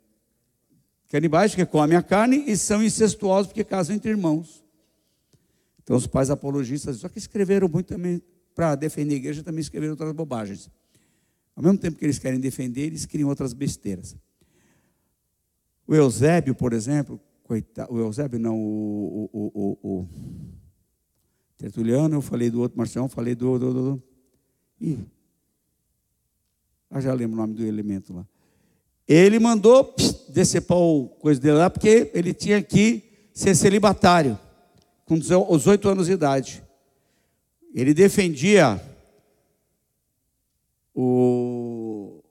canibais, 1.08 1.50
porque 1.52 1.66
comem 1.66 1.96
a 1.96 2.02
carne, 2.02 2.44
e 2.46 2.56
são 2.56 2.82
incestuosos, 2.82 3.48
porque 3.48 3.64
casam 3.64 3.94
entre 3.96 4.10
irmãos. 4.10 4.64
Então, 5.82 5.96
os 5.96 6.06
pais 6.06 6.30
apologistas, 6.30 6.98
só 6.98 7.08
que 7.08 7.18
escreveram 7.18 7.68
muito 7.68 7.88
também 7.88 8.22
para 8.60 8.74
defender 8.74 9.14
a 9.14 9.16
igreja, 9.16 9.42
também 9.42 9.62
escreveram 9.62 9.94
outras 9.94 10.12
bobagens. 10.12 10.70
Ao 11.56 11.62
mesmo 11.62 11.78
tempo 11.78 11.96
que 11.96 12.04
eles 12.04 12.18
querem 12.18 12.38
defender, 12.38 12.82
eles 12.82 13.06
criam 13.06 13.30
outras 13.30 13.54
besteiras. 13.54 14.14
O 15.86 15.94
Eusébio, 15.94 16.54
por 16.54 16.74
exemplo, 16.74 17.18
coitado, 17.42 17.90
o 17.90 17.98
Eusébio 17.98 18.38
não, 18.38 18.54
o, 18.58 19.30
o, 19.32 19.50
o, 19.54 19.78
o, 19.82 20.08
Tertuliano, 21.56 22.16
eu 22.16 22.20
falei 22.20 22.50
do 22.50 22.60
outro 22.60 22.76
Marcião, 22.76 23.08
falei 23.08 23.34
do. 23.34 23.58
do, 23.58 23.72
do, 23.72 23.82
do 23.94 24.02
ih, 24.78 24.98
já 26.98 27.14
lembro 27.14 27.38
o 27.38 27.40
nome 27.40 27.54
do 27.54 27.64
elemento 27.64 28.12
lá. 28.12 28.26
Ele 29.08 29.38
mandou 29.38 29.84
pss, 29.84 30.30
decepar 30.30 30.76
o 30.76 31.08
coisa 31.08 31.40
dele 31.40 31.56
lá, 31.56 31.70
porque 31.70 32.10
ele 32.12 32.34
tinha 32.34 32.62
que 32.62 33.30
ser 33.32 33.54
celibatário, 33.54 34.38
com 35.06 35.18
18 35.18 35.88
anos 35.88 36.08
de 36.08 36.12
idade. 36.12 36.62
Ele 37.74 37.94
defendia 37.94 38.80
o, 40.94 42.22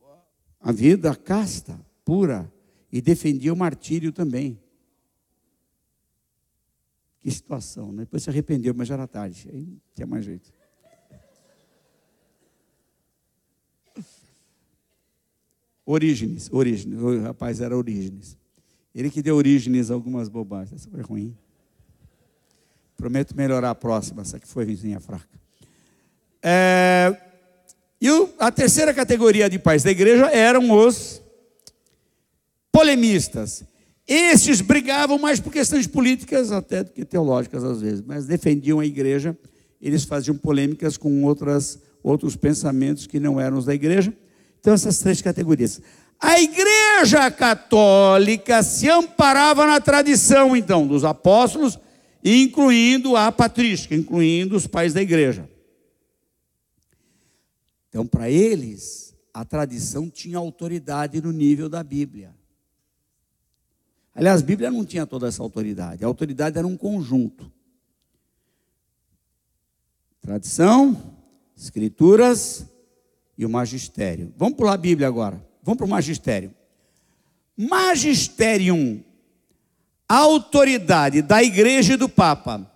a 0.60 0.72
vida 0.72 1.16
casta, 1.16 1.80
pura, 2.04 2.52
e 2.92 3.02
defendia 3.02 3.54
o 3.54 3.58
martírio 3.58 4.12
também. 4.12 4.60
Que 7.20 7.30
situação, 7.30 7.92
né? 7.92 8.04
Depois 8.04 8.24
se 8.24 8.30
arrependeu, 8.30 8.74
mas 8.74 8.88
já 8.88 8.96
era 8.96 9.08
tarde. 9.08 9.48
Aí 9.52 9.66
não 9.66 9.80
tinha 9.94 10.08
mais 10.08 10.26
jeito. 10.26 10.52
Orígenes, 15.86 16.50
Orígenes, 16.52 17.00
o 17.00 17.22
rapaz 17.22 17.62
era 17.62 17.76
Orígenes. 17.76 18.38
Ele 18.94 19.10
que 19.10 19.22
deu 19.22 19.36
Orígenes 19.36 19.90
a 19.90 19.96
algumas 19.96 20.30
bobagens. 20.30 20.82
Essa 20.82 20.90
foi 20.90 21.02
ruim. 21.02 21.36
Prometo 23.00 23.34
melhorar 23.34 23.70
a 23.70 23.76
próxima, 23.76 24.24
essa 24.24 24.38
que 24.38 24.46
foi 24.46 24.66
vizinha 24.66 25.00
fraca. 25.00 25.24
É, 26.44 27.16
e 28.02 28.12
o, 28.12 28.30
a 28.38 28.52
terceira 28.52 28.94
categoria 28.94 29.50
de 29.50 29.58
pais 29.58 29.84
da 29.84 29.90
igreja 29.90 30.26
eram 30.26 30.70
os 30.70 31.22
polemistas. 32.70 33.64
Estes 34.06 34.60
brigavam 34.60 35.18
mais 35.18 35.40
por 35.40 35.54
questões 35.54 35.88
políticas 35.88 36.52
até 36.52 36.84
do 36.84 36.92
que 36.92 37.06
teológicas 37.06 37.64
às 37.64 37.80
vezes, 37.80 38.04
mas 38.06 38.26
defendiam 38.26 38.82
a 38.82 38.86
igreja. 38.86 39.38
Eles 39.82 40.04
faziam 40.04 40.36
polêmicas 40.36 40.98
com 40.98 41.24
outras, 41.24 41.80
outros 42.04 42.36
pensamentos 42.36 43.08
que 43.08 43.18
não 43.18 43.40
eram 43.40 43.58
os 43.58 43.64
da 43.64 43.74
igreja. 43.74 44.14
Então, 44.60 44.74
essas 44.74 45.00
três 45.00 45.22
categorias. 45.22 45.82
A 46.20 46.38
igreja 46.42 47.32
católica 47.32 48.62
se 48.62 48.90
amparava 48.90 49.66
na 49.66 49.80
tradição, 49.80 50.54
então, 50.54 50.86
dos 50.86 51.06
apóstolos, 51.06 51.80
incluindo 52.24 53.16
a 53.16 53.32
patrística, 53.32 53.96
incluindo 53.96 54.56
os 54.56 54.68
pais 54.68 54.94
da 54.94 55.02
igreja. 55.02 55.50
Então, 57.90 58.06
para 58.06 58.30
eles, 58.30 59.16
a 59.34 59.44
tradição 59.44 60.10
tinha 60.10 60.38
autoridade 60.38 61.22
no 61.22 61.32
nível 61.32 61.68
da 61.68 61.84
Bíblia. 61.84 62.36
Aliás, 64.14 64.42
a 64.42 64.46
Bíblia 64.46 64.70
não 64.70 64.84
tinha 64.84 65.06
toda 65.06 65.28
essa 65.28 65.42
autoridade, 65.42 66.04
a 66.04 66.08
autoridade 66.08 66.58
era 66.58 66.68
um 66.68 66.76
conjunto. 66.76 67.52
Tradição, 70.22 71.16
escrituras 71.56 72.66
e 73.38 73.46
o 73.46 73.50
magistério. 73.50 74.34
Vamos 74.38 74.56
pular 74.56 74.74
a 74.74 74.78
Bíblia 74.78 75.08
agora. 75.08 75.44
Vamos 75.64 75.78
para 75.78 75.86
o 75.86 75.90
magistério. 75.90 76.54
Magisterium, 77.56 79.04
autoridade 80.10 81.22
da 81.22 81.44
igreja 81.44 81.94
e 81.94 81.98
do 81.98 82.10
Papa. 82.10 82.70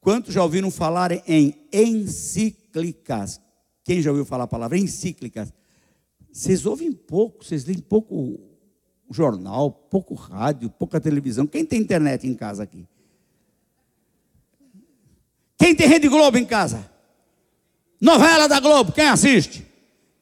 Quantos 0.00 0.32
já 0.32 0.42
ouviram 0.42 0.70
falar 0.70 1.12
em 1.28 1.54
encíclicas? 1.72 3.40
Quem 3.84 4.00
já 4.00 4.10
ouviu 4.10 4.24
falar 4.24 4.44
a 4.44 4.48
palavra 4.48 4.78
encíclicas? 4.78 5.52
Vocês 6.32 6.64
ouvem 6.64 6.90
pouco, 6.90 7.44
vocês 7.44 7.64
leem 7.64 7.78
pouco 7.78 8.40
jornal, 9.10 9.70
pouco 9.70 10.14
rádio, 10.14 10.70
pouca 10.70 11.00
televisão. 11.00 11.46
Quem 11.46 11.64
tem 11.64 11.80
internet 11.80 12.26
em 12.26 12.34
casa 12.34 12.62
aqui? 12.62 12.86
Quem 15.56 15.74
tem 15.74 15.86
Rede 15.86 16.08
Globo 16.08 16.36
em 16.36 16.44
casa? 16.44 16.90
Novela 18.00 18.48
da 18.48 18.58
Globo, 18.60 18.92
quem 18.92 19.06
assiste? 19.06 19.64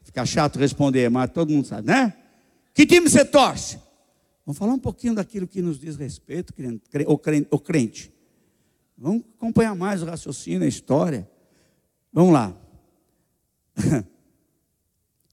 Fica 0.03 0.25
chato 0.25 0.59
responder, 0.59 1.09
mas 1.09 1.31
todo 1.31 1.51
mundo 1.51 1.67
sabe, 1.67 1.87
né? 1.87 2.13
Que 2.73 2.85
time 2.85 3.09
você 3.09 3.25
torce? 3.25 3.79
Vamos 4.45 4.57
falar 4.57 4.73
um 4.73 4.79
pouquinho 4.79 5.15
daquilo 5.15 5.47
que 5.47 5.61
nos 5.61 5.79
diz 5.79 5.95
respeito, 5.95 6.53
o 7.49 7.59
crente. 7.59 8.13
Vamos 8.97 9.23
acompanhar 9.37 9.75
mais 9.75 10.01
o 10.01 10.05
raciocínio, 10.05 10.63
a 10.63 10.67
história. 10.67 11.29
Vamos 12.11 12.33
lá. 12.33 12.55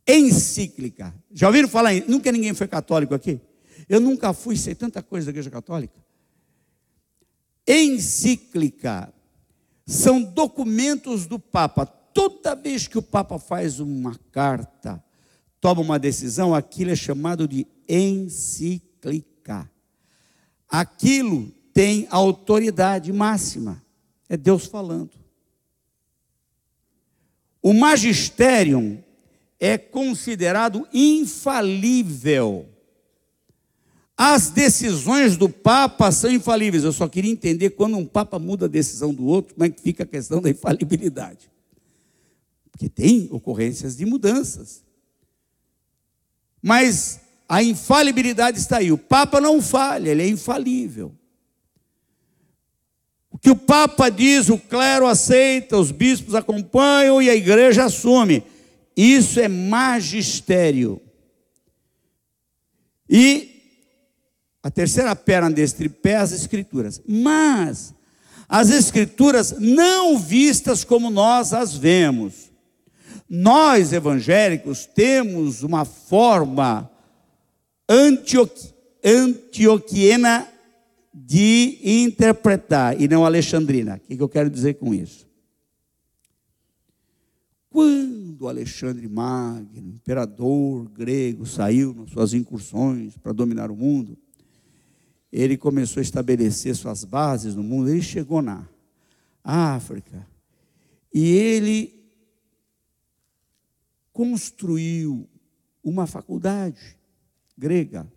Encíclica. 0.06 1.14
Já 1.30 1.48
ouviram 1.48 1.68
falar? 1.68 1.94
Em... 1.94 2.04
Nunca 2.08 2.32
ninguém 2.32 2.54
foi 2.54 2.66
católico 2.66 3.14
aqui? 3.14 3.40
Eu 3.88 4.00
nunca 4.00 4.32
fui, 4.32 4.56
sei 4.56 4.74
tanta 4.74 5.02
coisa 5.02 5.26
da 5.26 5.30
igreja 5.30 5.50
católica. 5.50 5.94
Encíclica 7.66 9.12
são 9.86 10.22
documentos 10.22 11.26
do 11.26 11.38
Papa 11.38 11.84
toda 11.84 12.54
vez 12.54 12.86
que 12.86 12.98
o 12.98 13.02
Papa 13.02 13.38
faz 13.38 13.80
uma 13.80 14.14
carta, 14.30 15.02
toma 15.60 15.80
uma 15.80 15.98
decisão, 15.98 16.54
aquilo 16.54 16.90
é 16.90 16.96
chamado 16.96 17.46
de 17.46 17.66
encíclica. 17.88 18.89
Aquilo 20.68 21.52
tem 21.72 22.06
autoridade 22.10 23.12
máxima. 23.12 23.82
É 24.28 24.36
Deus 24.36 24.66
falando. 24.66 25.10
O 27.60 27.74
magistério 27.74 29.02
é 29.58 29.76
considerado 29.76 30.86
infalível. 30.92 32.66
As 34.16 34.50
decisões 34.50 35.36
do 35.36 35.48
Papa 35.48 36.12
são 36.12 36.30
infalíveis. 36.30 36.84
Eu 36.84 36.92
só 36.92 37.08
queria 37.08 37.32
entender 37.32 37.70
quando 37.70 37.96
um 37.96 38.06
Papa 38.06 38.38
muda 38.38 38.66
a 38.66 38.68
decisão 38.68 39.12
do 39.12 39.24
outro, 39.24 39.54
como 39.54 39.64
é 39.64 39.70
que 39.70 39.80
fica 39.80 40.04
a 40.04 40.06
questão 40.06 40.40
da 40.40 40.50
infalibilidade. 40.50 41.50
Porque 42.70 42.88
tem 42.88 43.28
ocorrências 43.30 43.96
de 43.96 44.06
mudanças. 44.06 44.84
Mas 46.62 47.20
a 47.50 47.64
infalibilidade 47.64 48.60
está 48.60 48.76
aí. 48.76 48.92
O 48.92 48.96
Papa 48.96 49.40
não 49.40 49.60
falha, 49.60 50.10
ele 50.10 50.22
é 50.22 50.28
infalível. 50.28 51.12
O 53.28 53.36
que 53.36 53.50
o 53.50 53.56
Papa 53.56 54.08
diz, 54.08 54.48
o 54.48 54.56
clero 54.56 55.04
aceita, 55.04 55.76
os 55.76 55.90
bispos 55.90 56.36
acompanham 56.36 57.20
e 57.20 57.28
a 57.28 57.34
igreja 57.34 57.86
assume. 57.86 58.44
Isso 58.96 59.40
é 59.40 59.48
magistério. 59.48 61.02
E 63.08 63.48
a 64.62 64.70
terceira 64.70 65.16
perna 65.16 65.50
desse 65.50 65.74
tripé, 65.74 66.18
as 66.18 66.30
escrituras. 66.30 67.02
Mas 67.04 67.92
as 68.48 68.70
escrituras 68.70 69.56
não 69.58 70.16
vistas 70.16 70.84
como 70.84 71.10
nós 71.10 71.52
as 71.52 71.74
vemos. 71.74 72.48
Nós, 73.28 73.92
evangélicos, 73.92 74.86
temos 74.86 75.64
uma 75.64 75.84
forma 75.84 76.89
antioqui, 77.90 78.72
antioquiena 79.04 80.46
de 81.12 81.80
interpretar, 81.82 83.00
e 83.00 83.08
não 83.08 83.24
alexandrina. 83.24 83.96
O 83.96 84.16
que 84.16 84.22
eu 84.22 84.28
quero 84.28 84.48
dizer 84.48 84.74
com 84.74 84.94
isso? 84.94 85.28
Quando 87.68 88.48
Alexandre 88.48 89.08
Magno, 89.08 89.88
imperador 89.88 90.88
grego, 90.90 91.44
saiu 91.44 91.92
nas 91.94 92.10
suas 92.10 92.32
incursões 92.32 93.16
para 93.16 93.32
dominar 93.32 93.70
o 93.70 93.76
mundo, 93.76 94.16
ele 95.32 95.56
começou 95.56 96.00
a 96.00 96.02
estabelecer 96.02 96.74
suas 96.74 97.04
bases 97.04 97.54
no 97.54 97.62
mundo, 97.62 97.90
ele 97.90 98.02
chegou 98.02 98.40
na 98.40 98.68
África, 99.42 100.26
e 101.12 101.28
ele 101.28 102.00
construiu 104.12 105.28
uma 105.82 106.06
faculdade 106.06 106.99
grega, 107.60 108.10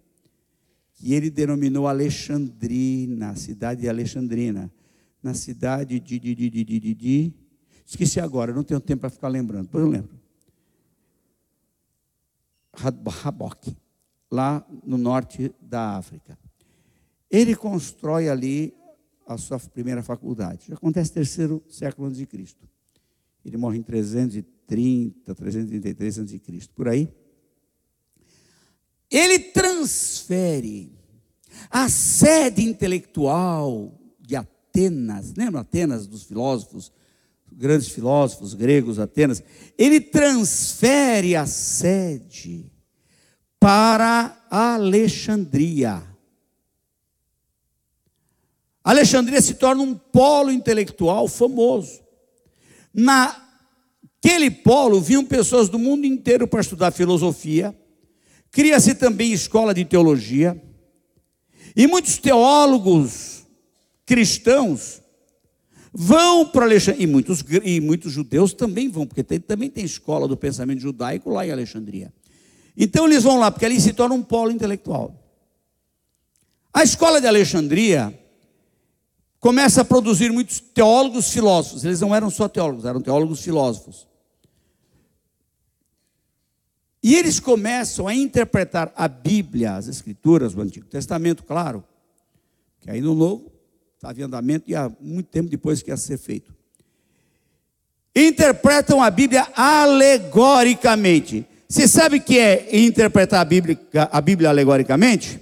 que 0.95 1.13
ele 1.13 1.29
denominou 1.29 1.85
Alexandrina, 1.85 3.35
cidade 3.35 3.81
de 3.81 3.89
Alexandrina, 3.89 4.71
na 5.21 5.33
cidade 5.33 5.99
de, 5.99 6.17
de, 6.17 6.33
de, 6.33 6.49
de, 6.49 6.79
de, 6.79 6.93
de 6.93 7.33
esqueci 7.85 8.19
agora, 8.19 8.53
não 8.53 8.63
tenho 8.63 8.79
tempo 8.79 9.01
para 9.01 9.09
ficar 9.09 9.27
lembrando, 9.27 9.65
depois 9.65 9.83
eu 9.83 9.89
lembro. 9.89 10.17
Rabok, 12.73 13.75
lá 14.31 14.65
no 14.83 14.97
norte 14.97 15.53
da 15.61 15.97
África. 15.97 16.37
Ele 17.29 17.55
constrói 17.55 18.29
ali 18.29 18.73
a 19.27 19.37
sua 19.37 19.59
primeira 19.59 20.01
faculdade. 20.01 20.67
Já 20.69 20.75
acontece 20.75 21.11
terceiro 21.11 21.63
século 21.69 22.07
antes 22.07 22.17
de 22.17 22.25
Cristo. 22.25 22.67
Ele 23.45 23.57
morre 23.57 23.77
em 23.77 23.83
330, 23.83 25.35
333 25.35 26.19
a.C., 26.19 26.69
por 26.73 26.87
aí. 26.87 27.11
Ele 29.13 29.37
transfere 29.37 30.91
a 31.69 31.87
sede 31.87 32.63
intelectual 32.63 33.93
de 34.19 34.35
Atenas, 34.35 35.35
lembra 35.37 35.61
Atenas 35.61 36.07
dos 36.07 36.23
filósofos, 36.23 36.91
grandes 37.51 37.89
filósofos 37.89 38.55
gregos, 38.55 38.97
Atenas? 38.97 39.43
Ele 39.77 40.01
transfere 40.01 41.35
a 41.35 41.45
sede 41.45 42.71
para 43.59 44.35
Alexandria. 44.49 46.01
Alexandria 48.83 49.41
se 49.41 49.53
torna 49.53 49.83
um 49.83 49.93
polo 49.93 50.51
intelectual 50.51 51.27
famoso. 51.27 52.01
Naquele 52.91 54.49
polo 54.49 54.99
vinham 54.99 55.23
pessoas 55.23 55.69
do 55.69 55.77
mundo 55.77 56.03
inteiro 56.07 56.47
para 56.47 56.61
estudar 56.61 56.89
filosofia, 56.91 57.77
cria-se 58.53 58.93
também 58.93 59.33
escola 59.33 59.73
de 59.73 59.83
teologia, 59.83 60.61
e 61.75 61.87
muitos 61.87 62.17
teólogos 62.19 63.47
cristãos 64.05 65.01
vão 65.91 66.45
para 66.45 66.65
Alexandria, 66.65 67.03
e 67.03 67.07
muitos, 67.07 67.43
e 67.63 67.81
muitos 67.81 68.11
judeus 68.11 68.53
também 68.53 68.89
vão, 68.89 69.07
porque 69.07 69.23
tem, 69.23 69.39
também 69.39 69.71
tem 69.71 69.83
escola 69.83 70.27
do 70.27 70.37
pensamento 70.37 70.79
judaico 70.79 71.31
lá 71.31 71.45
em 71.45 71.51
Alexandria. 71.51 72.13
Então 72.77 73.07
eles 73.07 73.23
vão 73.23 73.39
lá, 73.39 73.49
porque 73.49 73.65
ali 73.65 73.81
se 73.81 73.91
torna 73.91 74.13
um 74.13 74.21
polo 74.21 74.51
intelectual. 74.51 75.19
A 76.71 76.83
escola 76.83 77.19
de 77.19 77.25
Alexandria 77.25 78.17
começa 79.39 79.81
a 79.81 79.85
produzir 79.85 80.31
muitos 80.31 80.59
teólogos 80.59 81.31
filósofos. 81.31 81.83
Eles 81.83 82.01
não 82.01 82.13
eram 82.13 82.29
só 82.29 82.47
teólogos, 82.47 82.85
eram 82.85 83.01
teólogos 83.01 83.41
filósofos. 83.41 84.07
E 87.03 87.15
eles 87.15 87.37
começam 87.37 88.07
a 88.07 88.15
interpretar 88.15 88.93
a 88.95 89.09
Bíblia, 89.09 89.75
as 89.75 89.89
Escrituras, 89.89 90.55
o 90.55 90.61
Antigo 90.61 90.85
Testamento, 90.85 91.43
claro, 91.43 91.83
que 92.79 92.89
aí 92.89 93.01
no 93.01 93.13
Novo 93.13 93.51
estava 93.93 94.17
em 94.17 94.23
andamento 94.23 94.71
e 94.71 94.75
há 94.75 94.89
muito 95.01 95.27
tempo 95.27 95.49
depois 95.49 95.81
que 95.81 95.91
ia 95.91 95.97
ser 95.97 96.17
feito. 96.17 96.55
Interpretam 98.15 99.03
a 99.03 99.09
Bíblia 99.09 99.45
alegoricamente. 99.53 101.45
Você 101.67 101.89
sabe 101.89 102.17
o 102.17 102.21
que 102.21 102.37
é 102.39 102.69
interpretar 102.77 103.41
a 103.41 103.45
Bíblia, 103.45 103.77
a 104.09 104.21
Bíblia 104.21 104.49
alegoricamente? 104.49 105.41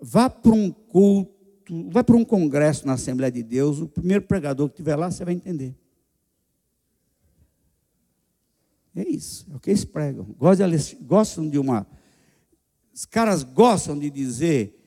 Vá 0.00 0.28
para 0.28 0.52
um 0.52 0.72
culto, 0.72 1.32
vá 1.90 2.02
para 2.02 2.16
um 2.16 2.24
congresso 2.24 2.84
na 2.84 2.94
Assembleia 2.94 3.30
de 3.30 3.44
Deus, 3.44 3.80
o 3.80 3.86
primeiro 3.86 4.24
pregador 4.24 4.68
que 4.68 4.74
estiver 4.74 4.96
lá, 4.96 5.08
você 5.08 5.24
vai 5.24 5.34
entender. 5.34 5.72
É 8.96 9.06
isso, 9.06 9.46
é 9.52 9.56
o 9.56 9.60
que 9.60 9.68
eles 9.68 9.84
pregam. 9.84 10.34
Gostam 11.02 11.48
de 11.48 11.58
uma. 11.58 11.86
Os 12.94 13.04
caras 13.04 13.42
gostam 13.42 13.98
de 13.98 14.08
dizer, 14.08 14.82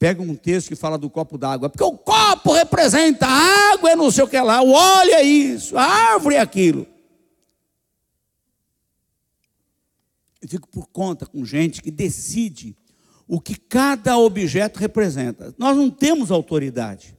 pegam 0.00 0.26
um 0.26 0.34
texto 0.34 0.68
que 0.68 0.74
fala 0.74 0.98
do 0.98 1.08
copo 1.08 1.38
d'água, 1.38 1.70
porque 1.70 1.84
o 1.84 1.96
copo 1.96 2.52
representa 2.52 3.24
a 3.24 3.72
água, 3.72 3.90
é 3.90 3.96
não 3.96 4.10
sei 4.10 4.24
o 4.24 4.28
que 4.28 4.40
lá, 4.40 4.60
o 4.60 4.72
óleo 4.72 5.12
é 5.12 5.22
isso, 5.22 5.78
a 5.78 5.84
árvore 5.84 6.34
é 6.34 6.40
aquilo. 6.40 6.86
Eu 10.42 10.48
fico 10.48 10.68
por 10.68 10.88
conta 10.88 11.24
com 11.24 11.44
gente 11.44 11.80
que 11.80 11.90
decide 11.90 12.76
o 13.28 13.40
que 13.40 13.56
cada 13.56 14.18
objeto 14.18 14.78
representa. 14.78 15.54
Nós 15.56 15.76
não 15.76 15.88
temos 15.88 16.30
autoridade. 16.30 17.15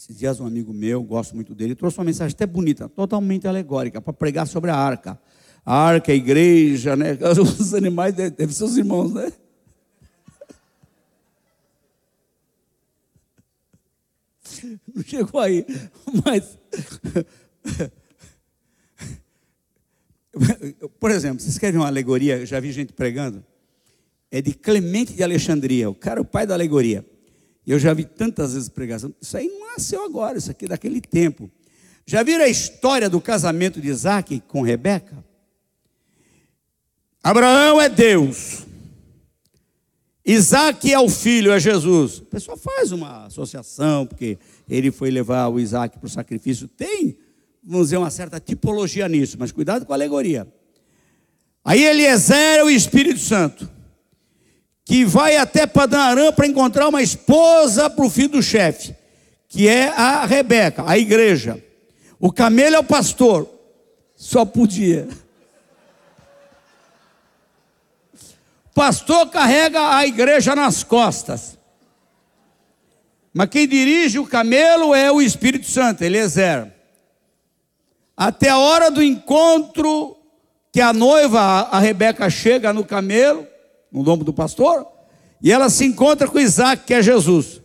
Esses 0.00 0.16
dias 0.16 0.40
um 0.40 0.46
amigo 0.46 0.72
meu, 0.72 1.02
gosto 1.02 1.34
muito 1.34 1.54
dele, 1.54 1.74
trouxe 1.74 1.98
uma 1.98 2.04
mensagem 2.04 2.34
até 2.34 2.46
bonita, 2.46 2.88
totalmente 2.88 3.46
alegórica, 3.46 4.00
para 4.00 4.14
pregar 4.14 4.46
sobre 4.46 4.70
a 4.70 4.74
arca. 4.74 5.20
A 5.62 5.76
arca, 5.76 6.10
a 6.10 6.14
igreja, 6.14 6.96
né? 6.96 7.18
Os 7.38 7.74
animais 7.74 8.14
devem 8.14 8.48
ser 8.48 8.64
os 8.64 8.78
irmãos, 8.78 9.12
né? 9.12 9.30
Não 14.94 15.02
chegou 15.04 15.38
aí, 15.38 15.66
mas. 16.24 16.58
Por 20.98 21.10
exemplo, 21.10 21.40
vocês 21.40 21.58
querem 21.58 21.78
uma 21.78 21.88
alegoria? 21.88 22.38
Eu 22.38 22.46
já 22.46 22.58
vi 22.58 22.72
gente 22.72 22.94
pregando. 22.94 23.44
É 24.30 24.40
de 24.40 24.54
Clemente 24.54 25.12
de 25.12 25.22
Alexandria, 25.22 25.90
o 25.90 25.94
cara, 25.94 26.22
o 26.22 26.24
pai 26.24 26.46
da 26.46 26.54
alegoria. 26.54 27.04
Eu 27.70 27.78
já 27.78 27.94
vi 27.94 28.04
tantas 28.04 28.52
vezes 28.52 28.68
pregação. 28.68 29.14
Isso 29.20 29.36
aí 29.36 29.46
não 29.46 29.68
nasceu 29.68 30.04
agora, 30.04 30.36
isso 30.36 30.50
aqui 30.50 30.64
é 30.64 30.68
daquele 30.68 31.00
tempo. 31.00 31.48
Já 32.04 32.20
viram 32.24 32.44
a 32.44 32.48
história 32.48 33.08
do 33.08 33.20
casamento 33.20 33.80
de 33.80 33.86
Isaac 33.86 34.42
com 34.48 34.60
Rebeca? 34.60 35.24
Abraão 37.22 37.80
é 37.80 37.88
Deus. 37.88 38.66
Isaac 40.26 40.92
é 40.92 40.98
o 40.98 41.08
filho, 41.08 41.52
é 41.52 41.60
Jesus. 41.60 42.18
O 42.18 42.24
pessoal 42.24 42.56
faz 42.56 42.90
uma 42.90 43.26
associação, 43.26 44.04
porque 44.04 44.36
ele 44.68 44.90
foi 44.90 45.08
levar 45.08 45.46
o 45.46 45.60
Isaac 45.60 45.96
para 45.96 46.06
o 46.08 46.10
sacrifício. 46.10 46.66
Tem, 46.66 47.16
vamos 47.62 47.86
dizer, 47.86 47.98
uma 47.98 48.10
certa 48.10 48.40
tipologia 48.40 49.08
nisso, 49.08 49.36
mas 49.38 49.52
cuidado 49.52 49.86
com 49.86 49.92
a 49.92 49.96
alegoria. 49.96 50.44
Aí 51.64 51.84
Eliezer 51.84 52.58
é 52.58 52.64
o 52.64 52.70
Espírito 52.70 53.20
Santo 53.20 53.70
que 54.90 55.04
vai 55.04 55.36
até 55.36 55.68
Padanarã 55.68 56.32
para 56.32 56.48
encontrar 56.48 56.88
uma 56.88 57.00
esposa 57.00 57.88
para 57.88 58.04
o 58.04 58.10
filho 58.10 58.30
do 58.30 58.42
chefe, 58.42 58.92
que 59.48 59.68
é 59.68 59.86
a 59.86 60.26
Rebeca, 60.26 60.82
a 60.84 60.98
igreja. 60.98 61.62
O 62.18 62.32
camelo 62.32 62.74
é 62.74 62.78
o 62.80 62.82
pastor, 62.82 63.48
só 64.16 64.44
podia. 64.44 65.06
Pastor 68.74 69.28
carrega 69.28 69.94
a 69.94 70.04
igreja 70.04 70.56
nas 70.56 70.82
costas. 70.82 71.56
Mas 73.32 73.48
quem 73.48 73.68
dirige 73.68 74.18
o 74.18 74.26
camelo 74.26 74.92
é 74.92 75.12
o 75.12 75.22
Espírito 75.22 75.66
Santo, 75.66 76.02
Eliezer. 76.02 76.66
Até 78.16 78.48
a 78.48 78.58
hora 78.58 78.90
do 78.90 79.00
encontro, 79.00 80.16
que 80.72 80.80
a 80.80 80.92
noiva, 80.92 81.40
a 81.70 81.78
Rebeca, 81.78 82.28
chega 82.28 82.72
no 82.72 82.84
camelo, 82.84 83.46
no 83.90 84.02
lombo 84.02 84.24
do 84.24 84.32
pastor, 84.32 84.86
e 85.42 85.50
ela 85.50 85.70
se 85.70 85.84
encontra 85.84 86.28
com 86.28 86.38
Isaac, 86.38 86.84
que 86.84 86.94
é 86.94 87.02
Jesus. 87.02 87.60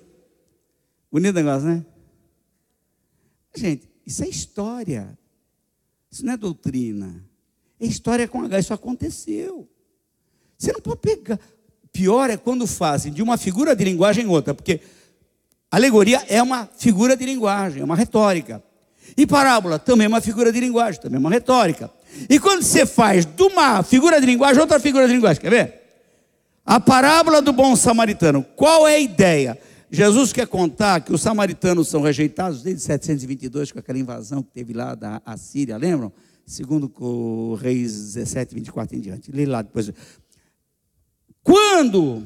Bonito 1.12 1.36
negócio, 1.36 1.68
né? 1.68 1.86
Gente, 3.56 3.90
isso 4.06 4.24
é 4.24 4.28
história. 4.28 5.18
Isso 6.12 6.26
não 6.26 6.34
é 6.34 6.38
doutrina. 6.38 7.26
É 7.80 7.86
história 7.86 8.28
com 8.28 8.42
H. 8.44 8.60
Isso 8.60 8.74
aconteceu. 8.74 9.68
Você 10.58 10.72
não 10.72 10.80
pode 10.80 11.02
pegar. 11.02 11.40
Pior 11.92 12.30
é 12.30 12.38
quando 12.38 12.68
fazem 12.68 13.12
de 13.12 13.22
uma 13.22 13.38
figura 13.38 13.76
de 13.76 13.84
linguagem 13.84 14.28
outra, 14.28 14.54
porque 14.54 14.82
alegoria 15.72 16.24
é 16.28 16.42
uma 16.42 16.70
figura 16.78 17.16
de 17.16 17.26
linguagem, 17.26 17.82
é 17.82 17.86
uma 17.86 17.96
retórica. 17.96 18.64
E 19.16 19.26
parábola 19.26 19.80
também 19.80 20.06
é 20.06 20.08
uma 20.08 20.20
figura 20.20 20.52
de 20.52 20.60
linguagem, 20.60 21.00
também 21.00 21.18
é 21.18 21.20
uma 21.20 21.30
retórica. 21.30 21.90
E 22.30 22.40
quando 22.40 22.64
você 22.64 22.86
faz 22.86 23.26
de 23.26 23.44
uma 23.44 23.84
figura 23.84 24.20
de 24.20 24.26
linguagem 24.26 24.60
outra 24.62 24.80
figura 24.80 25.08
de 25.08 25.14
linguagem, 25.14 25.42
quer 25.42 25.50
ver? 25.50 25.85
A 26.66 26.80
parábola 26.80 27.42
do 27.42 27.54
bom 27.54 27.76
samaritano. 27.76 28.44
Qual 28.56 28.88
é 28.88 28.96
a 28.96 29.00
ideia? 29.00 29.60
Jesus 29.92 30.34
quer 30.34 30.48
contar 30.48 31.02
que 31.02 31.14
os 31.14 31.22
samaritanos 31.22 31.88
são 31.88 32.02
rejeitados 32.02 32.64
desde 32.64 32.82
722, 32.82 33.72
com 33.72 33.80
aquela 33.80 34.00
invasão 34.00 34.42
que 34.42 34.50
teve 34.52 34.74
lá 34.74 34.96
da 34.96 35.22
Assíria, 35.24 35.78
lembram? 35.78 36.12
Segundo 36.46 36.92
o 37.00 37.56
Reis 37.56 38.14
17, 38.14 38.56
24 38.56 38.98
em 38.98 39.00
diante. 39.00 39.32
Lê 39.32 39.46
lá 39.46 39.62
depois. 39.62 39.92
Quando 41.44 42.24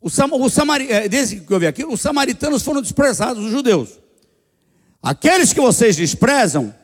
o, 0.00 0.08
o 0.08 0.50
Samari, 0.50 0.90
eh, 0.90 1.08
desde 1.08 1.40
que 1.40 1.52
eu 1.52 1.58
vi 1.58 1.66
aquilo, 1.66 1.92
os 1.92 2.00
samaritanos 2.00 2.62
foram 2.62 2.80
desprezados, 2.82 3.44
os 3.44 3.50
judeus. 3.50 3.98
Aqueles 5.02 5.52
que 5.52 5.60
vocês 5.60 5.96
desprezam, 5.96 6.74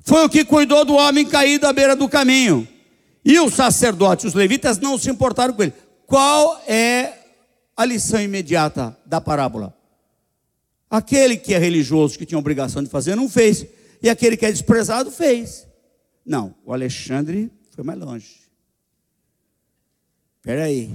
foi 0.00 0.24
o 0.24 0.28
que 0.28 0.44
cuidou 0.44 0.84
do 0.84 0.94
homem 0.94 1.24
caído 1.26 1.66
à 1.66 1.72
beira 1.72 1.94
do 1.94 2.08
caminho. 2.08 2.66
E 3.24 3.38
os 3.38 3.54
sacerdotes, 3.54 4.24
os 4.24 4.34
levitas, 4.34 4.78
não 4.78 4.98
se 4.98 5.10
importaram 5.10 5.54
com 5.54 5.62
ele. 5.62 5.72
Qual 6.06 6.60
é 6.66 7.12
a 7.76 7.84
lição 7.84 8.20
imediata 8.20 8.96
da 9.06 9.20
parábola? 9.20 9.76
Aquele 10.90 11.36
que 11.36 11.54
é 11.54 11.58
religioso, 11.58 12.18
que 12.18 12.26
tinha 12.26 12.38
obrigação 12.38 12.82
de 12.82 12.90
fazer, 12.90 13.14
não 13.14 13.28
fez. 13.28 13.64
E 14.02 14.10
aquele 14.10 14.36
que 14.36 14.44
é 14.44 14.50
desprezado, 14.50 15.10
fez. 15.10 15.66
Não, 16.26 16.54
o 16.64 16.72
Alexandre 16.72 17.50
foi 17.70 17.84
mais 17.84 17.98
longe. 17.98 18.42
Espera 20.38 20.64
aí. 20.64 20.90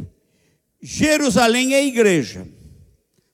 Jerusalém 0.82 1.73
é 1.73 1.86
igreja. 1.86 2.47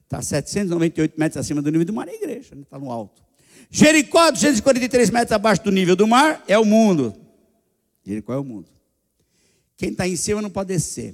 Está 0.03 0.21
798 0.21 1.19
metros 1.19 1.37
acima 1.37 1.61
do 1.61 1.71
nível 1.71 1.85
do 1.85 1.93
mar, 1.93 2.07
é 2.07 2.13
igreja, 2.13 2.55
está 2.55 2.77
né? 2.77 2.85
no 2.85 2.91
alto. 2.91 3.23
Jericó, 3.69 4.29
243 4.29 5.09
metros 5.09 5.31
abaixo 5.31 5.63
do 5.63 5.71
nível 5.71 5.95
do 5.95 6.07
mar, 6.07 6.43
é 6.47 6.57
o 6.57 6.63
mundo. 6.63 7.15
Jericó 8.05 8.33
é 8.33 8.37
o 8.37 8.43
mundo. 8.43 8.72
Quem 9.83 9.91
está 9.91 10.07
em 10.07 10.15
cima 10.15 10.41
não 10.41 10.49
pode 10.49 10.69
descer. 10.69 11.13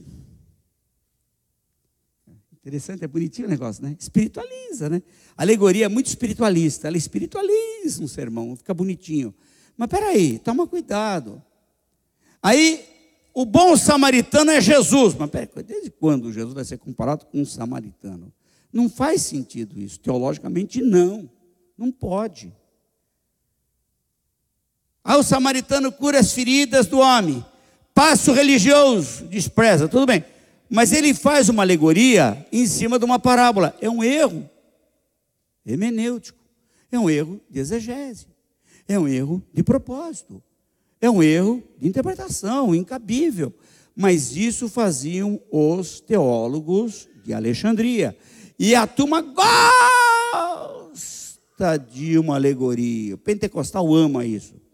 Interessante, 2.54 3.04
é 3.04 3.08
bonitinho 3.08 3.48
o 3.48 3.50
negócio, 3.50 3.84
né? 3.84 3.98
Espiritualiza, 4.00 4.88
né? 4.88 5.02
A 5.36 5.42
alegoria 5.42 5.86
é 5.86 5.90
muito 5.90 6.06
espiritualista. 6.06 6.88
Ela 6.88 6.96
espiritualiza 6.96 8.04
um 8.04 8.08
sermão, 8.08 8.56
fica 8.56 8.72
bonitinho. 8.72 9.34
Mas 9.76 9.90
peraí, 9.90 10.38
toma 10.38 10.68
cuidado. 10.68 11.42
Aí, 12.44 12.86
o 13.34 13.44
bom 13.44 13.76
samaritano 13.76 14.52
é 14.52 14.62
Jesus. 14.62 15.16
Mas 15.16 15.32
peraí, 15.32 15.50
desde 15.66 15.90
quando 15.90 16.32
Jesus 16.32 16.54
vai 16.54 16.64
ser 16.64 16.78
comparado 16.78 17.26
com 17.26 17.42
um 17.42 17.46
samaritano? 17.46 18.32
Não 18.72 18.88
faz 18.88 19.24
sentido 19.24 19.80
isso. 19.80 20.00
Teologicamente, 20.00 20.80
não. 20.80 21.28
Não 21.76 21.92
pode. 21.92 22.56
Aí 25.04 25.18
o 25.18 25.24
samaritano 25.24 25.92
cura 25.92 26.20
as 26.20 26.32
feridas 26.32 26.86
do 26.86 27.00
homem 27.00 27.44
passo 28.00 28.32
religioso, 28.32 29.26
despreza, 29.26 29.90
tudo 29.90 30.06
bem. 30.06 30.24
Mas 30.70 30.94
ele 30.94 31.14
faz 31.14 31.50
uma 31.50 31.64
alegoria 31.64 32.48
em 32.50 32.66
cima 32.66 32.98
de 32.98 33.04
uma 33.04 33.20
parábola. 33.20 33.76
É 33.82 33.90
um 33.90 34.02
erro 34.02 34.50
hermenêutico. 35.66 36.40
É 36.90 36.98
um 36.98 37.10
erro 37.10 37.42
de 37.50 37.60
exegese. 37.60 38.28
É 38.88 38.98
um 38.98 39.06
erro 39.06 39.44
de 39.54 39.62
propósito. 39.64 40.42
É 41.02 41.10
um 41.10 41.22
erro 41.22 41.62
de 41.78 41.90
interpretação, 41.90 42.74
incabível. 42.74 43.54
Mas 43.94 44.34
isso 44.34 44.70
faziam 44.70 45.38
os 45.52 46.00
teólogos 46.00 47.10
de 47.26 47.34
Alexandria. 47.34 48.18
E 48.58 48.76
a 48.76 48.88
turma 48.88 49.22
gosta 49.22 49.76
de 51.76 52.18
uma 52.18 52.36
alegoria. 52.36 53.16
O 53.16 53.18
pentecostal 53.18 53.94
ama 53.94 54.26
isso. 54.26 54.69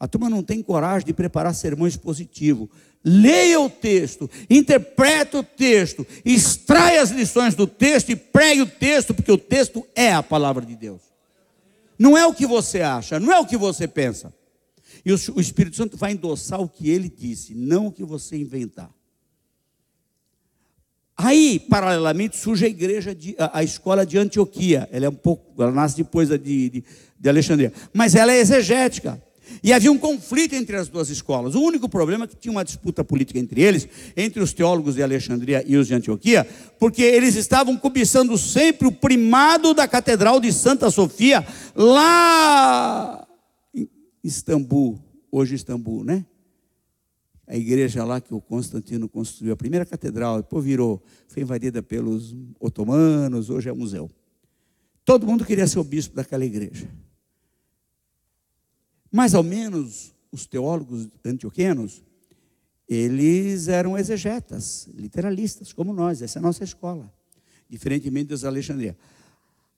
A 0.00 0.06
turma 0.06 0.30
não 0.30 0.42
tem 0.42 0.62
coragem 0.62 1.06
de 1.06 1.12
preparar 1.12 1.54
sermão 1.54 1.86
expositivo. 1.86 2.70
Leia 3.04 3.60
o 3.60 3.70
texto, 3.70 4.28
interpreta 4.50 5.38
o 5.38 5.42
texto, 5.42 6.06
extrai 6.24 6.98
as 6.98 7.10
lições 7.10 7.54
do 7.54 7.66
texto 7.66 8.10
e 8.10 8.16
pregue 8.16 8.62
o 8.62 8.66
texto, 8.66 9.14
porque 9.14 9.32
o 9.32 9.38
texto 9.38 9.86
é 9.94 10.12
a 10.12 10.22
palavra 10.22 10.64
de 10.64 10.76
Deus. 10.76 11.00
Não 11.98 12.16
é 12.16 12.26
o 12.26 12.34
que 12.34 12.46
você 12.46 12.80
acha, 12.80 13.18
não 13.18 13.32
é 13.32 13.38
o 13.38 13.46
que 13.46 13.56
você 13.56 13.88
pensa. 13.88 14.32
E 15.04 15.12
o 15.12 15.40
Espírito 15.40 15.76
Santo 15.76 15.96
vai 15.96 16.12
endossar 16.12 16.60
o 16.60 16.68
que 16.68 16.88
ele 16.90 17.08
disse, 17.08 17.54
não 17.54 17.86
o 17.86 17.92
que 17.92 18.04
você 18.04 18.36
inventar. 18.36 18.90
Aí, 21.16 21.58
paralelamente, 21.58 22.36
surge 22.36 22.64
a 22.64 22.68
igreja, 22.68 23.12
de, 23.12 23.34
a, 23.38 23.58
a, 23.58 23.64
escola 23.64 24.06
de 24.06 24.16
Antioquia. 24.16 24.88
Ela 24.92 25.06
é 25.06 25.08
um 25.08 25.14
pouco, 25.14 25.60
ela 25.60 25.72
nasce 25.72 25.96
depois 25.96 26.28
de, 26.28 26.38
de, 26.38 26.84
de 27.18 27.28
Alexandria. 27.28 27.72
Mas 27.92 28.14
ela 28.14 28.32
é 28.32 28.38
exegética. 28.38 29.20
E 29.62 29.72
havia 29.72 29.90
um 29.90 29.98
conflito 29.98 30.54
entre 30.54 30.76
as 30.76 30.88
duas 30.88 31.08
escolas. 31.10 31.54
O 31.54 31.62
único 31.62 31.88
problema 31.88 32.24
é 32.24 32.28
que 32.28 32.36
tinha 32.36 32.52
uma 32.52 32.64
disputa 32.64 33.04
política 33.04 33.38
entre 33.38 33.60
eles, 33.60 33.88
entre 34.16 34.42
os 34.42 34.52
teólogos 34.52 34.94
de 34.94 35.02
Alexandria 35.02 35.64
e 35.66 35.76
os 35.76 35.86
de 35.86 35.94
Antioquia, 35.94 36.46
porque 36.78 37.02
eles 37.02 37.34
estavam 37.34 37.76
cobiçando 37.76 38.36
sempre 38.38 38.86
o 38.86 38.92
primado 38.92 39.74
da 39.74 39.88
Catedral 39.88 40.40
de 40.40 40.52
Santa 40.52 40.90
Sofia, 40.90 41.46
lá 41.74 43.26
em 43.74 43.88
Istambul, 44.22 44.98
hoje 45.30 45.54
Istambul, 45.54 46.04
né? 46.04 46.24
A 47.46 47.56
igreja 47.56 48.04
lá 48.04 48.20
que 48.20 48.34
o 48.34 48.42
Constantino 48.42 49.08
construiu, 49.08 49.54
a 49.54 49.56
primeira 49.56 49.86
catedral, 49.86 50.42
depois 50.42 50.62
virou, 50.62 51.02
foi 51.26 51.42
invadida 51.42 51.82
pelos 51.82 52.36
otomanos, 52.60 53.48
hoje 53.48 53.70
é 53.70 53.72
museu. 53.72 54.10
Todo 55.02 55.26
mundo 55.26 55.46
queria 55.46 55.66
ser 55.66 55.78
o 55.78 55.84
bispo 55.84 56.14
daquela 56.14 56.44
igreja. 56.44 56.86
Mais 59.10 59.34
ou 59.34 59.42
menos 59.42 60.14
os 60.30 60.46
teólogos 60.46 61.08
antioquenos, 61.24 62.02
eles 62.88 63.68
eram 63.68 63.98
exegetas, 63.98 64.88
literalistas, 64.94 65.72
como 65.72 65.92
nós, 65.92 66.22
essa 66.22 66.38
é 66.38 66.40
a 66.40 66.42
nossa 66.42 66.64
escola, 66.64 67.12
diferentemente 67.68 68.28
dos 68.28 68.44
Alexandria. 68.44 68.96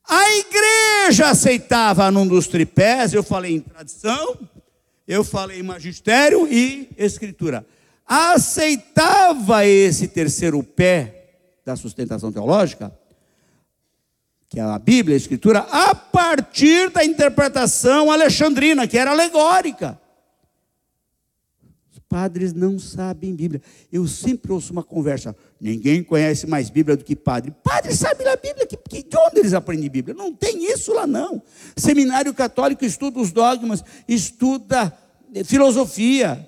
A 0.09 0.31
igreja 0.33 1.29
aceitava 1.29 2.11
num 2.11 2.27
dos 2.27 2.47
tripés, 2.47 3.13
eu 3.13 3.23
falei 3.23 3.57
em 3.57 3.61
tradição, 3.61 4.39
eu 5.07 5.25
falei 5.25 5.61
em 5.61 5.63
magistério 5.63 6.47
e 6.47 6.89
escritura. 6.97 7.67
Aceitava 8.07 9.67
esse 9.67 10.09
terceiro 10.09 10.63
pé 10.63 11.21
da 11.65 11.77
sustentação 11.77 12.33
teológica, 12.33 12.97
que 14.51 14.59
é 14.59 14.63
a 14.65 14.79
Bíblia, 14.81 15.15
a 15.15 15.17
Escritura, 15.17 15.61
a 15.61 15.95
partir 15.95 16.91
da 16.91 17.05
interpretação 17.05 18.11
alexandrina, 18.11 18.89
que 18.89 18.99
era 18.99 19.13
alegórica. 19.13 19.99
Os 21.93 22.01
padres 22.09 22.53
não 22.53 22.77
sabem 22.77 23.33
Bíblia. 23.33 23.63
Eu 23.93 24.09
sempre 24.09 24.51
ouço 24.51 24.73
uma 24.73 24.83
conversa, 24.83 25.37
ninguém 25.61 26.03
conhece 26.03 26.49
mais 26.49 26.69
Bíblia 26.69 26.97
do 26.97 27.05
que 27.05 27.15
padre. 27.15 27.55
Padre 27.63 27.95
sabe 27.95 28.27
a 28.27 28.35
Bíblia, 28.35 28.67
que, 28.67 28.77
que, 28.77 29.05
de 29.05 29.17
onde 29.17 29.39
eles 29.39 29.55
aprendem 29.55 29.89
Bíblia? 29.89 30.17
Não 30.17 30.35
tem 30.35 30.69
isso 30.69 30.93
lá 30.93 31.07
não. 31.07 31.41
Seminário 31.77 32.35
católico 32.35 32.85
estuda 32.85 33.21
os 33.21 33.31
dogmas, 33.31 33.85
estuda 34.09 34.93
eh, 35.33 35.45
filosofia. 35.45 36.45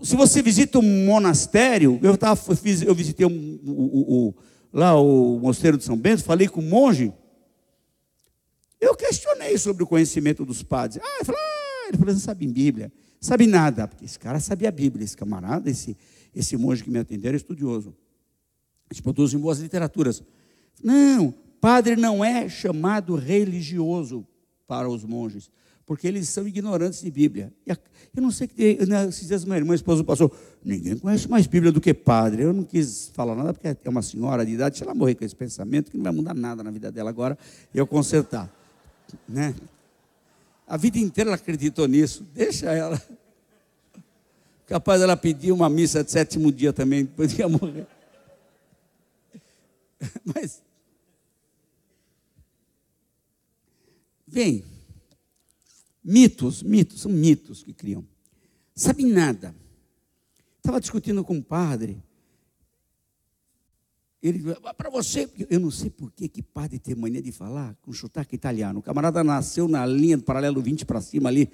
Se 0.00 0.14
você 0.14 0.40
visita 0.40 0.78
um 0.78 1.06
monastério, 1.06 1.98
eu, 2.04 2.16
tava, 2.16 2.40
eu, 2.86 2.94
visitei 2.94 3.26
um, 3.26 3.58
o 3.66 4.34
lá 4.76 4.94
o 5.00 5.38
Mosteiro 5.40 5.78
de 5.78 5.84
São 5.84 5.96
Bento, 5.96 6.22
falei 6.22 6.48
com 6.48 6.60
o 6.60 6.62
monge. 6.62 7.10
Eu 8.78 8.94
questionei 8.94 9.56
sobre 9.56 9.82
o 9.82 9.86
conhecimento 9.86 10.44
dos 10.44 10.62
padres. 10.62 11.02
Ah, 11.02 11.16
ele 11.16 11.24
falou, 11.24 11.40
ah, 11.40 11.88
ele 11.88 11.96
falou, 11.96 12.12
não 12.12 12.20
sabe 12.20 12.46
Bíblia. 12.46 12.92
Sabe 13.18 13.46
nada, 13.46 13.88
porque 13.88 14.04
esse 14.04 14.18
cara 14.18 14.38
sabia 14.38 14.68
a 14.68 14.72
Bíblia, 14.72 15.02
esse 15.02 15.16
camarada, 15.16 15.70
esse, 15.70 15.96
esse 16.34 16.58
monge 16.58 16.84
que 16.84 16.90
me 16.90 16.98
atendeu 16.98 17.30
era 17.30 17.36
estudioso. 17.38 17.96
Eles 18.90 19.00
produzem 19.00 19.40
boas 19.40 19.60
literaturas. 19.60 20.22
Não, 20.84 21.32
padre 21.58 21.96
não 21.96 22.22
é 22.22 22.46
chamado 22.46 23.14
religioso 23.14 24.26
para 24.66 24.90
os 24.90 25.04
monges 25.04 25.50
porque 25.86 26.08
eles 26.08 26.28
são 26.28 26.46
ignorantes 26.46 27.00
de 27.00 27.10
Bíblia. 27.10 27.52
Eu 27.64 28.20
não 28.20 28.32
sei 28.32 28.48
que 28.48 28.78
esses 29.08 29.28
dias 29.28 29.44
minha 29.44 29.56
irmã, 29.56 29.74
esposa 29.74 30.02
passou, 30.02 30.34
ninguém 30.64 30.98
conhece 30.98 31.30
mais 31.30 31.46
Bíblia 31.46 31.70
do 31.70 31.80
que 31.80 31.94
padre. 31.94 32.42
Eu 32.42 32.52
não 32.52 32.64
quis 32.64 33.08
falar 33.14 33.36
nada 33.36 33.54
porque 33.54 33.68
é 33.68 33.88
uma 33.88 34.02
senhora 34.02 34.44
de 34.44 34.52
idade, 34.52 34.74
deixa 34.74 34.84
ela 34.84 34.94
morrer 34.94 35.14
com 35.14 35.24
esse 35.24 35.36
pensamento 35.36 35.90
que 35.90 35.96
não 35.96 36.04
vai 36.04 36.12
mudar 36.12 36.34
nada 36.34 36.64
na 36.64 36.70
vida 36.72 36.90
dela 36.90 37.08
agora, 37.08 37.38
eu 37.72 37.86
consertar, 37.86 38.52
né? 39.28 39.54
A 40.66 40.76
vida 40.76 40.98
inteira 40.98 41.30
ela 41.30 41.36
acreditou 41.36 41.86
nisso. 41.86 42.26
Deixa 42.34 42.72
ela. 42.72 43.00
Capaz 44.66 45.00
ela 45.00 45.16
pedir 45.16 45.52
uma 45.52 45.70
missa 45.70 46.02
de 46.02 46.10
sétimo 46.10 46.50
dia 46.50 46.72
também, 46.72 47.04
depois 47.04 47.32
de 47.32 47.46
morrer. 47.46 47.86
Mas 50.24 50.60
vem 54.26 54.64
Mitos, 56.08 56.62
mitos, 56.62 57.00
são 57.00 57.10
mitos 57.10 57.64
que 57.64 57.72
criam. 57.72 58.06
Sabe 58.76 59.04
nada. 59.04 59.52
Estava 60.58 60.80
discutindo 60.80 61.24
com 61.24 61.34
um 61.34 61.42
padre. 61.42 62.00
Ele 64.22 64.54
ah, 64.62 64.72
para 64.72 64.88
você, 64.88 65.28
eu 65.50 65.58
não 65.58 65.68
sei 65.68 65.90
por 65.90 66.12
que, 66.12 66.28
que 66.28 66.42
padre 66.42 66.78
tem 66.78 66.94
mania 66.94 67.20
de 67.20 67.32
falar 67.32 67.76
com 67.82 67.92
sotaque 67.92 68.36
italiano. 68.36 68.78
O 68.78 68.82
camarada 68.82 69.24
nasceu 69.24 69.66
na 69.66 69.84
linha 69.84 70.16
do 70.16 70.22
paralelo 70.22 70.62
20 70.62 70.84
para 70.86 71.00
cima 71.00 71.28
ali, 71.28 71.50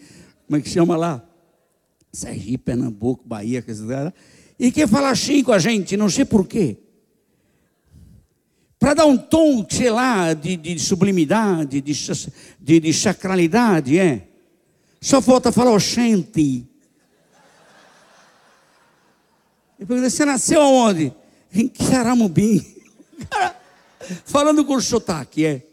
como 0.47 0.59
é 0.59 0.61
que 0.61 0.69
chama 0.69 0.99
lá? 0.99 1.27
Sergipe, 2.13 2.59
Pernambuco, 2.65 3.27
Bahia, 3.27 3.65
e 4.59 4.71
quer 4.71 4.87
falar 4.87 5.13
assim 5.13 5.43
com 5.43 5.53
a 5.53 5.59
gente, 5.59 5.97
não 5.97 6.11
sei 6.11 6.27
por 6.27 6.47
quê. 6.47 6.77
Para 8.79 8.93
dar 8.93 9.07
um 9.07 9.17
tom, 9.17 9.67
sei 9.71 9.91
lá, 9.91 10.35
de, 10.35 10.59
de 10.59 10.79
sublimidade, 10.79 11.81
de, 11.81 11.95
de, 12.61 12.81
de 12.81 12.93
sacralidade, 12.93 13.99
é. 13.99 14.29
Só 15.03 15.21
falta 15.21 15.51
falar 15.51 15.73
oxente. 15.73 16.65
Eu 19.77 19.85
perguntei, 19.85 20.09
você 20.09 20.25
nasceu 20.25 20.63
aonde? 20.63 21.13
Em 21.53 21.69
Xaramubim. 21.75 22.65
Falando 24.25 24.65
com 24.65 24.81
sotaque, 24.81 25.45
é. 25.45 25.67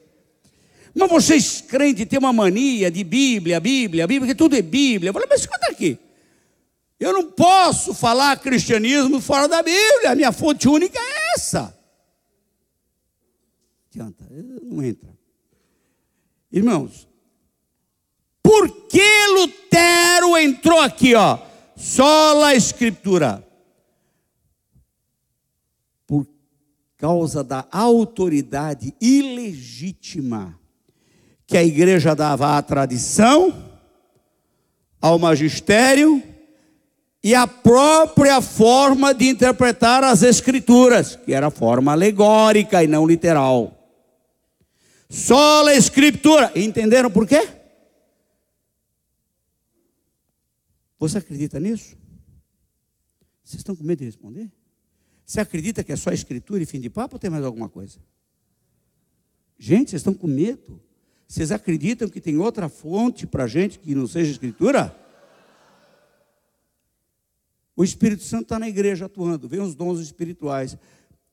Mas 0.96 1.10
vocês 1.10 1.62
crentes 1.62 2.08
têm 2.08 2.18
uma 2.18 2.34
mania 2.34 2.90
de 2.90 3.04
Bíblia, 3.04 3.60
Bíblia, 3.60 4.08
Bíblia, 4.08 4.34
que 4.34 4.36
tudo 4.36 4.56
é 4.56 4.64
Bíblia. 4.64 5.10
Eu 5.10 5.14
falei, 5.14 5.28
mas 5.30 5.42
escuta 5.42 5.68
aqui. 5.68 6.00
Eu 7.00 7.14
não 7.14 7.32
posso 7.32 7.94
falar 7.94 8.36
cristianismo 8.40 9.22
fora 9.22 9.48
da 9.48 9.62
Bíblia. 9.62 10.10
A 10.10 10.16
minha 10.16 10.32
fonte 10.32 10.68
única 10.68 10.98
é 11.00 11.36
essa. 11.36 11.78
Adianta, 13.92 14.28
não 14.64 14.82
entra. 14.82 15.16
Irmãos, 16.52 17.09
que 18.90 19.28
Lutero 19.28 20.38
entrou 20.38 20.80
aqui, 20.80 21.14
ó? 21.16 21.38
Só 21.76 22.44
a 22.44 22.56
escritura. 22.56 23.46
Por 26.08 26.28
causa 26.98 27.44
da 27.44 27.66
autoridade 27.72 28.94
ilegítima 29.00 30.60
que 31.46 31.58
a 31.58 31.64
igreja 31.64 32.16
dava 32.16 32.58
à 32.58 32.62
tradição, 32.62 33.54
ao 35.02 35.18
magistério 35.18 36.22
e 37.24 37.34
à 37.34 37.48
própria 37.48 38.42
forma 38.42 39.14
de 39.14 39.30
interpretar 39.30 40.04
as 40.04 40.22
escrituras, 40.22 41.16
que 41.16 41.34
era 41.34 41.50
forma 41.50 41.92
alegórica 41.92 42.84
e 42.84 42.88
não 42.88 43.06
literal. 43.06 43.76
Só 45.10 45.68
a 45.68 45.74
escritura. 45.74 46.52
Entenderam 46.56 47.10
por 47.10 47.28
quê? 47.28 47.59
Você 51.00 51.18
acredita 51.18 51.60
nisso? 51.60 51.98
Vocês 53.44 53.62
estão 53.62 53.76
com 53.76 53.84
medo 53.84 54.00
de 54.00 54.06
responder? 54.06 54.52
Você 55.26 55.40
acredita 55.40 55.84
que 55.84 55.92
é 55.92 55.96
só 55.96 56.12
escritura 56.12 56.62
e 56.62 56.66
fim 56.66 56.80
de 56.80 56.90
papo 56.90 57.16
ou 57.16 57.20
tem 57.20 57.30
mais 57.30 57.46
alguma 57.46 57.70
coisa? 57.70 58.00
Gente, 59.58 59.92
vocês 59.92 60.02
estão 60.02 60.14
com 60.14 60.28
medo? 60.28 60.82
Vocês 61.28 61.52
acreditam 61.52 62.10
que 62.10 62.20
tem 62.20 62.38
outra 62.38 62.68
fonte 62.68 63.26
para 63.26 63.48
gente 63.48 63.80
que 63.80 63.96
não 63.96 64.08
seja 64.08 64.32
escritura? 64.32 64.96
O 67.76 67.84
Espírito 67.84 68.24
Santo 68.24 68.44
está 68.44 68.60
na 68.60 68.68
igreja 68.68 69.06
atuando, 69.06 69.48
vem 69.48 69.62
os 69.62 69.74
dons 69.74 70.00
espirituais. 70.00 70.78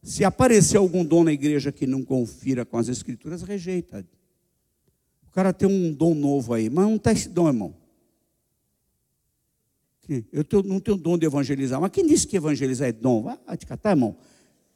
Se 0.03 0.25
aparecer 0.25 0.77
algum 0.77 1.05
dom 1.05 1.25
na 1.25 1.33
igreja 1.33 1.73
que 1.73 1.87
não 1.87 2.05
confira 2.05 2.65
com 2.65 2.79
as 2.79 2.89
escrituras, 2.89 3.43
rejeita. 3.43 4.07
O 5.27 5.31
cara 5.33 5.53
tem 5.53 5.69
um 5.69 5.93
dom 5.93 6.15
novo 6.15 6.55
aí, 6.55 6.71
mas 6.71 6.85
não 6.85 6.97
está 6.97 7.11
esse 7.11 7.29
dom, 7.29 7.49
irmão. 7.49 7.86
Eu 10.33 10.45
não 10.65 10.79
tenho 10.81 10.97
dom 10.97 11.19
de 11.19 11.27
evangelizar, 11.27 11.81
mas 11.81 11.91
quem 11.91 12.07
disse 12.07 12.27
que 12.27 12.37
evangelizar 12.37 12.89
é 12.89 12.93
dom? 12.93 13.23
Vai 13.23 13.57
te 13.57 13.67
catar, 13.67 13.91
irmão. 13.91 14.17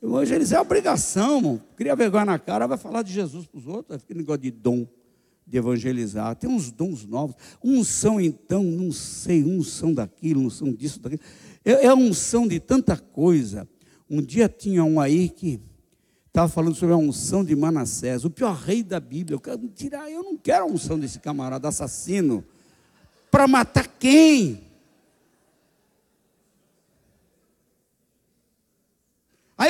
Evangelizar 0.03 0.59
é 0.59 0.63
obrigação, 0.63 1.37
irmão. 1.37 1.63
Cria 1.77 1.95
vergonha 1.95 2.25
na 2.25 2.39
cara, 2.39 2.67
vai 2.67 2.79
falar 2.79 3.03
de 3.03 3.13
Jesus 3.13 3.47
para 3.47 3.59
os 3.59 3.67
outros, 3.67 4.03
fica 4.03 4.15
negócio 4.15 4.41
de 4.43 4.51
dom. 4.51 4.87
de 5.47 5.59
evangelizar. 5.59 6.37
Tem 6.37 6.49
uns 6.49 6.71
dons 6.71 7.05
novos. 7.05 7.35
Unção, 7.63 8.21
então, 8.21 8.63
não 8.63 8.93
sei, 8.93 9.43
unção 9.43 9.93
daquilo, 9.93 10.41
unção 10.41 10.73
disso, 10.73 11.01
daquilo. 11.01 11.21
É, 11.65 11.87
é 11.87 11.95
unção 11.95 12.47
de 12.47 12.61
tanta 12.61 12.97
coisa. 12.97 13.69
Um 14.09 14.23
dia 14.23 14.49
tinha 14.49 14.85
um 14.85 15.01
aí 15.01 15.29
que 15.29 15.61
estava 16.29 16.49
falando 16.49 16.75
sobre 16.75 16.95
a 16.95 16.99
unção 16.99 17.45
de 17.45 17.57
Manassés, 17.57 18.25
o 18.25 18.31
pior 18.31 18.55
rei 18.55 18.83
da 18.85 19.01
Bíblia. 19.01 19.35
Eu 19.35 19.41
quero 19.41 19.69
tirar, 19.69 20.09
eu 20.09 20.23
não 20.23 20.37
quero 20.37 20.65
a 20.65 20.69
unção 20.69 20.99
desse 20.99 21.19
camarada 21.19 21.69
assassino. 21.69 22.45
Para 23.31 23.49
matar 23.49 23.87
quem? 23.99 24.70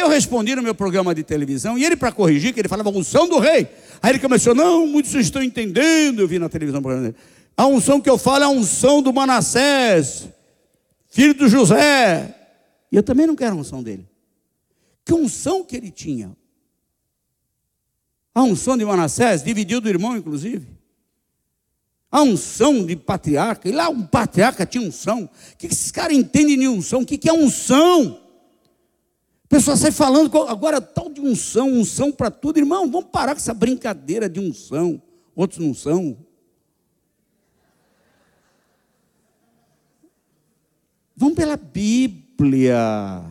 Eu 0.01 0.09
respondi 0.09 0.55
no 0.55 0.63
meu 0.63 0.75
programa 0.75 1.15
de 1.15 1.23
televisão, 1.23 1.77
e 1.77 1.85
ele, 1.85 1.95
para 1.95 2.11
corrigir, 2.11 2.55
que 2.55 2.61
ele 2.61 2.69
falava 2.69 2.89
unção 2.91 3.29
do 3.29 3.39
rei. 3.39 3.69
Aí 4.03 4.13
ele 4.13 4.19
começou, 4.19 4.55
não, 4.55 4.87
muitos 4.87 5.15
estão 5.15 5.43
entendendo. 5.43 6.21
Eu 6.21 6.29
vi 6.29 6.39
na 6.39 6.49
televisão 6.49 6.83
A 7.57 7.67
unção 7.67 8.01
que 8.01 8.09
eu 8.09 8.17
falo 8.17 8.45
é 8.45 8.47
a 8.47 8.51
unção 8.51 9.03
do 9.03 9.13
Manassés, 9.13 10.27
filho 11.11 11.35
do 11.35 11.49
José. 11.49 12.35
E 12.91 12.97
eu 12.97 13.03
também 13.03 13.27
não 13.27 13.37
quero 13.37 13.55
a 13.55 13.59
unção 13.59 13.83
dele. 13.83 14.09
Que 15.05 15.13
unção 15.13 15.63
que 15.65 15.77
ele 15.77 15.91
tinha? 15.91 16.35
A 18.35 18.43
unção 18.43 18.79
de 18.79 18.85
Manassés 18.85 19.43
dividiu 19.43 19.81
do 19.81 19.89
irmão, 19.89 20.17
inclusive. 20.17 20.67
A 22.11 22.23
unção 22.23 22.87
de 22.87 22.97
patriarca. 22.97 23.69
E 23.69 23.73
lá 23.73 23.89
um 23.89 24.07
patriarca 24.07 24.65
tinha 24.65 24.87
unção. 24.87 25.25
O 25.25 25.57
que 25.59 25.67
esses 25.67 25.91
caras 25.91 26.17
entendem 26.17 26.59
de 26.59 26.69
unção? 26.69 27.03
O 27.03 27.07
que 27.07 27.29
é 27.29 27.33
unção? 27.33 28.30
Pessoa 29.51 29.77
sai 29.77 29.91
falando 29.91 30.45
agora 30.45 30.81
tal 30.81 31.11
de 31.11 31.21
unção, 31.21 31.69
unção 31.69 32.13
para 32.13 32.31
tudo. 32.31 32.61
Irmão, 32.61 32.89
vamos 32.89 33.11
parar 33.11 33.35
com 33.35 33.41
essa 33.41 33.53
brincadeira 33.53 34.29
de 34.29 34.39
unção. 34.39 35.03
Outros 35.35 35.59
não 35.59 35.75
são. 35.75 36.17
Vamos 41.17 41.35
pela 41.35 41.57
Bíblia. 41.57 43.25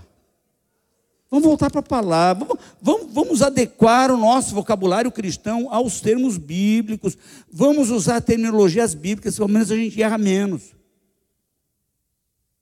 Vamos 1.32 1.46
voltar 1.46 1.72
para 1.72 1.80
a 1.80 1.84
palavra. 1.84 2.46
Vamos, 2.46 2.64
vamos, 2.82 3.14
vamos, 3.14 3.42
adequar 3.42 4.12
o 4.12 4.18
nosso 4.18 4.54
vocabulário 4.54 5.12
cristão 5.12 5.74
aos 5.74 6.02
termos 6.02 6.38
bíblicos. 6.38 7.18
Vamos 7.50 7.90
usar 7.90 8.20
terminologias 8.20 8.94
bíblicas, 8.94 9.38
pelo 9.38 9.48
menos 9.48 9.72
a 9.72 9.76
gente 9.76 10.02
erra 10.04 10.18
menos. 10.18 10.79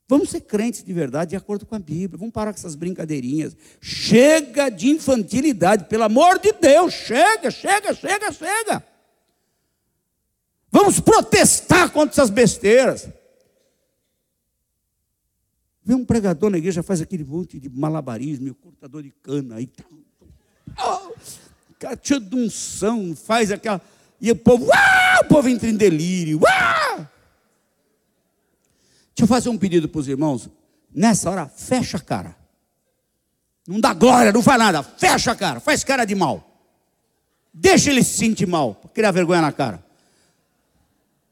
Vamos 0.07 0.29
ser 0.29 0.41
crentes 0.41 0.83
de 0.83 0.93
verdade, 0.93 1.31
de 1.31 1.35
acordo 1.35 1.65
com 1.65 1.75
a 1.75 1.79
Bíblia. 1.79 2.17
Vamos 2.17 2.33
parar 2.33 2.53
com 2.53 2.59
essas 2.59 2.75
brincadeirinhas. 2.75 3.57
Chega 3.81 4.69
de 4.69 4.87
infantilidade, 4.87 5.85
pelo 5.85 6.03
amor 6.03 6.39
de 6.39 6.53
Deus. 6.53 6.93
Chega, 6.93 7.51
chega, 7.51 7.93
chega, 7.93 8.31
chega. 8.31 8.83
Vamos 10.71 11.01
protestar 11.01 11.91
contra 11.91 12.13
essas 12.13 12.29
besteiras. 12.29 13.09
Vê 15.83 15.93
um 15.93 16.05
pregador 16.05 16.49
na 16.49 16.57
igreja, 16.57 16.81
faz 16.81 17.01
aquele 17.01 17.25
monte 17.25 17.59
de 17.59 17.69
malabarismo, 17.69 18.53
cortador 18.55 19.03
de 19.03 19.11
cana. 19.11 19.55
Aí, 19.55 19.69
oh, 20.79 21.13
cara, 21.79 21.99
cheio 22.01 22.21
de 22.21 22.35
unção, 22.35 23.13
faz 23.13 23.51
aquela. 23.51 23.81
E 24.21 24.31
o 24.31 24.35
povo, 24.35 24.69
ah, 24.73 25.19
o 25.21 25.25
povo 25.25 25.49
entra 25.49 25.69
em 25.69 25.75
delírio. 25.75 26.39
Ah! 26.47 27.16
Deixa 29.17 29.23
eu 29.23 29.27
fazer 29.27 29.49
um 29.49 29.57
pedido 29.57 29.89
para 29.89 29.99
os 29.99 30.07
irmãos. 30.07 30.47
Nessa 30.93 31.31
hora, 31.31 31.47
fecha 31.47 31.97
a 31.97 31.99
cara. 31.99 32.35
Não 33.67 33.79
dá 33.79 33.91
glória, 33.91 34.31
não 34.31 34.43
faz 34.43 34.59
nada. 34.59 34.83
Fecha 34.83 35.31
a 35.31 35.35
cara, 35.35 35.59
faz 35.59 35.83
cara 35.83 36.05
de 36.05 36.13
mal. 36.13 36.47
Deixa 37.51 37.89
ele 37.89 38.03
se 38.03 38.15
sentir 38.15 38.45
mal, 38.45 38.79
criar 38.93 39.09
vergonha 39.09 39.41
na 39.41 39.51
cara. 39.51 39.83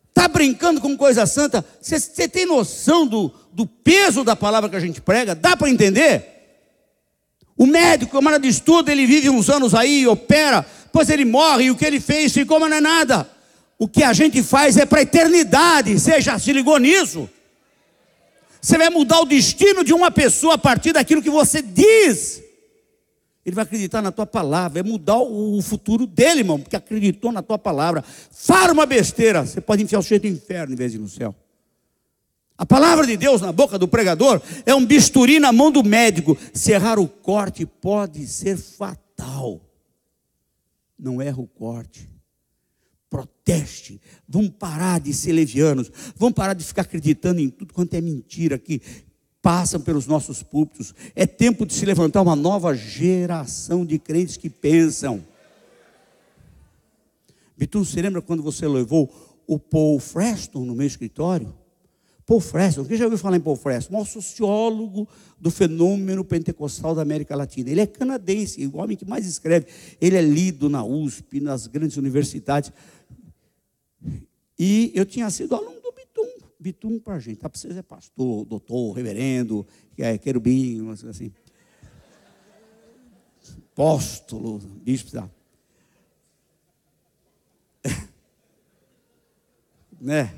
Está 0.10 0.28
brincando 0.28 0.82
com 0.82 0.98
coisa 0.98 1.28
santa? 1.28 1.64
Você 1.80 2.28
tem 2.28 2.48
noção 2.48 3.06
do, 3.06 3.32
do 3.54 3.68
peso 3.68 4.24
da 4.24 4.36
palavra 4.36 4.68
que 4.68 4.76
a 4.76 4.80
gente 4.80 5.00
prega? 5.00 5.36
Dá 5.36 5.56
para 5.56 5.70
entender? 5.70 6.26
O 7.56 7.68
médico, 7.68 8.14
camarada 8.14 8.42
de 8.42 8.50
estudo, 8.50 8.90
ele 8.90 9.06
vive 9.06 9.30
uns 9.30 9.48
anos 9.48 9.76
aí, 9.76 10.08
opera, 10.08 10.66
depois 10.86 11.08
ele 11.08 11.24
morre, 11.24 11.66
e 11.66 11.72
o 11.72 11.76
que 11.76 11.86
ele 11.86 12.00
fez 12.00 12.34
ficou, 12.34 12.60
mas 12.60 12.72
não 12.72 12.78
é 12.78 12.82
nada. 12.82 13.30
O 13.78 13.88
que 13.88 14.04
a 14.04 14.12
gente 14.12 14.42
faz 14.42 14.76
é 14.76 14.88
para 14.88 15.02
a 15.02 15.04
eternidade. 15.04 16.00
Você 16.00 16.20
já 16.20 16.40
se 16.40 16.52
ligou 16.52 16.80
nisso? 16.80 17.30
Você 18.66 18.80
vai 18.80 18.90
mudar 18.90 19.20
o 19.20 19.26
destino 19.26 19.84
de 19.84 19.94
uma 19.94 20.10
pessoa 20.10 20.56
a 20.56 20.58
partir 20.58 20.92
daquilo 20.92 21.22
que 21.22 21.30
você 21.30 21.62
diz. 21.62 22.42
Ele 23.46 23.56
vai 23.56 23.64
acreditar 23.64 24.02
na 24.02 24.12
tua 24.12 24.26
palavra, 24.26 24.80
é 24.80 24.84
mudar 24.84 25.20
o 25.20 25.62
futuro 25.62 26.08
dele, 26.08 26.40
irmão, 26.40 26.60
porque 26.60 26.76
acreditou 26.76 27.32
na 27.32 27.44
tua 27.44 27.60
palavra. 27.60 28.04
Fala 28.32 28.74
uma 28.74 28.88
besteira, 28.88 29.46
você 29.46 29.62
pode 29.62 29.84
enfiar 29.84 30.00
o 30.00 30.02
cheio 30.02 30.20
do 30.20 30.26
inferno 30.26 30.74
em 30.74 30.76
vez 30.76 30.94
de 30.94 30.98
ir 30.98 31.02
no 31.02 31.08
céu. 31.08 31.36
A 32.58 32.66
palavra 32.66 33.06
de 33.06 33.16
Deus 33.16 33.40
na 33.40 33.52
boca 33.52 33.78
do 33.78 33.88
pregador 33.88 34.42
é 34.66 34.74
um 34.74 34.84
bisturi 34.84 35.40
na 35.40 35.52
mão 35.52 35.70
do 35.70 35.84
médico. 35.84 36.36
Se 36.52 36.72
errar 36.72 36.98
o 36.98 37.08
corte 37.08 37.68
pode 37.68 38.26
ser 38.26 38.58
fatal. 38.58 39.62
Não 40.98 41.22
erra 41.22 41.40
o 41.40 41.46
corte 41.46 42.15
proteste. 43.16 44.02
Vamos 44.28 44.50
parar 44.60 45.00
de 45.00 45.14
ser 45.14 45.32
levianos. 45.32 45.90
Vamos 46.18 46.36
parar 46.36 46.54
de 46.54 46.66
ficar 46.66 46.82
acreditando 46.82 47.40
em 47.40 47.50
tudo 47.50 47.74
quanto 47.74 47.94
é 47.94 48.02
mentira 48.02 48.58
que 48.58 48.82
passam 49.42 49.80
pelos 49.80 50.06
nossos 50.06 50.44
púlpitos. 50.44 50.94
É 51.16 51.26
tempo 51.26 51.66
de 51.66 51.74
se 51.74 51.86
levantar 51.86 52.22
uma 52.22 52.36
nova 52.36 52.76
geração 52.76 53.86
de 53.86 53.98
crentes 53.98 54.36
que 54.36 54.50
pensam. 54.50 55.24
Bitu, 57.58 57.86
você 57.86 58.02
lembra 58.02 58.22
quando 58.22 58.44
você 58.44 58.68
levou 58.68 59.10
o 59.48 59.58
Paul 59.58 59.98
Freston 59.98 60.66
no 60.66 60.76
meu 60.76 60.86
escritório? 60.86 61.54
Paul 62.26 62.40
Freston, 62.40 62.84
quem 62.86 62.98
já 62.98 63.06
ouviu 63.06 63.20
falar 63.20 63.38
em 63.38 63.40
Paul 63.40 63.56
Freston? 63.56 63.96
Um 63.98 64.04
sociólogo 64.04 65.08
do 65.40 65.52
fenômeno 65.52 66.26
pentecostal 66.26 66.96
da 66.96 67.04
América 67.04 67.36
Latina. 67.36 67.70
Ele 67.70 67.82
é 67.82 67.86
canadense, 67.86 68.66
o 68.66 68.78
homem 68.78 68.98
que 68.98 69.06
mais 69.06 69.28
escreve. 69.28 69.68
Ele 70.02 70.18
é 70.18 70.22
lido 70.22 70.68
na 70.68 70.84
USP, 70.84 71.40
nas 71.40 71.68
grandes 71.68 71.98
universidades. 71.98 72.72
E 74.58 74.92
eu 74.96 75.06
tinha 75.06 75.30
sido 75.30 75.54
aluno 75.56 75.82
do 75.82 75.92
Bitum. 75.92 76.28
Bitum 76.60 77.00
para 77.00 77.16
a 77.16 77.20
gente. 77.20 77.38
Tá, 77.38 77.50
vocês 77.52 77.76
é 77.76 77.82
pastor, 77.82 78.46
doutor, 78.46 78.94
reverendo, 78.94 79.68
é, 79.98 80.18
querubim, 80.18 80.90
assim. 80.92 81.32
Apóstolo, 83.74 84.60
bispo. 84.60 85.12
Tá. 85.12 85.30
né? 90.00 90.34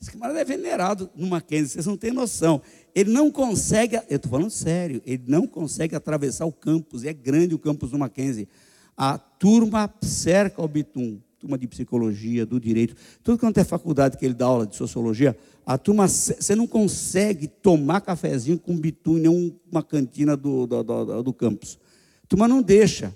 Esse 0.00 0.10
camarada 0.12 0.40
é 0.40 0.44
venerado 0.44 1.10
no 1.14 1.26
Mackenzie, 1.26 1.68
vocês 1.68 1.86
não 1.86 1.96
têm 1.96 2.10
noção. 2.12 2.60
Ele 2.94 3.10
não 3.10 3.30
consegue, 3.30 3.96
eu 4.08 4.16
estou 4.16 4.30
falando 4.30 4.50
sério, 4.50 5.02
ele 5.04 5.24
não 5.26 5.46
consegue 5.46 5.94
atravessar 5.94 6.46
o 6.46 6.52
campus, 6.52 7.04
é 7.04 7.12
grande 7.12 7.54
o 7.54 7.58
campus 7.58 7.90
do 7.90 7.98
Mackenzie. 7.98 8.48
A 8.96 9.18
turma 9.18 9.92
cerca 10.02 10.62
o 10.62 10.68
Bitum 10.68 11.20
turma 11.44 11.58
de 11.58 11.68
psicologia, 11.68 12.46
do 12.46 12.58
direito, 12.58 12.96
tudo 13.22 13.38
quanto 13.38 13.58
é 13.58 13.64
faculdade 13.64 14.16
que 14.16 14.24
ele 14.24 14.32
dá 14.32 14.46
aula 14.46 14.66
de 14.66 14.74
sociologia, 14.74 15.36
a 15.66 15.76
turma, 15.76 16.08
você 16.08 16.56
não 16.56 16.66
consegue 16.66 17.46
tomar 17.46 18.00
cafezinho 18.00 18.58
com 18.58 18.74
bitu 18.74 19.18
em 19.18 19.28
uma 19.70 19.82
cantina 19.82 20.34
do, 20.38 20.66
do, 20.66 20.82
do, 20.82 21.22
do 21.22 21.32
campus. 21.34 21.78
A 22.22 22.26
turma 22.26 22.48
não 22.48 22.62
deixa. 22.62 23.14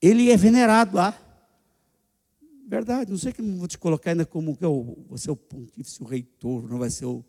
Ele 0.00 0.30
é 0.30 0.36
venerado 0.36 0.96
lá. 0.96 1.20
Verdade, 2.68 3.10
não 3.10 3.18
sei 3.18 3.32
que 3.32 3.42
não 3.42 3.58
vou 3.58 3.66
te 3.66 3.76
colocar 3.76 4.12
ainda 4.12 4.24
como 4.24 4.56
que 4.56 4.64
eu, 4.64 5.04
você 5.08 5.28
é 5.28 5.32
o 5.32 5.36
pontífice, 5.36 6.00
o 6.00 6.06
reitor, 6.06 6.68
não 6.70 6.78
vai 6.78 6.90
ser 6.90 7.06
o 7.06 7.24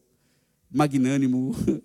magnânimo. 0.70 1.56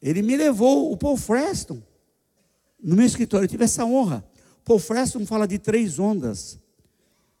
Ele 0.00 0.22
me 0.22 0.36
levou, 0.36 0.90
o 0.90 0.96
Paul 0.96 1.18
Freston, 1.18 1.82
no 2.82 2.94
meu 2.94 3.04
escritório, 3.04 3.44
eu 3.44 3.48
tive 3.48 3.64
essa 3.64 3.84
honra. 3.84 4.24
Paul 4.66 4.80
Freston 4.80 5.24
fala 5.24 5.46
de 5.46 5.58
três 5.58 6.00
ondas. 6.00 6.58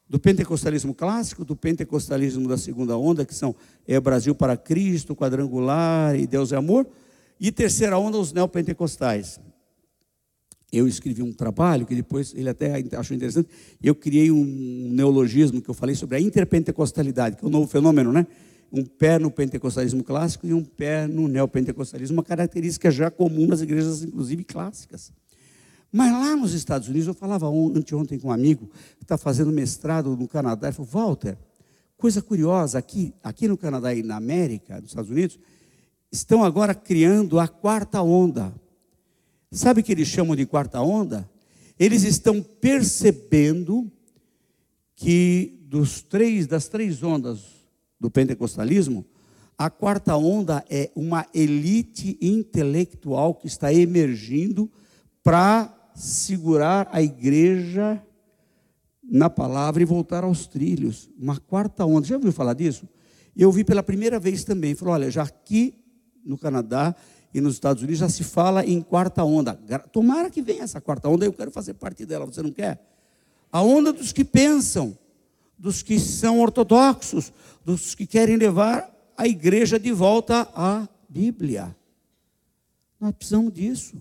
Do 0.08 0.16
pentecostalismo 0.16 0.94
clássico, 0.94 1.44
do 1.44 1.56
pentecostalismo 1.56 2.48
da 2.48 2.56
segunda 2.56 2.96
onda, 2.96 3.26
que 3.26 3.34
são 3.34 3.52
é 3.84 3.98
Brasil 3.98 4.32
para 4.32 4.56
Cristo, 4.56 5.16
quadrangular 5.16 6.14
e 6.14 6.24
Deus 6.24 6.52
é 6.52 6.56
amor. 6.56 6.86
E 7.40 7.50
terceira 7.50 7.98
onda, 7.98 8.16
os 8.16 8.32
neopentecostais. 8.32 9.40
Eu 10.72 10.86
escrevi 10.86 11.20
um 11.20 11.32
trabalho 11.32 11.84
que 11.84 11.96
depois 11.96 12.32
ele 12.32 12.48
até 12.48 12.80
achou 12.96 13.16
interessante. 13.16 13.48
Eu 13.82 13.96
criei 13.96 14.30
um 14.30 14.44
neologismo 14.92 15.60
que 15.60 15.68
eu 15.68 15.74
falei 15.74 15.96
sobre 15.96 16.16
a 16.16 16.20
interpentecostalidade, 16.20 17.36
que 17.36 17.44
é 17.44 17.48
um 17.48 17.50
novo 17.50 17.66
fenômeno, 17.66 18.12
né? 18.12 18.24
Um 18.70 18.84
pé 18.84 19.18
no 19.18 19.32
pentecostalismo 19.32 20.04
clássico 20.04 20.46
e 20.46 20.54
um 20.54 20.62
pé 20.62 21.08
no 21.08 21.26
neopentecostalismo, 21.26 22.18
uma 22.18 22.22
característica 22.22 22.88
já 22.88 23.10
comum 23.10 23.48
nas 23.48 23.62
igrejas, 23.62 24.04
inclusive 24.04 24.44
clássicas. 24.44 25.12
Mas 25.92 26.12
lá 26.12 26.36
nos 26.36 26.52
Estados 26.52 26.88
Unidos, 26.88 27.08
eu 27.08 27.14
falava 27.14 27.48
anteontem 27.48 28.18
com 28.18 28.28
um 28.28 28.32
amigo 28.32 28.70
que 28.98 29.04
está 29.04 29.16
fazendo 29.16 29.52
mestrado 29.52 30.16
no 30.16 30.28
Canadá, 30.28 30.68
ele 30.68 30.76
falou, 30.76 30.90
Walter, 30.90 31.38
coisa 31.96 32.20
curiosa, 32.20 32.78
aqui, 32.78 33.14
aqui 33.22 33.48
no 33.48 33.56
Canadá 33.56 33.94
e 33.94 34.02
na 34.02 34.16
América, 34.16 34.80
nos 34.80 34.90
Estados 34.90 35.10
Unidos, 35.10 35.38
estão 36.10 36.44
agora 36.44 36.74
criando 36.74 37.38
a 37.38 37.48
quarta 37.48 38.02
onda. 38.02 38.52
Sabe 39.50 39.80
o 39.80 39.84
que 39.84 39.92
eles 39.92 40.08
chamam 40.08 40.36
de 40.36 40.44
quarta 40.44 40.80
onda? 40.80 41.28
eles 41.78 42.02
estão 42.02 42.42
percebendo 42.42 43.90
que 44.94 45.60
dos 45.68 46.00
três, 46.00 46.46
das 46.46 46.68
três 46.68 47.02
ondas 47.02 47.40
do 48.00 48.10
pentecostalismo, 48.10 49.04
a 49.58 49.70
quarta 49.70 50.16
onda 50.16 50.64
é 50.70 50.90
uma 50.94 51.26
elite 51.34 52.18
intelectual 52.20 53.34
que 53.34 53.46
está 53.46 53.72
emergindo 53.72 54.70
para 55.22 55.74
segurar 55.96 56.88
a 56.92 57.02
igreja 57.02 58.00
na 59.02 59.30
palavra 59.30 59.82
e 59.82 59.86
voltar 59.86 60.24
aos 60.24 60.46
trilhos. 60.46 61.10
Uma 61.18 61.38
quarta 61.38 61.84
onda. 61.86 62.06
Já 62.06 62.16
ouviu 62.16 62.32
falar 62.32 62.52
disso? 62.52 62.86
Eu 63.34 63.50
vi 63.50 63.64
pela 63.64 63.82
primeira 63.82 64.20
vez 64.20 64.44
também. 64.44 64.74
Falou: 64.74 64.94
olha, 64.94 65.10
já 65.10 65.22
aqui 65.22 65.74
no 66.24 66.36
Canadá 66.36 66.94
e 67.32 67.40
nos 67.40 67.54
Estados 67.54 67.82
Unidos 67.82 68.00
já 68.00 68.08
se 68.08 68.22
fala 68.22 68.64
em 68.64 68.80
quarta 68.82 69.24
onda. 69.24 69.54
Tomara 69.90 70.30
que 70.30 70.42
venha 70.42 70.64
essa 70.64 70.80
quarta 70.80 71.08
onda, 71.08 71.24
eu 71.24 71.32
quero 71.32 71.50
fazer 71.50 71.74
parte 71.74 72.04
dela. 72.04 72.26
Você 72.26 72.42
não 72.42 72.52
quer? 72.52 72.80
A 73.50 73.62
onda 73.62 73.92
dos 73.92 74.12
que 74.12 74.24
pensam, 74.24 74.96
dos 75.58 75.82
que 75.82 75.98
são 75.98 76.40
ortodoxos, 76.40 77.32
dos 77.64 77.94
que 77.94 78.06
querem 78.06 78.36
levar 78.36 78.90
a 79.16 79.26
igreja 79.26 79.78
de 79.78 79.92
volta 79.92 80.48
à 80.54 80.86
Bíblia. 81.08 81.74
Nós 83.00 83.12
precisamos 83.12 83.52
disso. 83.52 83.96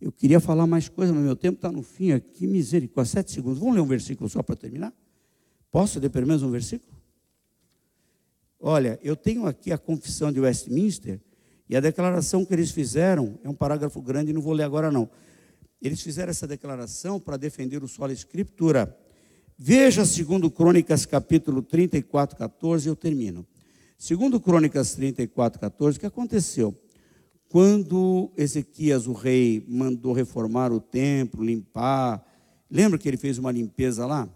Eu 0.00 0.12
queria 0.12 0.38
falar 0.38 0.66
mais 0.66 0.88
coisa, 0.88 1.12
mas 1.12 1.22
meu 1.22 1.34
tempo 1.34 1.56
está 1.56 1.72
no 1.72 1.82
fim 1.82 2.12
aqui, 2.12 2.46
misericórdia. 2.46 3.12
Sete 3.12 3.32
segundos. 3.32 3.58
Vamos 3.58 3.74
ler 3.74 3.80
um 3.80 3.86
versículo 3.86 4.28
só 4.28 4.42
para 4.42 4.54
terminar? 4.54 4.92
Posso 5.70 5.98
ler 5.98 6.08
pelo 6.08 6.26
menos 6.26 6.42
um 6.42 6.50
versículo? 6.50 6.96
Olha, 8.60 8.98
eu 9.02 9.16
tenho 9.16 9.46
aqui 9.46 9.72
a 9.72 9.78
confissão 9.78 10.32
de 10.32 10.40
Westminster 10.40 11.20
e 11.68 11.76
a 11.76 11.80
declaração 11.80 12.44
que 12.44 12.52
eles 12.52 12.70
fizeram 12.70 13.38
é 13.44 13.48
um 13.48 13.54
parágrafo 13.54 14.00
grande, 14.00 14.32
não 14.32 14.40
vou 14.40 14.52
ler 14.52 14.64
agora 14.64 14.90
não. 14.90 15.08
Eles 15.80 16.00
fizeram 16.00 16.30
essa 16.30 16.46
declaração 16.46 17.20
para 17.20 17.36
defender 17.36 17.82
o 17.82 17.88
solo 17.88 18.12
escritura. 18.12 18.96
Veja 19.56 20.04
segundo 20.04 20.50
Crônicas 20.50 21.04
capítulo 21.04 21.62
34, 21.62 22.36
14, 22.36 22.88
eu 22.88 22.96
termino. 22.96 23.46
Segundo 23.96 24.40
Crônicas 24.40 24.94
34, 24.94 25.60
14, 25.60 25.98
o 25.98 26.00
que 26.00 26.06
aconteceu? 26.06 26.76
Quando 27.48 28.30
Ezequias, 28.36 29.06
o 29.06 29.12
rei, 29.12 29.64
mandou 29.66 30.12
reformar 30.12 30.70
o 30.70 30.80
templo, 30.80 31.42
limpar, 31.42 32.22
lembra 32.70 32.98
que 32.98 33.08
ele 33.08 33.16
fez 33.16 33.38
uma 33.38 33.50
limpeza 33.50 34.04
lá? 34.04 34.28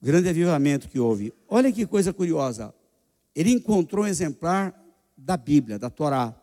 Grande 0.00 0.28
avivamento 0.28 0.88
que 0.88 1.00
houve. 1.00 1.32
Olha 1.48 1.72
que 1.72 1.86
coisa 1.86 2.12
curiosa. 2.12 2.74
Ele 3.34 3.50
encontrou 3.50 4.04
um 4.04 4.08
exemplar 4.08 4.74
da 5.16 5.36
Bíblia, 5.36 5.78
da 5.78 5.90
Torá. 5.90 6.34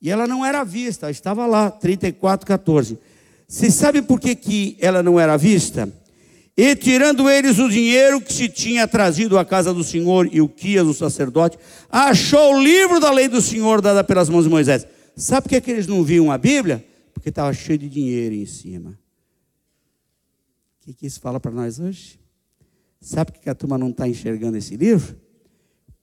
E 0.00 0.10
ela 0.10 0.26
não 0.26 0.44
era 0.44 0.64
vista, 0.64 1.10
estava 1.10 1.46
lá, 1.46 1.70
34, 1.70 2.46
14. 2.46 2.98
Você 3.46 3.70
sabe 3.70 4.02
por 4.02 4.18
que, 4.18 4.34
que 4.34 4.76
ela 4.80 5.02
não 5.02 5.20
era 5.20 5.36
vista? 5.36 5.92
E 6.56 6.76
tirando 6.76 7.30
eles 7.30 7.58
o 7.58 7.68
dinheiro 7.68 8.20
que 8.20 8.32
se 8.32 8.48
tinha 8.48 8.86
trazido 8.86 9.38
à 9.38 9.44
casa 9.44 9.72
do 9.72 9.82
Senhor 9.82 10.28
e 10.30 10.40
o 10.40 10.48
Quias, 10.48 10.86
o 10.86 10.92
sacerdote, 10.92 11.58
achou 11.88 12.54
o 12.54 12.62
livro 12.62 13.00
da 13.00 13.10
lei 13.10 13.26
do 13.26 13.40
Senhor 13.40 13.80
dada 13.80 14.04
pelas 14.04 14.28
mãos 14.28 14.44
de 14.44 14.50
Moisés. 14.50 14.86
Sabe 15.16 15.44
por 15.44 15.50
que, 15.50 15.60
que 15.60 15.70
eles 15.70 15.86
não 15.86 16.04
viam 16.04 16.30
a 16.30 16.36
Bíblia? 16.36 16.84
Porque 17.14 17.30
estava 17.30 17.52
cheio 17.54 17.78
de 17.78 17.88
dinheiro 17.88 18.34
em 18.34 18.44
cima. 18.44 18.90
O 18.90 20.84
que, 20.84 20.92
que 20.92 21.06
isso 21.06 21.20
fala 21.20 21.40
para 21.40 21.50
nós 21.50 21.78
hoje? 21.78 22.20
Sabe 23.00 23.32
por 23.32 23.40
que 23.40 23.48
a 23.48 23.54
turma 23.54 23.78
não 23.78 23.88
está 23.88 24.06
enxergando 24.06 24.56
esse 24.56 24.76
livro? 24.76 25.16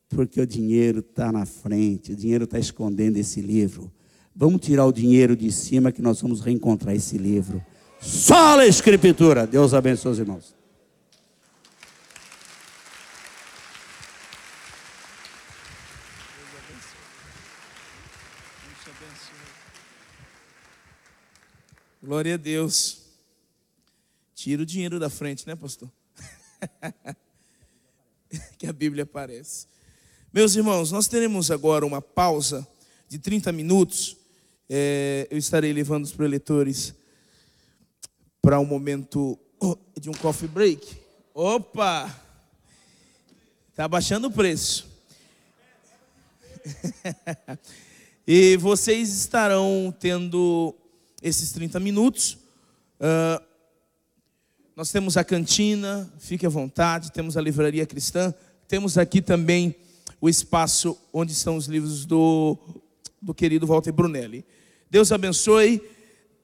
Porque 0.09 0.41
o 0.41 0.47
dinheiro 0.47 0.99
está 0.99 1.31
na 1.31 1.45
frente, 1.45 2.13
o 2.13 2.15
dinheiro 2.15 2.45
está 2.45 2.57
escondendo 2.57 3.17
esse 3.17 3.39
livro. 3.41 3.91
Vamos 4.35 4.61
tirar 4.61 4.85
o 4.85 4.91
dinheiro 4.91 5.35
de 5.35 5.51
cima 5.51 5.91
que 5.91 6.01
nós 6.01 6.21
vamos 6.21 6.41
reencontrar 6.41 6.95
esse 6.95 7.17
livro. 7.17 7.63
Só 8.01 8.59
a 8.59 8.65
Escritura. 8.65 9.45
Deus 9.45 9.73
abençoe 9.73 10.11
os 10.11 10.19
irmãos. 10.19 10.55
Glória 22.01 22.35
a 22.35 22.37
Deus. 22.37 23.03
Tira 24.33 24.63
o 24.63 24.65
dinheiro 24.65 24.99
da 24.99 25.09
frente, 25.09 25.45
né, 25.45 25.55
pastor? 25.55 25.91
que 28.57 28.65
a 28.65 28.73
Bíblia 28.73 29.03
aparece. 29.03 29.67
Meus 30.31 30.55
irmãos, 30.55 30.91
nós 30.91 31.07
teremos 31.07 31.51
agora 31.51 31.85
uma 31.85 32.01
pausa 32.01 32.67
de 33.07 33.19
30 33.19 33.51
minutos. 33.51 34.15
É, 34.69 35.27
eu 35.29 35.37
estarei 35.37 35.73
levando 35.73 36.05
os 36.05 36.13
preletores 36.13 36.95
para 38.41 38.59
um 38.59 38.65
momento 38.65 39.37
de 39.99 40.09
um 40.09 40.13
coffee 40.13 40.47
break. 40.47 40.97
Opa! 41.33 42.09
Está 43.69 43.87
baixando 43.87 44.27
o 44.27 44.31
preço. 44.31 44.87
e 48.27 48.57
vocês 48.57 49.09
estarão 49.13 49.93
tendo 49.99 50.75
esses 51.21 51.51
30 51.51 51.79
minutos. 51.79 52.37
Uh, 52.99 53.43
nós 54.75 54.91
temos 54.91 55.17
a 55.17 55.23
cantina, 55.23 56.11
fique 56.19 56.45
à 56.45 56.49
vontade, 56.49 57.11
temos 57.11 57.35
a 57.35 57.41
livraria 57.41 57.85
cristã, 57.85 58.33
temos 58.67 58.97
aqui 58.97 59.21
também 59.21 59.75
o 60.21 60.29
espaço 60.29 60.97
onde 61.11 61.33
estão 61.33 61.57
os 61.57 61.65
livros 61.65 62.05
do, 62.05 62.57
do 63.21 63.33
querido 63.33 63.67
Walter 63.67 63.91
Brunelli. 63.91 64.45
Deus 64.89 65.11
abençoe. 65.11 65.81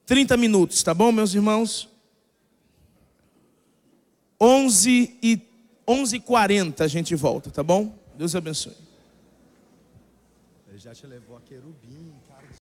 30 0.06 0.36
minutos, 0.36 0.82
tá 0.84 0.94
bom, 0.94 1.10
meus 1.10 1.34
irmãos? 1.34 1.88
11 4.40 5.18
e 5.20 5.40
11h40 5.86 6.80
a 6.80 6.88
gente 6.88 7.14
volta, 7.14 7.50
tá 7.50 7.62
bom? 7.62 7.92
Deus 8.16 8.34
abençoe. 8.34 8.74
Ele 10.68 10.78
já 10.78 10.94
te 10.94 11.06
levou 11.06 11.36
a 11.36 11.40
querubim. 11.40 12.12